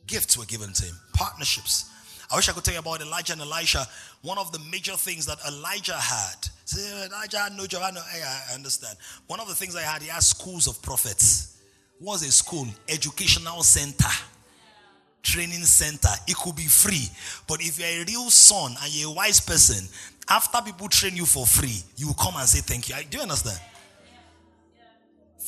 Gifts 0.08 0.36
were 0.36 0.46
given 0.46 0.72
to 0.72 0.84
him, 0.84 0.96
partnerships. 1.14 1.88
I 2.28 2.34
wish 2.34 2.48
I 2.48 2.52
could 2.52 2.64
tell 2.64 2.74
you 2.74 2.80
about 2.80 3.00
Elijah 3.00 3.34
and 3.34 3.42
Elisha. 3.42 3.86
One 4.22 4.36
of 4.36 4.50
the 4.50 4.58
major 4.68 4.96
things 4.96 5.26
that 5.26 5.38
Elijah 5.46 5.94
had. 5.94 6.48
See, 6.64 7.04
Elijah 7.06 7.38
had 7.38 7.56
no 7.56 7.66
job. 7.66 7.82
I, 7.84 7.92
know, 7.92 8.00
I 8.02 8.54
understand. 8.54 8.96
One 9.28 9.38
of 9.38 9.46
the 9.46 9.54
things 9.54 9.76
I 9.76 9.82
had, 9.82 10.02
he 10.02 10.08
had 10.08 10.24
schools 10.24 10.66
of 10.66 10.82
prophets. 10.82 11.56
What's 12.00 12.26
a 12.26 12.32
school? 12.32 12.66
Educational 12.88 13.62
center. 13.62 14.10
Training 15.22 15.64
center. 15.64 16.10
It 16.26 16.36
could 16.36 16.56
be 16.56 16.66
free. 16.66 17.08
But 17.46 17.60
if 17.60 17.78
you're 17.78 18.02
a 18.02 18.04
real 18.06 18.28
son 18.30 18.74
and 18.82 18.92
you're 18.92 19.10
a 19.10 19.14
wise 19.14 19.40
person, 19.40 19.86
after 20.28 20.60
people 20.62 20.88
train 20.88 21.14
you 21.14 21.26
for 21.26 21.46
free, 21.46 21.80
you 21.96 22.08
will 22.08 22.14
come 22.14 22.34
and 22.36 22.48
say 22.48 22.60
thank 22.60 22.88
you. 22.88 22.96
Do 23.08 23.18
you 23.18 23.22
understand? 23.22 23.60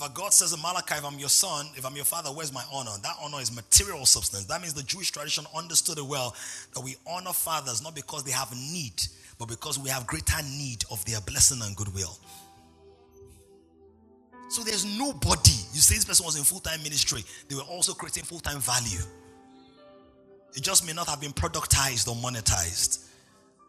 For 0.03 0.09
God 0.09 0.33
says 0.33 0.53
in 0.53 0.61
Malachi, 0.61 0.97
if 0.97 1.05
I'm 1.05 1.16
your 1.20 1.29
son, 1.29 1.69
if 1.77 1.87
I'm 1.87 1.95
your 1.95 2.05
father, 2.05 2.31
where's 2.31 2.53
my 2.53 2.65
honor? 2.73 2.91
That 3.05 3.15
honor 3.23 3.41
is 3.41 3.55
material 3.55 4.05
substance. 4.05 4.47
That 4.47 4.61
means 4.61 4.74
the 4.74 4.83
Jewish 4.83 5.12
tradition 5.12 5.45
understood 5.55 5.97
it 5.97 6.05
well 6.05 6.35
that 6.74 6.81
we 6.81 6.97
honor 7.07 7.33
fathers 7.33 7.81
not 7.85 7.95
because 7.95 8.24
they 8.24 8.33
have 8.33 8.51
need, 8.53 9.01
but 9.39 9.47
because 9.47 9.79
we 9.79 9.89
have 9.91 10.09
greater 10.09 10.43
need 10.59 10.83
of 10.91 11.05
their 11.05 11.20
blessing 11.20 11.61
and 11.62 11.77
goodwill. 11.77 12.19
So 14.49 14.65
there's 14.65 14.85
nobody. 14.85 15.55
You 15.73 15.81
say 15.81 15.95
this 15.95 16.05
person 16.05 16.27
was 16.27 16.37
in 16.37 16.43
full 16.43 16.59
time 16.59 16.83
ministry, 16.83 17.23
they 17.49 17.55
were 17.55 17.62
also 17.62 17.93
creating 17.93 18.24
full 18.24 18.41
time 18.41 18.59
value. 18.59 19.05
It 20.57 20.65
just 20.65 20.85
may 20.85 20.95
not 20.95 21.07
have 21.07 21.20
been 21.20 21.33
productized 21.33 22.09
or 22.09 22.16
monetized, 22.16 23.07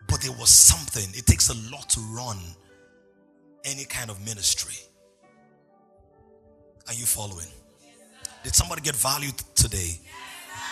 but 0.09 0.25
it 0.25 0.31
was 0.39 0.49
something. 0.49 1.07
It 1.13 1.27
takes 1.27 1.49
a 1.49 1.71
lot 1.71 1.91
to 1.91 1.99
run 1.99 2.39
any 3.65 3.85
kind 3.85 4.09
of 4.09 4.19
ministry. 4.25 4.73
Are 6.87 6.93
you 6.93 7.05
following? 7.05 7.47
Did 8.43 8.53
somebody 8.53 8.81
get 8.81 8.95
value 8.95 9.31
today? 9.55 9.97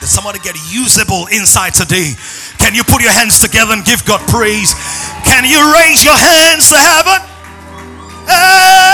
Did 0.02 0.10
somebody 0.10 0.40
get 0.40 0.56
usable 0.72 1.28
inside 1.32 1.74
today? 1.74 2.12
Can 2.58 2.76
you 2.76 2.84
put 2.84 3.02
your 3.02 3.14
hands 3.14 3.40
together 3.40 3.72
and 3.74 3.86
give 3.86 4.04
God 4.06 4.20
praise? 4.28 4.74
Can 5.24 5.46
you 5.46 5.74
raise 5.74 6.04
your 6.04 6.18
hands 6.18 6.70
to 6.70 6.76
heaven? 6.76 7.22
Eh. 8.28 8.92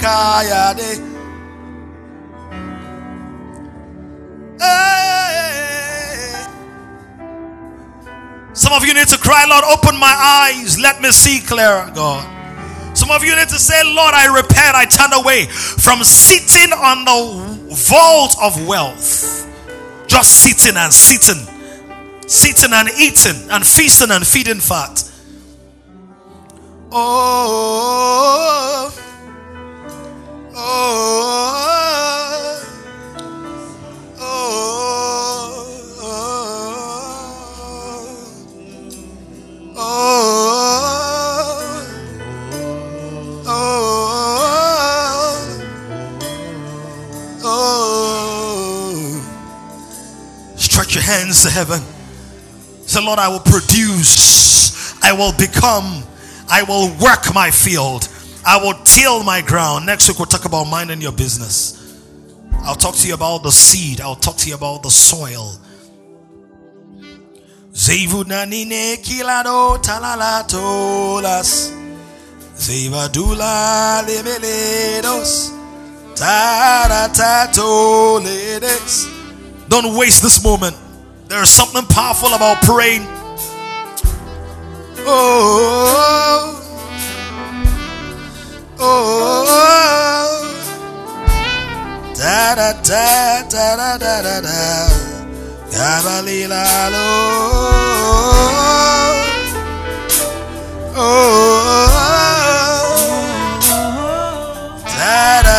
Kaya 0.00 0.74
de. 0.74 0.98
Eh. 4.60 5.73
Some 8.54 8.72
of 8.72 8.84
you 8.86 8.94
need 8.94 9.08
to 9.08 9.18
cry, 9.18 9.44
Lord, 9.48 9.64
open 9.64 9.98
my 9.98 10.14
eyes. 10.14 10.78
Let 10.80 11.00
me 11.02 11.10
see 11.10 11.40
clearer, 11.44 11.90
God. 11.94 12.24
Some 12.96 13.10
of 13.10 13.24
you 13.24 13.34
need 13.34 13.48
to 13.48 13.58
say, 13.58 13.82
Lord, 13.84 14.14
I 14.14 14.26
repent. 14.34 14.76
I 14.76 14.84
turn 14.84 15.12
away 15.12 15.46
from 15.46 16.04
sitting 16.04 16.72
on 16.72 17.04
the 17.04 17.74
vault 17.74 18.36
of 18.40 18.64
wealth. 18.66 19.44
Just 20.06 20.30
sitting 20.42 20.76
and 20.76 20.92
sitting. 20.92 21.44
Sitting 22.28 22.72
and 22.72 22.88
eating 22.98 23.50
and 23.50 23.66
feasting 23.66 24.12
and 24.12 24.24
feeding 24.24 24.60
fat. 24.60 25.10
Oh, 26.96 28.94
oh, 30.54 31.04
oh, 34.20 35.04
oh, 36.00 36.43
Oh 39.86 41.60
oh, 43.46 43.46
oh, 43.46 44.64
oh, 47.42 47.50
oh. 50.46 50.56
Stretch 50.56 50.94
your 50.94 51.04
hands 51.04 51.42
to 51.42 51.50
heaven. 51.50 51.82
Say, 52.86 53.04
Lord, 53.04 53.18
I 53.18 53.28
will 53.28 53.40
produce, 53.40 54.94
I 55.02 55.12
will 55.12 55.32
become, 55.36 56.02
I 56.48 56.62
will 56.62 56.88
work 57.02 57.34
my 57.34 57.50
field, 57.50 58.08
I 58.46 58.56
will 58.56 58.72
till 58.84 59.22
my 59.22 59.42
ground. 59.42 59.84
Next 59.84 60.08
week, 60.08 60.18
we'll 60.18 60.24
talk 60.26 60.46
about 60.46 60.64
minding 60.64 61.02
your 61.02 61.12
business. 61.12 61.78
I'll 62.62 62.74
talk 62.74 62.94
to 62.94 63.06
you 63.06 63.12
about 63.12 63.42
the 63.42 63.50
seed, 63.52 64.00
I'll 64.00 64.14
talk 64.16 64.36
to 64.38 64.48
you 64.48 64.54
about 64.54 64.82
the 64.82 64.90
soil. 64.90 65.58
Kilado 69.02 69.78
talalatolas. 69.82 71.72
Zevadula 72.56 74.02
lemeledos. 74.06 75.50
Taratatoledes. 76.14 79.08
Don't 79.68 79.96
waste 79.96 80.22
this 80.22 80.42
moment. 80.44 80.76
There 81.28 81.42
is 81.42 81.50
something 81.50 81.84
powerful 81.86 82.32
about 82.32 82.62
praying. 82.62 83.04
Oh, 85.06 86.62
oh, 88.78 88.78
oh. 88.78 89.50
Da 92.14 92.54
da 92.54 92.72
da 92.82 93.42
da 93.50 93.76
da 93.76 93.98
da 93.98 94.22
da 94.22 94.40
Yabalilalo. 95.74 97.10
Oh. 100.94 101.02
oh, 101.02 101.90
oh. 101.98 102.94
Da 104.98 105.42
da 105.42 105.58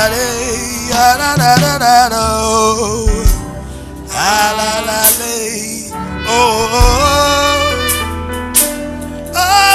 da 0.90 1.08
da 1.20 1.52
da 1.60 1.74
da 1.84 1.98
da. 2.14 2.26
La 4.16 4.36
la 4.58 4.72
la. 4.88 5.00
Oh. 6.28 6.32
Oh. 6.32 6.76
oh. 6.76 6.94
oh. 9.36 9.75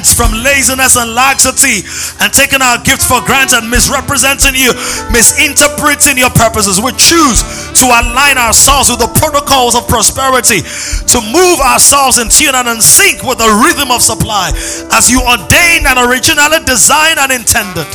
From 0.00 0.32
laziness 0.32 0.96
and 0.96 1.12
laxity 1.12 1.84
and 2.24 2.32
taking 2.32 2.64
our 2.64 2.80
gifts 2.80 3.04
for 3.04 3.20
granted, 3.28 3.68
misrepresenting 3.68 4.56
you, 4.56 4.72
misinterpreting 5.12 6.16
your 6.16 6.32
purposes. 6.32 6.80
We 6.80 6.96
choose 6.96 7.44
to 7.76 7.84
align 7.84 8.40
ourselves 8.40 8.88
with 8.88 9.04
the 9.04 9.12
protocols 9.20 9.76
of 9.76 9.84
prosperity, 9.84 10.64
to 10.64 11.18
move 11.28 11.60
ourselves 11.60 12.16
in 12.16 12.32
tune 12.32 12.56
and 12.56 12.68
in 12.68 12.80
sync 12.80 13.20
with 13.22 13.36
the 13.36 13.52
rhythm 13.68 13.92
of 13.92 14.00
supply 14.00 14.48
as 14.96 15.12
you 15.12 15.20
ordained 15.20 15.84
and 15.84 16.00
originally 16.08 16.64
designed 16.64 17.20
and 17.20 17.32
intended. 17.32 17.86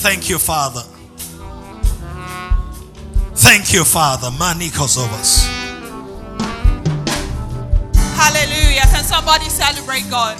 Thank 0.00 0.28
you, 0.28 0.38
Father. 0.38 0.82
Thank 3.36 3.72
you, 3.72 3.84
Father. 3.84 4.28
Manikos 4.30 4.96
of 4.96 5.12
us. 5.12 5.63
Hallelujah. 8.14 8.82
Can 8.92 9.04
somebody 9.04 9.48
celebrate 9.48 10.08
God? 10.10 10.36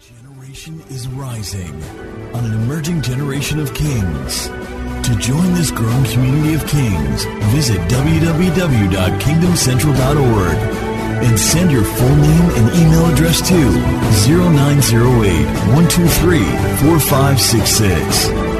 Generation 0.00 0.80
is 0.88 1.06
rising 1.08 1.82
on 2.34 2.44
an 2.44 2.52
emerging 2.62 3.02
generation 3.02 3.58
of 3.60 3.74
kings. 3.74 4.48
To 4.48 5.14
join 5.18 5.52
this 5.54 5.70
growing 5.70 6.04
community 6.04 6.54
of 6.54 6.66
kings, 6.66 7.24
visit 7.52 7.78
www.kingdomcentral.org 7.88 10.56
and 11.22 11.38
send 11.38 11.70
your 11.70 11.84
full 11.84 12.16
name 12.16 12.50
and 12.56 12.74
email 12.76 13.04
address 13.06 13.40
to 13.48 13.54
0908 14.26 15.44
123 15.68 16.38
4566. 16.80 18.59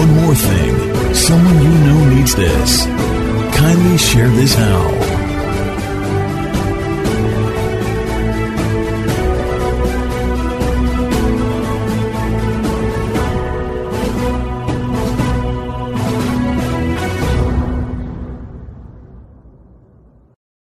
One 0.00 0.10
more 0.22 0.34
thing 0.34 1.14
someone 1.14 1.62
you 1.62 1.70
know 1.86 2.08
needs 2.14 2.34
this. 2.34 2.86
Kindly 3.56 3.98
share 3.98 4.28
this 4.28 4.56
now. 4.56 5.11